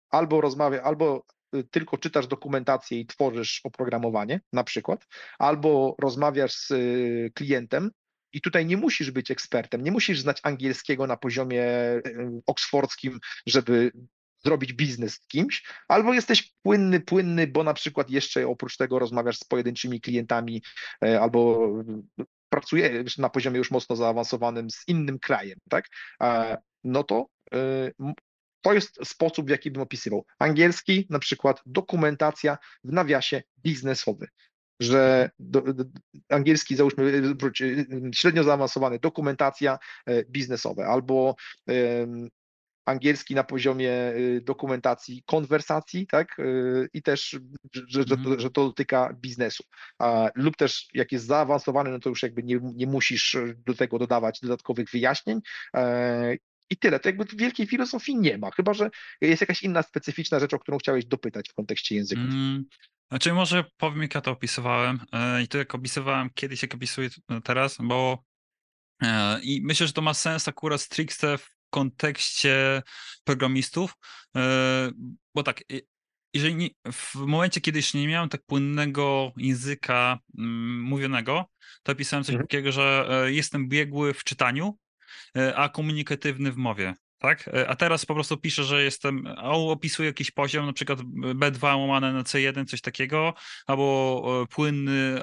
[0.10, 1.26] albo rozmawia, albo
[1.56, 5.08] y, tylko czytasz dokumentację i tworzysz oprogramowanie, na przykład,
[5.39, 7.91] albo rozmawiasz z y, klientem
[8.34, 11.66] i tutaj nie musisz być ekspertem, nie musisz znać angielskiego na poziomie
[12.45, 13.91] oksfordzkim, żeby
[14.45, 19.38] zrobić biznes z kimś, albo jesteś płynny, płynny, bo na przykład jeszcze oprócz tego rozmawiasz
[19.38, 20.64] z pojedynczymi klientami,
[21.01, 21.72] albo
[22.54, 25.86] y, pracujesz na poziomie już mocno zaawansowanym z innym krajem, tak?
[26.84, 27.93] No to y,
[28.62, 30.26] to jest sposób, w jaki bym opisywał.
[30.39, 34.28] Angielski, na przykład dokumentacja w nawiasie biznesowy,
[34.80, 35.84] że do, do,
[36.30, 39.80] angielski, załóżmy, wróć, y, średnio zaawansowany, dokumentacja
[40.30, 41.36] biznesowe, albo
[42.86, 47.39] angielski na poziomie y, dokumentacji konwersacji, tak, y, i też,
[47.73, 48.39] że, że, to, Mhm.
[48.39, 49.63] że to dotyka biznesu.
[50.36, 54.39] Lub też jak jest zaawansowany, no to już jakby nie, nie musisz do tego dodawać
[54.41, 55.39] dodatkowych wyjaśnień.
[55.75, 56.36] E,
[56.69, 56.99] I tyle.
[56.99, 58.89] To jakby wielkiej filozofii nie ma, chyba że
[59.21, 62.25] jest jakaś inna specyficzna rzecz, o którą chciałeś dopytać w kontekście języków.
[62.25, 62.65] Mm,
[63.09, 67.09] Znaczy może powiem jak ja to opisywałem e, i to jak opisywałem kiedyś, jak opisuję
[67.43, 68.23] teraz, bo
[69.03, 72.82] e, i myślę, że to ma sens akurat stricte w kontekście
[73.24, 73.93] programistów,
[74.36, 74.91] e,
[75.36, 75.63] bo tak,
[76.34, 81.45] jeżeli nie, w momencie, kiedy jeszcze nie miałem tak płynnego języka mm, mówionego,
[81.84, 82.47] to pisałem coś Mhm.
[82.47, 84.78] takiego, że e, jestem biegły w czytaniu,
[85.38, 86.93] e, a komunikatywny w mowie.
[87.24, 87.47] Tak?
[87.47, 90.99] E, A teraz po prostu piszę, że jestem, a opisuję jakiś poziom, na przykład
[91.36, 93.34] B2 łamane na C1, coś takiego,
[93.67, 95.21] albo e, płynny,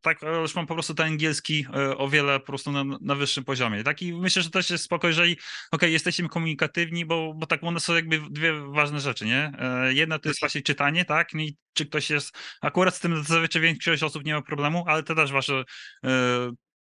[0.00, 3.44] tak, już mam po prostu ten angielski e, o wiele po prostu na, na wyższym
[3.44, 3.84] poziomie.
[3.84, 4.02] Tak?
[4.02, 5.36] I myślę, że też jest spoko, jeżeli
[5.72, 9.52] okej, jesteśmy komunikatywni, bo, bo tak one są jakby dwie ważne rzeczy, nie?
[9.88, 11.34] Jedna to jest właśnie czytanie, tak?
[11.34, 15.02] No i czy ktoś jest, akurat z tym zazwyczaj większość osób nie ma problemu, ale
[15.02, 15.64] to też wasze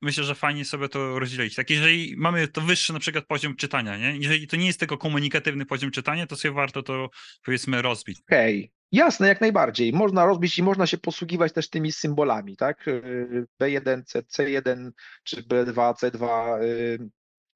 [0.02, 1.56] myślę, że fajnie sobie to rozdzielić.
[1.56, 4.18] Tak, jeżeli mamy to wyższy na przykład poziom czytania, nie?
[4.18, 7.10] Jeżeli to nie jest tylko komunikatywny poziom czytania, to sobie warto to
[7.46, 8.20] powiedzmy rozbić.
[8.28, 9.94] Okej, jasne, jak najbardziej.
[9.94, 12.88] Można rozbić i można się posługiwać też tymi symbolami, tak?
[12.88, 14.92] Y, B1, C, C1
[15.24, 17.10] czy B2, C2, y,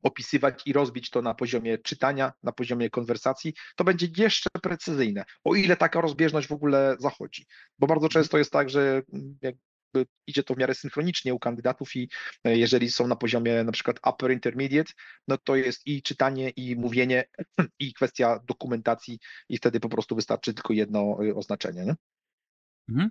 [0.03, 5.55] opisywać i rozbić to na poziomie czytania, na poziomie konwersacji, to będzie jeszcze precyzyjne, o
[5.55, 7.45] ile taka rozbieżność w ogóle zachodzi.
[7.79, 9.37] Bo bardzo często jest tak, że mm,
[9.95, 12.09] jakby idzie to w miarę synchronicznie u kandydatów i
[12.43, 14.93] e, jeżeli są na poziomie na przykład upper intermediate,
[15.27, 17.23] no to jest i czytanie, i mówienie,
[17.79, 19.19] i kwestia dokumentacji
[19.49, 21.85] i wtedy po prostu wystarczy tylko jedno y, oznaczenie.
[21.85, 21.95] Nie?
[22.89, 23.09] Mhm.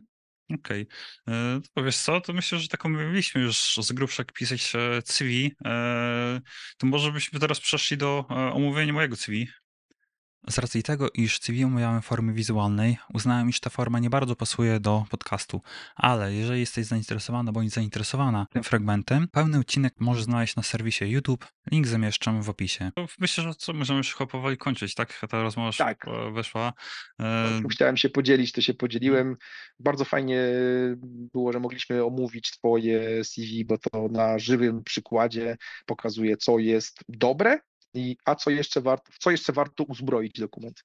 [0.55, 0.87] Okej.
[1.29, 5.03] E, To wiesz co, to myślę, że tak omówiliśmy już z grubsza jak pisać e,
[5.05, 5.57] CV.
[6.79, 9.47] To może byśmy teraz przeszli do omówienia mojego CV.
[10.49, 11.65] Z racji tego, iż CV
[12.03, 15.61] w formie wizualnej, uznałem, iż ta forma nie bardzo pasuje do podcastu,
[15.97, 21.47] ale jeżeli jesteś zainteresowany bądź zainteresowana tym fragmentem, pełny odcinek możesz znaleźć na serwisie YouTube,
[21.71, 22.91] link zamieszczam w opisie.
[23.19, 25.21] Myślę, że co, możemy już chyba powoli kończyć, tak?
[25.31, 25.89] Ta rozmowa Tak.
[26.05, 26.73] szybko wyszła.
[27.19, 29.37] No, E, Chciałem się podzielić, to się podzieliłem.
[29.81, 30.43] Bardzo fajnie
[31.33, 35.57] było, że mogliśmy omówić Twoje CV, bo to na żywym przykładzie
[35.87, 37.59] pokazuje, co jest dobre
[37.95, 40.85] i a co jeszcze warto, w co jeszcze warto uzbroić dokument.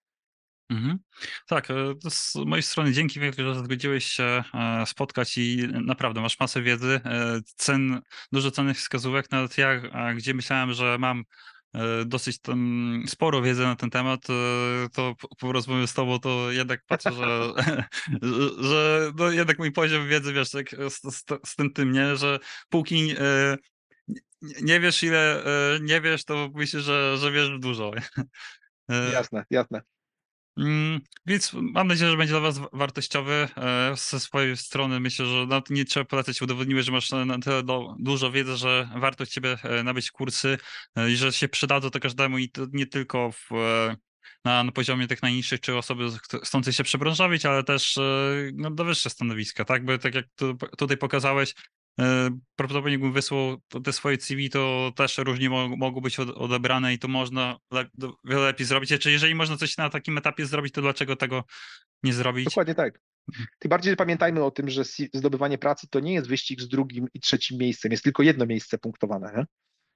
[0.69, 0.99] Mhm.
[1.48, 1.73] Tak, e,
[2.10, 7.40] z mojej strony dzięki że zgodziłeś się e, spotkać i naprawdę masz masę wiedzy, e,
[7.56, 9.81] cen, dużo cennych wskazówek, nawet ja,
[10.15, 11.23] gdzie myślałem, że mam
[12.06, 14.27] dosyć tam sporo wiedzy na ten temat,
[14.94, 17.84] to po- rozmowie z tobą to jednak patrzę, że,
[18.60, 22.40] że- no jednak mój poziom wiedzy, wiesz, tak z, z, z tym tym, nie, że
[22.69, 23.15] póki
[24.41, 25.44] nie- wiesz ile
[25.76, 27.91] e, nie wiesz, to myślisz, że, że wiesz dużo.
[28.91, 29.82] E, Jasne, jasne.
[30.57, 33.48] Mm, Więc mam nadzieję, że będzie dla Was wa- wartościowy.
[33.57, 36.41] E, Ze swojej strony myślę, że nie trzeba polecać.
[36.41, 37.64] Udowodniłeś, że masz na tyle
[37.99, 40.57] dużo wiedzy, że warto Ciebie nabyć kursy
[41.10, 43.49] i że się przydadzą to każdemu i to nie tylko w,
[44.45, 47.99] na, na poziomie tych najniższych, czy osoby ch- chcącej się przebranżawić, ale też
[48.53, 49.86] no, do wyższe stanowiska, tak?
[49.86, 51.53] Bo tak jak tu, tutaj pokazałeś,
[52.56, 56.99] prawdopodobnie jakbym wysłał te swoje CV, to też różnie mo- mogą być od- odebrane i
[56.99, 57.90] to można le-
[58.24, 58.90] wiele lepiej zrobić.
[58.99, 61.44] Czy jeżeli można coś na takim etapie zrobić, to dlaczego tego
[62.03, 62.45] nie zrobić?
[62.45, 63.02] Dokładnie tak.
[63.32, 63.48] Mhm.
[63.60, 64.84] Tym bardziej pamiętajmy o tym, że
[65.14, 68.78] zdobywanie pracy to nie jest wyścig z drugim i trzecim miejscem, jest tylko jedno miejsce
[68.78, 69.34] punktowane.
[69.38, 69.45] Nie?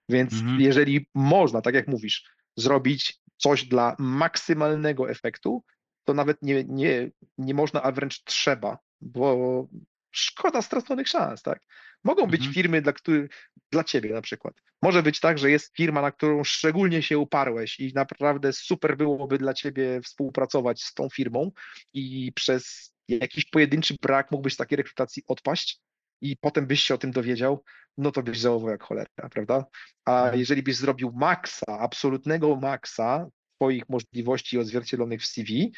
[0.10, 0.62] Więc Mhm.
[0.62, 2.24] jeżeli można, tak jak mówisz,
[2.58, 5.64] zrobić coś dla maksymalnego efektu,
[6.04, 9.68] to nawet nie, nie, nie można, a wręcz trzeba, bo
[10.14, 11.60] szkoda straconych szans, tak?
[12.04, 12.54] Mogą być Mhm.
[12.54, 13.32] firmy, dla, których,
[13.72, 14.54] dla ciebie na przykład.
[14.82, 19.38] Może być tak, że jest firma, na którą szczególnie się uparłeś i naprawdę super byłoby
[19.38, 21.52] dla ciebie współpracować z tą firmą
[21.94, 25.80] i przez jakiś pojedynczy brak mógłbyś z takiej rekrutacji odpaść
[26.22, 27.64] i potem byś się o tym dowiedział,
[27.98, 29.66] no to byś żałował jak cholera, prawda?
[30.06, 30.40] A Mhm.
[30.40, 33.26] jeżeli byś zrobił maksa, absolutnego maksa
[33.56, 35.72] twoich możliwości odzwierciedlonych w CV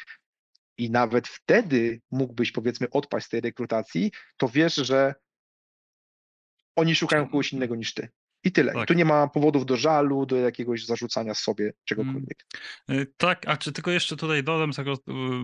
[0.78, 5.14] i nawet wtedy mógłbyś powiedzmy odpaść z tej rekrutacji, to wiesz, że
[6.76, 8.08] oni szukają kogoś innego niż ty.
[8.44, 8.72] I tyle.
[8.72, 8.88] I Tak.
[8.88, 12.46] tu nie ma powodów do żalu, do jakiegoś zarzucania sobie czegokolwiek.
[12.90, 14.96] Y, Tak, a czy tylko jeszcze tutaj dodam taką y,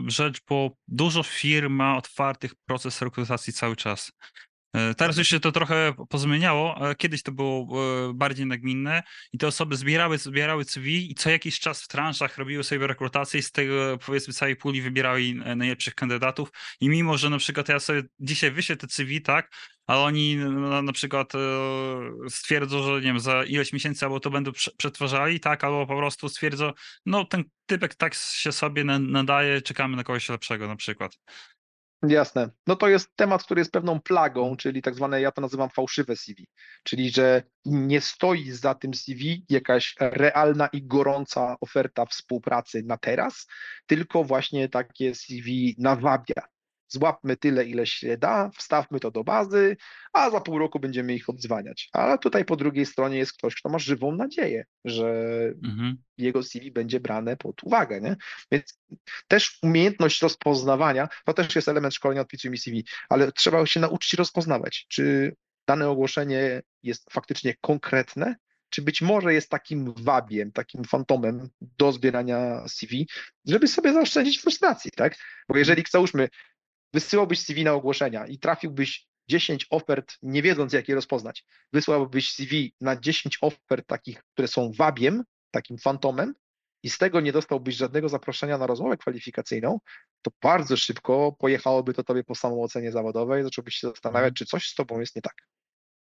[0.06, 4.12] rzecz, bo dużo firm ma otwartych proces rekrutacji cały czas.
[4.76, 7.68] Y, Teraz już się to trochę pozmieniało, kiedyś to było
[8.10, 12.38] y, bardziej nagminne i te osoby zbierały, zbierały CV i co jakiś czas w transzach
[12.38, 16.48] robiły sobie rekrutację i z tego powiedzmy całej puli wybierały e, najlepszych kandydatów
[16.80, 19.52] i mimo, że na przykład ja sobie dzisiaj wyślę te CV, tak,
[19.86, 21.38] ale oni na, na przykład e,
[22.28, 25.96] stwierdzą, że nie wiem, za ileś miesięcy albo to będą prze- przetwarzali, tak, albo po
[25.96, 26.72] prostu stwierdzą,
[27.06, 31.18] no ten typek tak się sobie na- nadaje, czekamy na kogoś lepszego na przykład.
[32.08, 32.50] Jasne.
[32.66, 36.16] No to jest temat, który jest pewną plagą, czyli tak zwane, ja to nazywam fałszywe
[36.16, 36.46] CV,
[36.84, 43.46] czyli że nie stoi za tym CV jakaś realna i gorąca oferta współpracy na teraz,
[43.86, 46.51] tylko właśnie takie CV nawabia.
[46.92, 49.76] Złapmy tyle, ile się da, wstawmy to do bazy,
[50.12, 51.88] a za pół roku będziemy ich odzwaniać.
[51.92, 55.12] Ale tutaj po drugiej stronie jest ktoś, kto ma żywą nadzieję, że
[55.64, 56.02] Mhm.
[56.18, 58.16] jego CV będzie brane pod uwagę, nie?
[58.52, 58.80] Więc
[59.28, 64.86] też umiejętność rozpoznawania, to też jest element szkolenia odpisuj CV, ale trzeba się nauczyć rozpoznawać,
[64.88, 65.36] czy
[65.66, 68.36] dane ogłoszenie jest faktycznie konkretne,
[68.68, 73.08] czy być może jest takim wabiem, takim fantomem do zbierania CV,
[73.46, 75.16] żeby sobie zaoszczędzić frustracji, tak?
[75.48, 76.28] Bo jeżeli, załóżmy,
[76.94, 82.74] wysyłałbyś CV na ogłoszenia i trafiłbyś 10 ofert, nie wiedząc, jak je rozpoznać, wysłałbyś CV
[82.80, 86.34] na 10 ofert takich, które są wabiem, takim fantomem,
[86.84, 89.78] i z tego nie dostałbyś żadnego zaproszenia na rozmowę kwalifikacyjną,
[90.22, 94.34] to bardzo szybko pojechałoby to tobie po samoocenie zawodowej, zacząłbyś się zastanawiać, Mhm.
[94.34, 95.34] czy coś z tobą jest nie tak.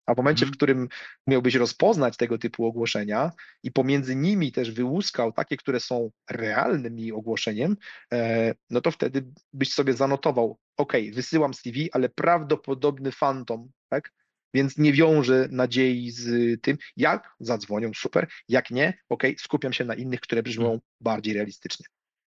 [0.05, 0.55] A w momencie, w Mhm.
[0.55, 0.87] którym
[1.27, 3.31] miałbyś rozpoznać tego typu ogłoszenia
[3.63, 7.77] i pomiędzy nimi też wyłuskał takie, które są realnym jej ogłoszeniem,
[8.13, 14.11] e, no to wtedy byś sobie zanotował, OK, wysyłam CV, ale prawdopodobny fantom, tak?
[14.53, 19.95] Więc nie wiążę nadziei z tym, jak zadzwonią, super, jak nie, OK, skupiam się na
[19.95, 21.85] innych, które brzmią bardziej realistycznie.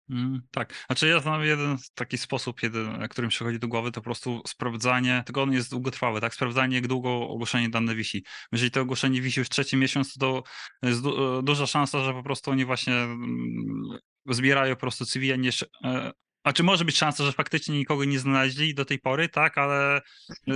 [0.09, 0.73] Mm, tak.
[0.87, 4.41] Znaczy ja znam jeden taki sposób, jeden, który mi przychodzi do głowy, to po prostu
[4.47, 6.33] sprawdzanie, tylko on jest długotrwały, tak?
[6.35, 8.23] Sprawdzanie, jak długo ogłoszenie dane wisi.
[8.51, 10.43] Jeżeli to ogłoszenie wisi już trzeci miesiąc, to
[10.83, 13.97] jest du- duża szansa, że po prostu oni właśnie mm,
[14.29, 15.49] zbierają po prostu CV, nie...
[15.83, 16.11] e,
[16.43, 19.57] A czy może być szansa, że faktycznie nikogo nie znaleźli do tej pory, tak?
[19.57, 20.01] Ale
[20.47, 20.55] yy,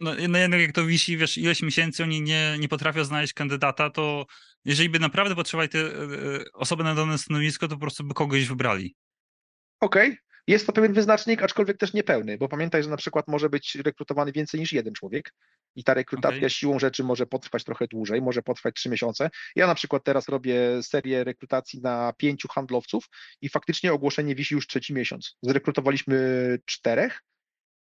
[0.00, 4.26] no jednak jak to wisi, wiesz, ileś miesięcy oni nie, nie potrafią znaleźć kandydata, to
[4.64, 5.90] jeżeli by naprawdę potrzebowali te e,
[6.52, 8.96] osoby na dane stanowisko, to po prostu by kogoś wybrali.
[9.80, 13.74] Okej, jest to pewien wyznacznik, aczkolwiek też niepełny, bo pamiętaj, że na przykład może być
[13.74, 15.34] rekrutowany więcej niż jeden człowiek
[15.76, 16.50] i ta rekrutacja Okej.
[16.50, 19.30] siłą rzeczy może potrwać trochę dłużej, może potrwać trzy miesiące.
[19.56, 23.08] Ja na przykład teraz robię serię rekrutacji na pięciu handlowców
[23.40, 25.36] i faktycznie ogłoszenie wisi już trzeci miesiąc.
[25.42, 26.18] Zrekrutowaliśmy
[26.64, 27.22] czterech,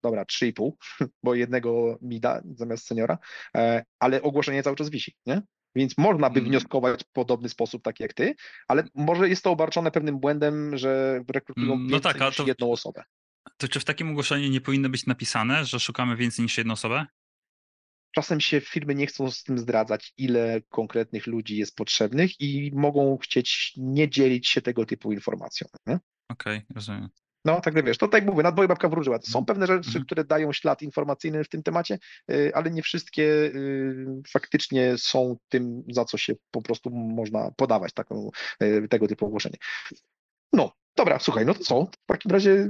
[0.02, 0.78] dobra, trzy i pół,
[1.24, 3.18] bo jednego mi da zamiast seniora,
[3.56, 5.42] e, ale ogłoszenie cały czas wisi, nie?
[5.76, 6.50] Więc można by Mm.
[6.50, 8.34] wnioskować w podobny sposób, tak jak ty,
[8.68, 12.46] ale może jest to obarczone pewnym błędem, że rekrutują Mm, no więcej tak, niż to-
[12.46, 13.02] jedną osobę.
[13.56, 17.06] To czy w takim ogłoszeniu nie powinno być napisane, że szukamy więcej niż jedną osobę?
[18.14, 23.18] Czasem się firmy nie chcą z tym zdradzać, ile konkretnych ludzi jest potrzebnych i mogą
[23.18, 25.66] chcieć nie dzielić się tego typu informacją.
[26.28, 27.08] Okej, rozumiem.
[27.44, 29.18] No, tak wiesz, to tak jak mówię, na dwoje babka wróżyła.
[29.22, 30.04] Są pewne rzeczy, Mhm.
[30.04, 31.98] które dają ślad informacyjny w tym temacie,
[32.30, 37.92] y, ale nie wszystkie y, faktycznie są tym, za co się po prostu można podawać
[37.92, 38.30] taką,
[38.62, 39.56] y, tego typu ogłoszenie.
[40.52, 41.86] No, dobra, słuchaj, no to co?
[42.02, 42.68] W takim razie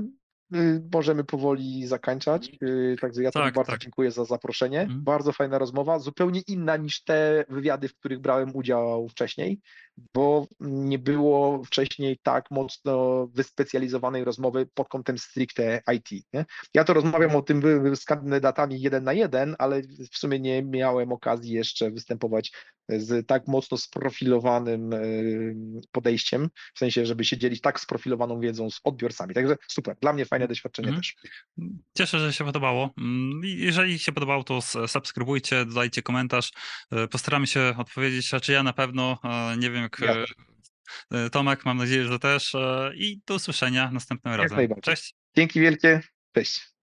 [0.93, 2.53] możemy powoli zakończać.
[2.63, 3.81] Y, Także ja Tak, bardzo tak.
[3.81, 4.81] dziękuję za zaproszenie.
[4.81, 5.05] Mhm.
[5.05, 9.61] Bardzo fajna rozmowa, zupełnie inna niż te wywiady, w których brałem udział wcześniej,
[10.15, 16.11] bo nie było wcześniej tak mocno wyspecjalizowanej rozmowy pod kątem stricte IT.
[16.33, 16.45] Nie?
[16.75, 17.63] Ja to rozmawiam o tym
[17.97, 22.53] z kandydatami jeden na jeden, ale w sumie nie miałem okazji jeszcze występować
[22.89, 25.55] z tak mocno sprofilowanym y,
[25.93, 29.35] podejściem, w sensie, żeby się dzielić tak sprofilowaną wiedzą z odbiorcami.
[29.35, 31.03] Także super, dla mnie fajne doświadczenie Mhm.
[31.03, 31.15] też.
[31.99, 32.95] Cieszę, że się podobało.
[32.99, 36.51] Mm, Jeżeli się podobało, to subskrybujcie, dodajcie komentarz.
[36.91, 40.17] E, Postaramy się odpowiedzieć, znaczy ja na pewno, e, nie wiem jak Ja
[41.11, 42.57] e, Tomek, mam nadzieję, że też.
[42.95, 44.69] I do usłyszenia następnym razem.
[44.83, 45.15] Cześć.
[45.37, 46.01] Dzięki wielkie,
[46.35, 46.72] cześć.